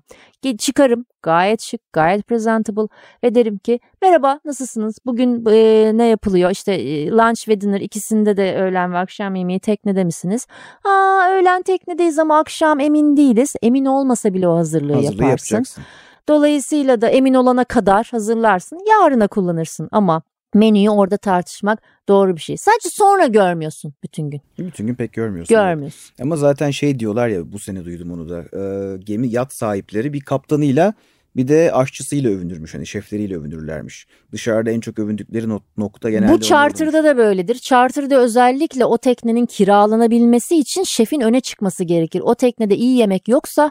Çıkarım 0.58 1.04
gayet 1.22 1.62
şık 1.62 1.92
gayet 1.92 2.26
presentable 2.26 2.86
ve 3.24 3.34
derim 3.34 3.58
ki 3.58 3.80
merhaba 4.02 4.40
nasılsınız? 4.44 4.94
Bugün 5.06 5.44
e, 5.46 5.90
ne 5.94 6.06
yapılıyor? 6.06 6.50
İşte 6.50 6.72
e, 6.72 7.08
lunch 7.10 7.48
ve 7.48 7.60
dinner 7.60 7.80
ikisinde 7.80 8.36
de 8.36 8.56
öğlen 8.56 8.92
ve 8.92 8.98
akşam 8.98 9.34
yemeği 9.34 9.60
teknede 9.60 10.04
misiniz? 10.04 10.46
Aa 10.84 11.28
öğlen 11.30 11.62
teknedeyiz 11.62 12.18
ama 12.18 12.38
akşam 12.38 12.80
emin 12.80 13.16
değiliz. 13.16 13.54
Emin 13.62 13.84
olmasa 13.84 14.34
bile 14.34 14.48
o 14.48 14.56
hazırlığı, 14.56 14.94
Hazırlığı 14.94 15.22
yaparsın. 15.22 15.54
yapacaksın. 15.56 15.84
Dolayısıyla 16.28 17.00
da 17.00 17.08
emin 17.08 17.34
olana 17.34 17.64
kadar 17.64 18.08
hazırlarsın. 18.10 18.78
Yarına 18.90 19.28
kullanırsın 19.28 19.88
ama 19.92 20.22
menüyü 20.54 20.90
orada 20.90 21.16
tartışmak 21.16 21.82
doğru 22.08 22.36
bir 22.36 22.40
şey. 22.40 22.56
Sadece 22.56 22.88
sonra 22.88 23.26
görmüyorsun 23.26 23.94
bütün 24.02 24.30
gün. 24.30 24.40
Bütün 24.58 24.86
gün 24.86 24.94
pek 24.94 25.12
görmüyorsun. 25.12 25.54
Görmüyorsun. 25.56 26.14
Ama 26.22 26.36
zaten 26.36 26.70
şey 26.70 26.98
diyorlar 26.98 27.28
ya 27.28 27.52
bu 27.52 27.58
sene 27.58 27.84
duydum 27.84 28.10
onu 28.12 28.28
da. 28.28 28.38
e, 28.58 28.96
gemi 28.98 29.28
yat 29.28 29.52
sahipleri 29.54 30.12
bir 30.12 30.20
kaptanıyla 30.20 30.94
bir 31.36 31.48
de 31.48 31.72
aşçısıyla 31.72 32.30
övünürmüş. 32.30 32.74
Hani 32.74 32.86
şefleriyle 32.86 33.36
övünürlermiş. 33.36 34.06
Dışarıda 34.32 34.70
en 34.70 34.80
çok 34.80 34.98
övündükleri 34.98 35.46
nok- 35.46 35.62
nokta 35.76 36.10
genelde 36.10 36.32
Bu 36.32 36.40
charter'da 36.40 37.04
da 37.04 37.16
böyledir. 37.16 37.54
Charter'da 37.54 38.16
özellikle 38.20 38.84
o 38.84 38.98
teknenin 38.98 39.46
kiralanabilmesi 39.46 40.56
için 40.56 40.82
şefin 40.84 41.20
öne 41.20 41.40
çıkması 41.40 41.84
gerekir. 41.84 42.20
O 42.24 42.34
teknede 42.34 42.76
iyi 42.76 42.96
yemek 42.98 43.28
yoksa 43.28 43.70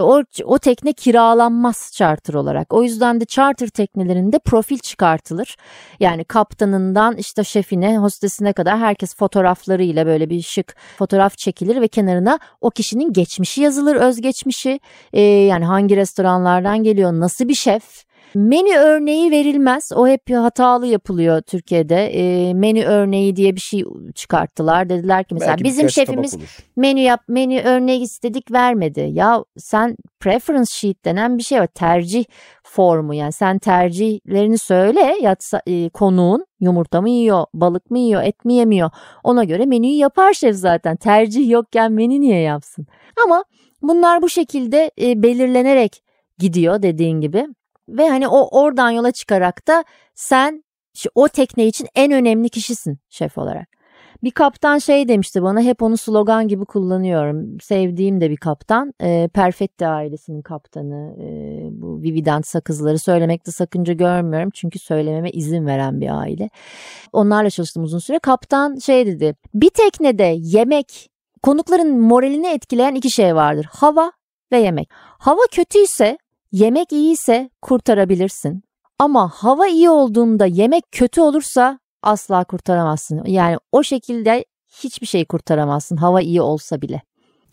o, 0.00 0.22
o 0.44 0.58
tekne 0.58 0.92
kiralanmaz 0.92 1.90
charter 1.94 2.34
olarak. 2.34 2.72
O 2.72 2.82
yüzden 2.82 3.20
de 3.20 3.24
charter 3.24 3.68
teknelerinde 3.68 4.38
profil 4.38 4.78
çıkartılır. 4.78 5.56
Yani 6.00 6.24
kaptanından 6.24 7.16
işte 7.16 7.44
şefine, 7.44 7.98
hostesine 7.98 8.52
kadar 8.52 8.78
herkes 8.78 9.16
fotoğraflarıyla 9.16 10.06
böyle 10.06 10.30
bir 10.30 10.42
şık 10.42 10.76
fotoğraf 10.98 11.38
çekilir 11.38 11.80
ve 11.80 11.88
kenarına 11.88 12.38
o 12.60 12.70
kişinin 12.70 13.12
geçmişi 13.12 13.60
yazılır, 13.60 13.96
özgeçmişi. 13.96 14.80
Ee, 15.12 15.20
yani 15.20 15.64
hangi 15.64 15.96
restoranlardan 15.96 16.82
geliyor, 16.82 17.12
nasıl 17.12 17.48
bir 17.48 17.54
şef, 17.54 18.07
Menü 18.34 18.76
örneği 18.76 19.30
verilmez. 19.30 19.90
O 19.94 20.08
hep 20.08 20.30
hatalı 20.30 20.86
yapılıyor 20.86 21.42
Türkiye'de. 21.42 22.06
E, 22.06 22.54
menü 22.54 22.84
örneği 22.84 23.36
diye 23.36 23.56
bir 23.56 23.60
şey 23.60 23.84
çıkarttılar. 24.14 24.88
Dediler 24.88 25.24
ki 25.24 25.34
mesela 25.34 25.50
Belki 25.50 25.64
bizim 25.64 25.90
şefimiz 25.90 26.36
menü 26.76 27.00
yap 27.00 27.20
menü 27.28 27.60
örneği 27.60 28.00
istedik 28.00 28.52
vermedi. 28.52 29.08
Ya 29.12 29.44
sen 29.56 29.96
preference 30.20 30.70
sheet 30.72 31.04
denen 31.04 31.38
bir 31.38 31.42
şey 31.42 31.60
var. 31.60 31.66
Tercih 31.66 32.24
formu 32.62 33.14
yani 33.14 33.32
sen 33.32 33.58
tercihlerini 33.58 34.58
söyle 34.58 35.16
yatsa, 35.22 35.62
e, 35.66 35.88
konuğun 35.88 36.46
yumurta 36.60 37.00
mı 37.00 37.10
yiyor, 37.10 37.44
balık 37.54 37.90
mı 37.90 37.98
yiyor, 37.98 38.22
et 38.22 38.44
mi 38.44 38.54
yemiyor. 38.54 38.90
Ona 39.24 39.44
göre 39.44 39.66
menüyü 39.66 39.96
yapar 39.96 40.32
şef 40.32 40.56
zaten. 40.56 40.96
Tercih 40.96 41.50
yokken 41.50 41.92
menü 41.92 42.20
niye 42.20 42.40
yapsın? 42.40 42.86
Ama 43.24 43.44
bunlar 43.82 44.22
bu 44.22 44.28
şekilde 44.28 44.90
e, 45.00 45.22
belirlenerek 45.22 46.02
gidiyor 46.38 46.82
dediğin 46.82 47.20
gibi. 47.20 47.46
Ve 47.88 48.08
hani 48.08 48.28
o 48.28 48.60
oradan 48.60 48.90
yola 48.90 49.12
çıkarak 49.12 49.68
da 49.68 49.84
sen 50.14 50.64
o 51.14 51.28
tekne 51.28 51.66
için 51.66 51.88
en 51.94 52.12
önemli 52.12 52.48
kişisin 52.48 52.98
şef 53.08 53.38
olarak. 53.38 53.78
Bir 54.22 54.30
kaptan 54.30 54.78
şey 54.78 55.08
demişti 55.08 55.42
bana 55.42 55.60
hep 55.60 55.82
onu 55.82 55.96
slogan 55.96 56.48
gibi 56.48 56.64
kullanıyorum. 56.64 57.60
Sevdiğim 57.60 58.20
de 58.20 58.30
bir 58.30 58.36
kaptan. 58.36 58.92
E, 59.02 59.28
Perfetti 59.34 59.86
ailesinin 59.86 60.42
kaptanı. 60.42 61.16
E, 61.20 61.28
bu 61.70 62.02
Vividant 62.02 62.46
sakızları 62.46 62.98
söylemekte 62.98 63.52
sakınca 63.52 63.92
görmüyorum. 63.92 64.50
Çünkü 64.54 64.78
söylememe 64.78 65.30
izin 65.30 65.66
veren 65.66 66.00
bir 66.00 66.20
aile. 66.20 66.50
Onlarla 67.12 67.50
çalıştım 67.50 67.82
uzun 67.82 67.98
süre. 67.98 68.18
Kaptan 68.18 68.76
şey 68.76 69.06
dedi. 69.06 69.36
Bir 69.54 69.70
teknede 69.70 70.34
yemek 70.38 71.10
konukların 71.42 72.00
moralini 72.00 72.48
etkileyen 72.48 72.94
iki 72.94 73.10
şey 73.10 73.34
vardır. 73.34 73.66
Hava 73.70 74.12
ve 74.52 74.58
yemek. 74.58 74.88
Hava 75.18 75.42
kötüyse 75.52 76.18
yemek 76.52 76.92
iyiyse 76.92 77.50
kurtarabilirsin. 77.62 78.62
Ama 78.98 79.28
hava 79.28 79.66
iyi 79.66 79.90
olduğunda 79.90 80.46
yemek 80.46 80.84
kötü 80.92 81.20
olursa 81.20 81.78
asla 82.02 82.44
kurtaramazsın. 82.44 83.24
Yani 83.26 83.56
o 83.72 83.82
şekilde 83.82 84.44
hiçbir 84.82 85.06
şey 85.06 85.24
kurtaramazsın 85.24 85.96
hava 85.96 86.20
iyi 86.20 86.42
olsa 86.42 86.82
bile. 86.82 87.02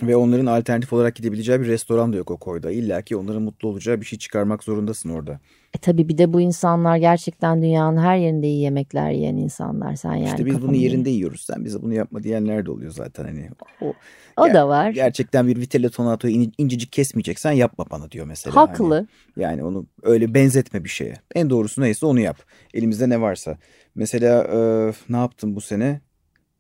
Ve 0.02 0.16
onların 0.16 0.46
alternatif 0.46 0.94
olarak 0.94 1.16
gidebileceği 1.16 1.62
bir 1.62 1.68
restoran 1.68 2.14
da 2.14 2.18
yok 2.18 2.32
o 2.32 2.38
koyda. 2.38 2.72
İlla 2.72 3.02
ki 3.02 3.16
onların 3.16 3.42
mutlu 3.42 3.70
olacağı 3.70 4.02
bir 4.02 4.06
şey 4.06 4.20
çıkarmak 4.20 4.64
zorundasın 4.64 5.10
orada. 5.10 5.40
E 5.74 5.78
tabii 5.78 6.10
bir 6.10 6.18
de 6.18 6.34
bu 6.34 6.42
insanlar 6.42 6.98
gerçekten 6.98 7.62
dünyanın 7.62 7.98
her 7.98 8.18
yerinde 8.18 8.48
iyi 8.48 8.62
yemekler 8.62 9.12
yiyen 9.12 9.36
insanlar. 9.38 9.96
Sen 9.96 10.14
yani 10.16 10.26
işte 10.26 10.46
biz 10.46 10.62
bunu 10.62 10.76
yerinde 10.76 11.10
yiyoruz. 11.10 11.42
Sen 11.42 11.66
bize 11.66 11.82
bunu 11.82 11.94
yapma 11.94 12.24
diyenler 12.24 12.66
de 12.66 12.72
oluyor 12.72 12.92
zaten 12.92 13.24
hani. 13.24 13.50
O, 13.82 13.94
O 14.38 14.48
ger- 14.48 14.54
da 14.54 14.68
var. 14.68 14.90
Gerçekten 14.90 15.48
bir 15.48 15.58
vitelle 15.58 15.90
tonatoyu 15.90 16.34
in- 16.34 16.54
incecik 16.58 16.92
kesmeyeceksen 16.92 17.52
yapma 17.52 17.86
bana 17.92 18.12
diyor 18.12 18.26
mesela. 18.26 18.56
Hani 18.56 18.68
Haklı. 18.68 19.08
yani 19.38 19.64
onu 19.64 19.86
öyle 20.04 20.34
benzetme 20.34 20.84
bir 20.84 20.90
şeye. 20.90 21.14
En 21.36 21.50
doğrusu 21.50 21.82
neyse 21.82 22.06
onu 22.06 22.20
yap. 22.20 22.38
Elimizde 22.74 23.10
ne 23.10 23.22
varsa. 23.22 23.58
Mesela 23.96 24.44
e, 24.44 24.58
ne 25.10 25.18
yaptım 25.18 25.56
bu 25.56 25.62
sene 25.62 26.02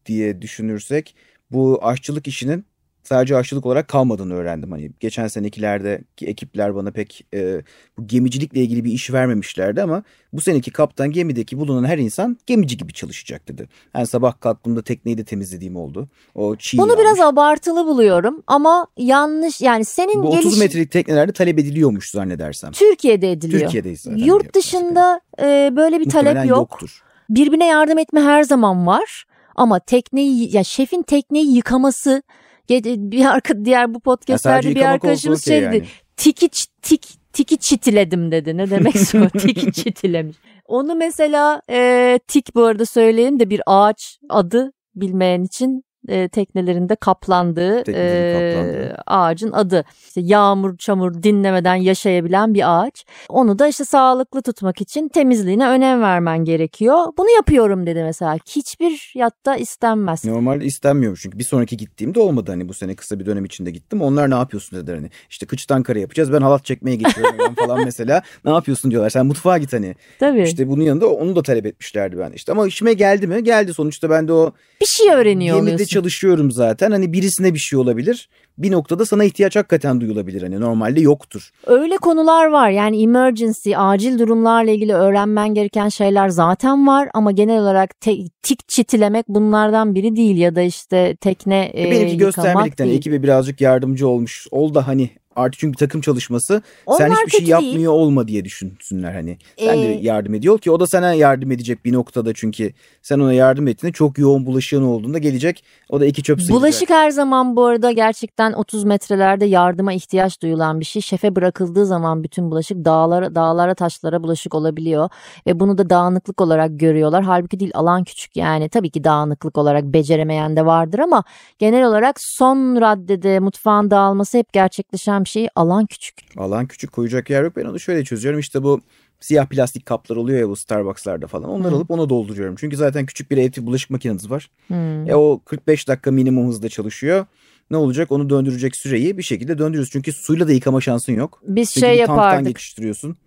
diye 0.06 0.42
düşünürsek 0.42 1.16
bu 1.52 1.80
aşçılık 1.82 2.28
işinin 2.28 2.66
sadece 3.08 3.36
aşçılık 3.38 3.66
olarak 3.66 3.88
kalmadığını 3.88 4.34
öğrendim. 4.34 4.72
Hani 4.72 4.92
geçen 5.00 5.28
senekilerdeki 5.28 6.26
ekipler 6.28 6.76
bana 6.76 6.92
pek 6.92 7.26
e, 7.34 7.62
bu 7.98 8.08
gemicilikle 8.08 8.62
ilgili 8.62 8.84
bir 8.84 8.92
iş 8.92 9.14
vermemişlerdi 9.14 9.82
ama 9.82 10.04
bu 10.34 10.42
seneki 10.42 10.72
kaptan 10.72 11.12
gemideki 11.12 11.58
bulunan 11.58 11.88
her 11.88 11.98
insan 11.98 12.38
gemici 12.46 12.78
gibi 12.78 12.94
çalışacak 12.94 13.48
dedi. 13.48 13.70
Yani 13.96 14.08
sabah 14.08 14.40
kalktığımda 14.40 14.82
tekneyi 14.82 15.18
de 15.18 15.24
temizlediğim 15.24 15.76
oldu. 15.76 16.08
O 16.36 16.56
çiğ 16.56 16.78
Bunu 16.78 16.92
yağmış. 16.92 17.06
biraz 17.06 17.20
abartılı 17.20 17.86
buluyorum 17.86 18.44
ama 18.48 18.88
yanlış 18.98 19.62
yani 19.62 19.86
senin 19.86 20.24
bu 20.24 20.28
30 20.28 20.44
geliş 20.44 20.60
metrelik 20.60 20.92
teknelerde 20.92 21.32
talep 21.32 21.60
ediliyormuş 21.60 22.10
zannedersem. 22.12 22.72
Türkiye'de 22.72 23.32
ediliyor. 23.32 23.62
Türkiye'deyiz 23.62 24.02
zaten. 24.02 24.18
Yurt 24.18 24.56
dışında 24.56 25.22
e, 25.40 25.74
böyle 25.76 26.00
bir 26.00 26.06
Muhtemelen 26.06 26.36
talep 26.36 26.50
yok. 26.50 26.58
yoktur. 26.58 27.02
Birbirine 27.30 27.66
yardım 27.66 27.98
etme 27.98 28.22
her 28.22 28.44
zaman 28.44 28.88
var. 28.88 29.26
Ama 29.56 29.80
tekneyi 29.80 30.56
ya 30.56 30.64
şefin 30.64 31.02
tekneyi 31.02 31.56
yıkaması 31.56 32.24
bir 32.70 33.26
arka 33.26 33.66
diğer 33.66 33.94
bu 33.94 34.00
podcastlerde 34.00 34.76
bir 34.76 34.82
arkadaşımız 34.82 35.48
okey 35.48 35.60
şey 35.60 35.68
dedi. 35.68 35.76
yani. 35.76 35.88
Tiki 36.18 36.50
tik 36.82 37.08
tiki 37.34 37.58
çitiledim 37.58 38.32
dedi. 38.32 38.58
Ne 38.58 38.70
demek 38.70 38.96
o? 39.16 39.40
tiki 39.40 39.72
çitilemiş. 39.72 40.38
Onu 40.66 40.96
mesela 40.96 41.62
e, 41.70 42.20
tik 42.28 42.56
bu 42.56 42.64
arada 42.64 42.86
söyleyeyim 42.86 43.40
de 43.40 43.50
bir 43.50 43.62
ağaç 43.66 44.20
adı 44.30 44.72
bilmeyen 44.96 45.44
için 45.44 45.84
e, 46.10 46.28
teknelerinde 46.28 46.96
kaplandığı 46.96 47.92
e, 47.92 48.96
ağacın 49.08 49.52
adı. 49.52 49.86
İşte 50.08 50.22
yağmur, 50.22 50.78
çamur 50.78 51.24
dinlemeden 51.24 51.76
yaşayabilen 51.76 52.54
bir 52.54 52.80
ağaç. 52.80 53.06
Onu 53.30 53.60
da 53.60 53.68
işte 53.68 53.86
sağlıklı 53.86 54.42
tutmak 54.42 54.82
için 54.82 55.08
temizliğine 55.08 55.68
önem 55.70 56.02
vermen 56.02 56.46
gerekiyor. 56.46 57.06
Bunu 57.18 57.30
yapıyorum 57.30 57.86
dedi 57.88 58.04
mesela. 58.04 58.38
Hiçbir 58.48 59.12
yatta 59.16 59.56
istenmez. 59.56 60.26
Normalde 60.26 60.66
istenmiyor 60.66 61.20
çünkü 61.22 61.40
bir 61.40 61.44
sonraki 61.44 61.78
gittiğimde 61.78 62.20
olmadı 62.20 62.52
hani 62.52 62.70
bu 62.70 62.74
sene 62.74 62.96
kısa 62.96 63.20
bir 63.20 63.26
dönem 63.26 63.46
içinde 63.46 63.72
gittim. 63.72 64.02
Onlar 64.02 64.30
ne 64.30 64.36
yapıyorsun 64.36 64.80
dediler 64.80 64.96
hani. 64.96 65.10
İşte 65.30 65.46
kıçtan 65.46 65.84
kare 65.84 66.00
yapacağız 66.00 66.34
ben 66.34 66.42
halat 66.42 66.66
çekmeye 66.66 66.96
geçiyorum 66.96 67.56
falan 67.56 67.84
mesela. 67.86 68.22
Ne 68.46 68.52
yapıyorsun 68.52 68.92
diyorlar 68.92 69.10
sen 69.10 69.26
mutfağa 69.26 69.58
git 69.58 69.74
hani. 69.74 69.96
Tabii. 70.20 70.44
İşte 70.44 70.70
bunun 70.70 70.84
yanında 70.84 71.08
onu 71.10 71.36
da 71.36 71.44
talep 71.44 71.66
etmişlerdi 71.66 72.18
ben. 72.18 72.32
İşte 72.32 72.52
ama 72.52 72.68
işime 72.68 72.94
geldi 72.94 73.28
mi? 73.28 73.44
Geldi 73.44 73.74
sonuçta 73.74 74.10
ben 74.10 74.28
de 74.28 74.34
o 74.34 74.52
bir 74.82 74.86
şey 74.86 75.14
öğreniyor 75.14 75.56
gemide 75.58 75.74
oluyorsun 75.74 75.95
çalışıyorum 76.00 76.52
zaten. 76.52 76.92
Hani 76.92 77.14
birisine 77.14 77.54
bir 77.54 77.60
şey 77.60 77.80
olabilir. 77.80 78.30
Bir 78.58 78.72
noktada 78.72 79.06
sana 79.06 79.24
ihtiyaç 79.24 79.56
hakikaten 79.56 80.02
duyulabilir. 80.02 80.42
Hani 80.42 80.60
normalde 80.60 81.02
yoktur. 81.02 81.50
Öyle 81.68 81.98
konular 81.98 82.46
var. 82.48 82.70
Yani 82.70 83.02
emergency, 83.04 83.74
acil 83.78 84.20
durumlarla 84.20 84.72
ilgili 84.72 84.94
öğrenmen 84.94 85.54
gereken 85.54 85.90
şeyler 85.90 86.30
zaten 86.30 86.88
var 86.88 87.10
ama 87.14 87.32
genel 87.32 87.62
olarak 87.62 88.00
te- 88.00 88.18
tik 88.42 88.68
çitilemek 88.70 89.26
bunlardan 89.30 89.96
biri 89.96 90.16
değil 90.16 90.38
ya 90.38 90.56
da 90.56 90.62
işte 90.62 91.16
tekne 91.22 91.72
e, 91.78 91.92
Benimki 91.92 92.18
göstermelikten 92.18 92.88
değil. 92.88 92.98
ekibe 92.98 93.24
birazcık 93.24 93.62
yardımcı 93.62 94.08
olmuş. 94.08 94.48
Ol 94.52 94.74
da 94.74 94.88
hani 94.88 95.10
artık 95.36 95.60
çünkü 95.60 95.78
takım 95.78 96.02
çalışması 96.02 96.62
Onlar 96.86 96.98
sen 97.00 97.12
hiçbir 97.12 97.32
şey 97.32 97.48
yapmıyor 97.48 97.76
değil. 97.76 97.88
olma 97.88 98.28
diye 98.28 98.46
düşünsünler 98.46 99.14
hani. 99.14 99.38
Sen 99.60 99.78
ee, 99.78 99.82
de 99.82 100.00
yardım 100.02 100.34
ediyor 100.34 100.60
ki 100.60 100.72
o 100.72 100.80
da 100.80 100.88
sana 100.88 101.14
yardım 101.14 101.52
edecek 101.52 101.86
bir 101.86 101.94
noktada 101.94 102.34
çünkü 102.34 102.74
sen 103.02 103.20
ona 103.20 103.34
yardım 103.34 103.68
ettiğinde 103.68 103.94
çok 103.94 104.18
yoğun 104.18 104.46
bulaşığın 104.46 104.84
olduğunda 104.84 105.18
gelecek. 105.18 105.64
O 105.90 106.00
da 106.00 106.06
iki 106.06 106.24
çöp 106.24 106.42
sıyıracak. 106.42 106.62
Bulaşık 106.62 106.90
her 106.90 107.10
zaman 107.10 107.56
bu 107.56 107.66
arada 107.66 107.92
gerçekten 107.92 108.54
30 108.54 108.84
metrelerde 108.84 109.46
yardıma 109.46 109.94
ihtiyaç 109.94 110.42
duyulan 110.42 110.80
bir 110.80 110.86
şey. 110.86 111.02
Şefe 111.02 111.36
bırakıldığı 111.36 111.86
zaman 111.86 112.24
bütün 112.24 112.52
bulaşık 112.52 112.86
dağlara, 112.86 113.36
dağlara 113.36 113.74
taşlara 113.74 114.24
bulaşık 114.24 114.56
olabiliyor. 114.56 115.10
Ve 115.48 115.60
bunu 115.60 115.78
da 115.78 115.90
dağınıklık 115.90 116.42
olarak 116.42 116.80
görüyorlar. 116.80 117.24
Halbuki 117.24 117.60
değil 117.60 117.72
alan 117.74 118.04
küçük 118.04 118.38
yani 118.38 118.70
tabii 118.70 118.90
ki 118.90 119.04
dağınıklık 119.04 119.58
olarak 119.58 119.84
beceremeyen 119.84 120.56
de 120.56 120.66
vardır 120.66 121.00
ama 121.00 121.24
genel 121.60 121.86
olarak 121.88 122.16
son 122.20 122.82
raddede 122.82 123.40
mutfağın 123.40 123.92
dağılması 123.92 124.38
hep 124.38 124.54
gerçekleşen 124.54 125.24
şey 125.28 125.48
alan 125.56 125.86
küçük. 125.86 126.16
Alan 126.38 126.68
küçük 126.68 126.92
koyacak 126.92 127.30
yer 127.30 127.44
yok 127.44 127.56
ben 127.56 127.66
onu 127.66 127.80
şöyle 127.80 128.04
çözüyorum 128.04 128.40
işte 128.40 128.64
bu 128.64 128.82
siyah 129.20 129.46
plastik 129.46 129.86
kaplar 129.86 130.16
oluyor 130.16 130.40
ya 130.40 130.50
bu 130.50 130.56
Starbucks'larda 130.56 131.28
falan. 131.28 131.50
Onları 131.50 131.70
hmm. 131.70 131.78
alıp 131.78 131.92
ona 131.92 132.10
dolduruyorum. 132.10 132.56
Çünkü 132.56 132.78
zaten 132.78 133.06
küçük 133.06 133.32
bir 133.32 133.38
evde 133.38 133.66
bulaşık 133.66 133.90
makineniz 133.90 134.30
var. 134.30 134.50
Hmm. 134.68 135.10
E 135.10 135.16
o 135.16 135.42
45 135.46 135.88
dakika 135.88 136.12
minimum 136.12 136.48
hızda 136.48 136.70
çalışıyor. 136.70 137.26
Ne 137.72 137.78
olacak? 137.78 138.12
Onu 138.12 138.30
döndürecek 138.30 138.76
süreyi 138.76 139.18
bir 139.18 139.24
şekilde 139.24 139.58
döndürüyoruz. 139.58 139.92
Çünkü 139.92 140.14
suyla 140.14 140.48
da 140.48 140.52
yıkama 140.52 140.82
şansın 140.82 141.14
yok. 141.14 141.42
Biz 141.48 141.74
Çünkü 141.74 141.88
şey 141.88 141.98
yapardık. 141.98 142.24
Tanktan 142.24 142.46
geçiştiriyorsun. 142.46 143.18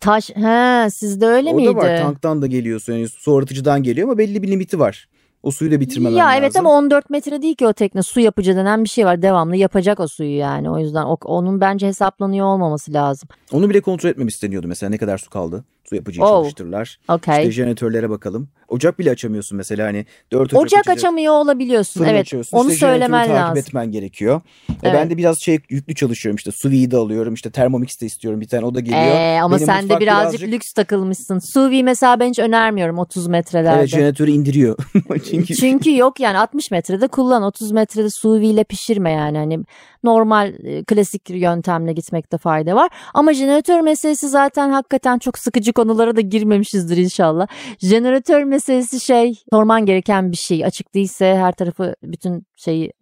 Taş, 0.00 0.30
he 0.30 0.90
sizde 0.90 1.26
öyle 1.26 1.50
o 1.50 1.54
miydi? 1.54 1.70
O 1.70 1.72
da 1.72 1.76
var 1.76 1.98
tanktan 1.98 2.42
da 2.42 2.46
geliyorsun. 2.46 2.92
Yani 2.92 3.08
su 3.08 3.36
arıtıcıdan 3.36 3.82
geliyor 3.82 4.08
ama 4.08 4.18
belli 4.18 4.42
bir 4.42 4.48
limiti 4.48 4.78
var. 4.78 5.08
O 5.46 5.50
suyu 5.50 5.70
da 5.70 5.80
bitirmemen 5.80 6.16
ya 6.16 6.24
lazım. 6.24 6.32
Ya 6.34 6.38
evet 6.40 6.56
ama 6.56 6.70
14 6.70 7.10
metre 7.10 7.42
değil 7.42 7.54
ki 7.54 7.66
o 7.66 7.72
tekne. 7.72 8.02
Su 8.02 8.20
yapıcı 8.20 8.56
denen 8.56 8.84
bir 8.84 8.88
şey 8.88 9.06
var. 9.06 9.22
Devamlı 9.22 9.56
yapacak 9.56 10.00
o 10.00 10.08
suyu 10.08 10.36
yani. 10.36 10.70
O 10.70 10.78
yüzden 10.78 11.04
o, 11.04 11.16
onun 11.24 11.60
bence 11.60 11.86
hesaplanıyor 11.86 12.46
olmaması 12.46 12.92
lazım. 12.92 13.28
Onu 13.52 13.70
bile 13.70 13.80
kontrol 13.80 14.10
etmem 14.10 14.28
isteniyordu 14.28 14.68
mesela 14.68 14.90
ne 14.90 14.98
kadar 14.98 15.18
su 15.18 15.30
kaldı. 15.30 15.64
Su 15.88 15.96
yapıcıyı 15.96 16.24
oh. 16.24 16.42
çalıştırırlar. 16.42 16.98
Okay. 17.08 17.38
İşte 17.38 17.52
jeneratörlere 17.52 18.10
bakalım. 18.10 18.48
Ocak 18.68 18.98
bile 18.98 19.10
açamıyorsun 19.10 19.56
mesela 19.56 19.86
hani. 19.86 20.06
Dört 20.32 20.54
ocak, 20.54 20.62
ocak 20.62 20.88
açamıyor 20.88 21.32
olabiliyorsun. 21.32 22.00
Fırın 22.00 22.10
evet 22.10 22.20
açıyorsun. 22.20 22.56
onu 22.56 22.72
işte 22.72 22.86
söylemen 22.86 23.20
lazım. 23.20 23.34
takip 23.34 23.56
etmen 23.56 23.90
gerekiyor. 23.90 24.40
Evet. 24.68 24.94
E 24.94 24.98
ben 24.98 25.10
de 25.10 25.16
biraz 25.16 25.40
şey 25.40 25.58
yüklü 25.68 25.94
çalışıyorum 25.94 26.36
işte 26.36 26.50
sous 26.52 26.72
de 26.72 26.96
alıyorum 26.96 27.34
işte 27.34 27.50
Thermomix 27.50 28.00
de 28.00 28.06
istiyorum 28.06 28.40
bir 28.40 28.48
tane 28.48 28.64
o 28.64 28.74
da 28.74 28.80
geliyor. 28.80 29.00
Ee, 29.00 29.40
ama 29.42 29.56
Benim 29.56 29.66
sen 29.66 29.88
de 29.88 30.00
birazcık, 30.00 30.00
birazcık 30.00 30.48
lüks 30.48 30.72
takılmışsın. 30.72 31.38
Sous 31.38 31.82
mesela 31.82 32.20
ben 32.20 32.28
hiç 32.28 32.38
önermiyorum 32.38 32.98
30 32.98 33.26
metrelerde. 33.26 33.78
Evet 33.78 33.88
jeneratörü 33.88 34.30
indiriyor. 34.30 34.76
Çünkü... 35.30 35.54
Çünkü 35.54 35.96
yok 35.96 36.20
yani 36.20 36.38
60 36.38 36.70
metrede 36.70 37.08
kullan 37.08 37.42
30 37.42 37.72
metrede 37.72 38.10
sous 38.10 38.42
ile 38.42 38.64
pişirme 38.64 39.12
yani 39.12 39.38
hani 39.38 39.58
normal 40.06 40.54
e, 40.64 40.84
klasik 40.84 41.30
yöntemle 41.30 41.92
gitmekte 41.92 42.38
fayda 42.38 42.76
var. 42.76 42.90
Ama 43.14 43.32
jeneratör 43.34 43.80
meselesi 43.80 44.28
zaten 44.28 44.70
hakikaten 44.70 45.18
çok 45.18 45.38
sıkıcı 45.38 45.72
konulara 45.72 46.16
da 46.16 46.20
girmemişizdir 46.20 46.96
inşallah. 46.96 47.46
Jeneratör 47.78 48.42
meselesi 48.42 49.00
şey 49.00 49.34
sorman 49.52 49.86
gereken 49.86 50.32
bir 50.32 50.36
şey. 50.36 50.64
Açık 50.64 50.94
değilse 50.94 51.36
her 51.36 51.52
tarafı 51.52 51.94
bütün 52.02 52.46
şeyi 52.56 52.92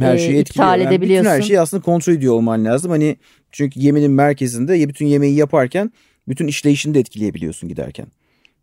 her 0.00 0.14
e, 0.14 0.18
şeyi 0.18 0.40
iptal 0.40 0.80
yani 0.80 0.88
edebiliyorsun. 0.88 1.32
Bütün 1.32 1.42
her 1.42 1.46
şeyi 1.46 1.60
aslında 1.60 1.82
kontrol 1.82 2.12
ediyor 2.12 2.34
olman 2.34 2.64
lazım. 2.64 2.90
Hani 2.90 3.16
çünkü 3.52 3.80
geminin 3.80 4.10
merkezinde 4.10 4.88
bütün 4.88 5.06
yemeği 5.06 5.34
yaparken 5.34 5.92
bütün 6.28 6.46
işleyişini 6.46 6.94
de 6.94 7.00
etkileyebiliyorsun 7.00 7.68
giderken. 7.68 8.06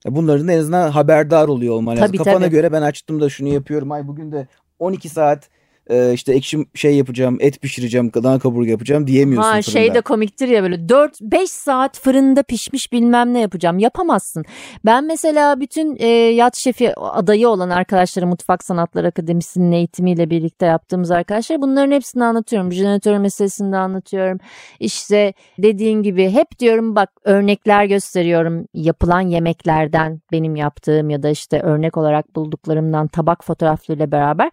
Bunların 0.06 0.48
en 0.48 0.60
azından 0.60 0.92
haberdar 0.92 1.48
oluyor 1.48 1.74
olman 1.74 1.96
lazım. 1.96 2.08
Tabii, 2.08 2.18
Kafana 2.18 2.40
tabii. 2.40 2.50
göre 2.50 2.72
ben 2.72 2.82
açtım 2.82 3.22
da 3.22 3.30
şunu 3.30 3.48
yapıyorum. 3.48 3.92
Ay 3.92 4.08
bugün 4.08 4.32
de 4.32 4.48
12 4.80 5.10
saat 5.10 5.50
e, 5.90 6.14
işte 6.14 6.34
ekşim 6.34 6.66
şey 6.76 6.96
yapacağım, 6.96 7.38
et 7.40 7.62
pişireceğim, 7.62 8.14
dana 8.14 8.40
kaburga 8.40 8.70
yapacağım 8.70 9.08
diyemiyorsun 9.08 9.50
ha, 9.50 9.62
fırında. 9.62 9.72
Şey 9.72 9.94
de 9.94 10.02
komiktir 10.02 10.48
ya 10.48 10.64
böyle 10.64 10.76
4-5 10.76 11.48
saat 11.48 12.00
fırında 12.00 12.44
pişmiş 12.44 12.92
bilmem 12.92 13.34
ne 13.34 13.40
yapacağım. 13.40 13.80
Yapamazsın. 13.80 14.46
Ben 14.86 15.06
mesela 15.06 15.60
bütün 15.60 15.98
e, 16.00 16.08
yat 16.08 16.58
şefi 16.58 17.00
adayı 17.00 17.50
olan 17.50 17.70
arkadaşları 17.70 18.28
Mutfak 18.28 18.64
Sanatları 18.64 19.08
Akademisi'nin 19.08 19.72
eğitimiyle 19.72 20.30
birlikte 20.30 20.66
yaptığımız 20.66 21.12
arkadaşlar 21.12 21.62
bunların 21.62 21.92
hepsini 21.92 22.24
anlatıyorum. 22.24 22.72
Jeneratör 22.72 23.18
meselesini 23.18 23.72
de 23.72 23.78
anlatıyorum. 23.78 24.38
İşte 24.80 25.34
dediğin 25.58 26.04
gibi 26.04 26.30
hep 26.30 26.60
diyorum 26.60 26.96
bak 26.96 27.10
örnekler 27.24 27.86
gösteriyorum 27.86 28.66
yapılan 28.74 29.22
yemeklerden 29.22 30.22
benim 30.32 30.56
yaptığım 30.56 31.10
ya 31.10 31.24
da 31.24 31.30
işte 31.30 31.60
örnek 31.62 31.98
olarak 31.98 32.36
bulduklarımdan 32.36 33.08
tabak 33.08 33.46
fotoğraflarıyla 33.46 34.12
beraber. 34.12 34.52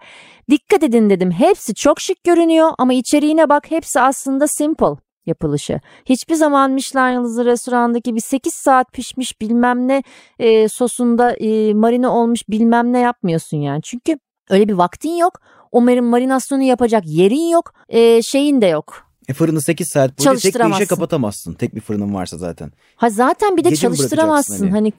Dikkat 0.50 0.82
edin 0.82 1.10
dedim 1.22 1.32
hepsi 1.32 1.74
çok 1.74 2.00
şık 2.00 2.24
görünüyor 2.24 2.70
ama 2.78 2.92
içeriğine 2.92 3.48
bak 3.48 3.70
hepsi 3.70 4.00
aslında 4.00 4.48
simple 4.48 4.96
yapılışı. 5.26 5.80
Hiçbir 6.04 6.34
zaman 6.34 6.70
Michelin 6.70 7.14
yıldızı 7.14 7.44
restorandaki 7.44 8.14
bir 8.14 8.20
8 8.20 8.54
saat 8.54 8.92
pişmiş 8.92 9.40
bilmem 9.40 9.88
ne 9.88 10.02
e, 10.38 10.68
sosunda 10.68 11.32
e, 11.32 11.74
marine 11.74 12.08
olmuş 12.08 12.40
bilmem 12.48 12.92
ne 12.92 12.98
yapmıyorsun 12.98 13.56
yani. 13.56 13.82
Çünkü 13.82 14.18
öyle 14.50 14.68
bir 14.68 14.72
vaktin 14.72 15.16
yok. 15.16 15.40
O 15.72 15.80
marinasyonu 15.80 16.62
yapacak 16.62 17.02
yerin 17.06 17.48
yok. 17.48 17.72
E, 17.88 18.22
şeyin 18.22 18.60
de 18.60 18.66
yok. 18.66 19.06
E 19.28 19.32
fırını 19.32 19.62
8 19.62 19.88
saat 19.88 20.18
boyunca 20.18 20.50
tek 20.50 20.54
bir 20.54 20.70
işe 20.70 20.86
kapatamazsın. 20.86 21.54
Tek 21.54 21.74
bir 21.74 21.80
fırının 21.80 22.14
varsa 22.14 22.38
zaten. 22.38 22.72
Ha 22.96 23.10
zaten 23.10 23.56
bir 23.56 23.64
de 23.64 23.68
Gece 23.68 23.80
çalıştıramazsın. 23.80 24.70
Hani, 24.70 24.92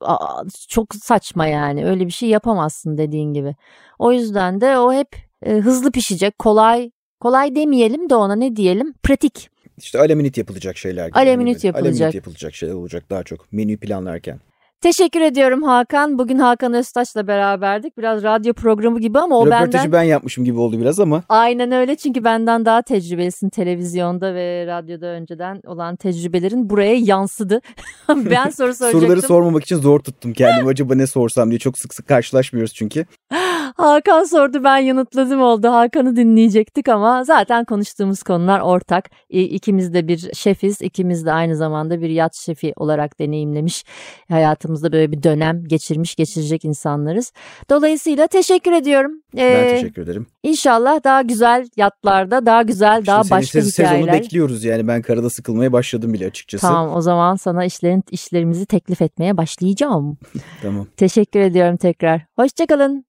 hani 0.00 0.46
çok 0.68 0.94
saçma 0.94 1.46
yani. 1.46 1.86
Öyle 1.86 2.06
bir 2.06 2.12
şey 2.12 2.28
yapamazsın 2.28 2.98
dediğin 2.98 3.34
gibi. 3.34 3.56
O 3.98 4.12
yüzden 4.12 4.60
de 4.60 4.78
o 4.78 4.92
hep 4.92 5.25
e, 5.42 5.52
hızlı 5.52 5.92
pişecek, 5.92 6.38
kolay 6.38 6.90
kolay 7.20 7.54
demeyelim 7.54 8.10
de 8.10 8.14
ona 8.14 8.36
ne 8.36 8.56
diyelim? 8.56 8.94
Pratik. 9.02 9.50
İşte 9.78 9.98
aleminit 9.98 10.38
yapılacak 10.38 10.76
şeyler 10.76 11.06
gibi. 11.06 11.18
Aleminit 11.18 11.64
yapılacak. 11.64 11.92
Aleminit 11.92 12.14
yapılacak 12.14 12.54
şeyler 12.54 12.74
olacak 12.74 13.10
daha 13.10 13.22
çok 13.22 13.52
menü 13.52 13.76
planlarken. 13.76 14.40
Teşekkür 14.80 15.20
ediyorum 15.20 15.62
Hakan. 15.62 16.18
Bugün 16.18 16.38
Hakan 16.38 16.74
Öztaş'la 16.74 17.26
beraberdik. 17.26 17.98
Biraz 17.98 18.22
radyo 18.22 18.54
programı 18.54 19.00
gibi 19.00 19.18
ama 19.18 19.38
o 19.38 19.46
Röportajı 19.46 19.72
benden... 19.72 19.92
ben 19.92 20.02
yapmışım 20.02 20.44
gibi 20.44 20.58
oldu 20.58 20.80
biraz 20.80 21.00
ama. 21.00 21.22
Aynen 21.28 21.72
öyle 21.72 21.96
çünkü 21.96 22.24
benden 22.24 22.64
daha 22.64 22.82
tecrübelisin 22.82 23.48
televizyonda 23.48 24.34
ve 24.34 24.66
radyoda 24.66 25.06
önceden 25.06 25.60
olan 25.66 25.96
tecrübelerin 25.96 26.70
buraya 26.70 26.94
yansıdı. 26.94 27.60
ben 28.08 28.50
soru 28.50 28.74
soracaktım. 28.74 29.00
Soruları 29.00 29.22
sormamak 29.22 29.62
için 29.62 29.76
zor 29.76 30.00
tuttum 30.00 30.32
kendimi. 30.32 30.68
Acaba 30.68 30.94
ne 30.94 31.06
sorsam 31.06 31.50
diye 31.50 31.58
çok 31.58 31.78
sık 31.78 31.94
sık 31.94 32.08
karşılaşmıyoruz 32.08 32.74
çünkü. 32.74 33.06
Hakan 33.76 34.24
sordu 34.24 34.64
ben 34.64 34.78
yanıtladım 34.78 35.40
oldu. 35.42 35.68
Hakan'ı 35.68 36.16
dinleyecektik 36.16 36.88
ama 36.88 37.24
zaten 37.24 37.64
konuştuğumuz 37.64 38.22
konular 38.22 38.60
ortak. 38.60 39.10
İkimiz 39.28 39.94
de 39.94 40.08
bir 40.08 40.34
şefiz. 40.34 40.82
ikimiz 40.82 41.26
de 41.26 41.32
aynı 41.32 41.56
zamanda 41.56 42.00
bir 42.00 42.10
yat 42.10 42.34
şefi 42.34 42.72
olarak 42.76 43.18
deneyimlemiş. 43.20 43.84
Hayatımızda 44.28 44.92
böyle 44.92 45.12
bir 45.12 45.22
dönem 45.22 45.64
geçirmiş 45.64 46.14
geçirecek 46.14 46.64
insanlarız. 46.64 47.32
Dolayısıyla 47.70 48.26
teşekkür 48.26 48.72
ediyorum. 48.72 49.12
Ee, 49.36 49.38
ben 49.38 49.80
teşekkür 49.80 50.02
ederim. 50.02 50.26
İnşallah 50.42 51.04
daha 51.04 51.22
güzel 51.22 51.68
yatlarda 51.76 52.46
daha 52.46 52.62
güzel 52.62 53.00
işte 53.00 53.12
daha 53.12 53.22
başka 53.30 53.60
hikayeler. 53.60 53.96
Sezonu 53.98 54.12
bekliyoruz 54.12 54.64
yani 54.64 54.88
ben 54.88 55.02
karada 55.02 55.30
sıkılmaya 55.30 55.72
başladım 55.72 56.12
bile 56.12 56.26
açıkçası. 56.26 56.66
Tamam 56.66 56.94
o 56.96 57.00
zaman 57.00 57.36
sana 57.36 57.64
işlerin 57.64 58.02
işlerimizi 58.10 58.66
teklif 58.66 59.02
etmeye 59.02 59.36
başlayacağım. 59.36 60.18
tamam. 60.62 60.86
Teşekkür 60.96 61.40
ediyorum 61.40 61.76
tekrar. 61.76 62.26
Hoşçakalın. 62.36 63.06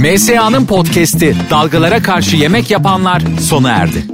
MSA'nın 0.00 0.66
podcast'i 0.66 1.36
Dalgalara 1.50 2.02
Karşı 2.02 2.36
Yemek 2.36 2.70
Yapanlar 2.70 3.22
sona 3.40 3.70
erdi. 3.70 4.04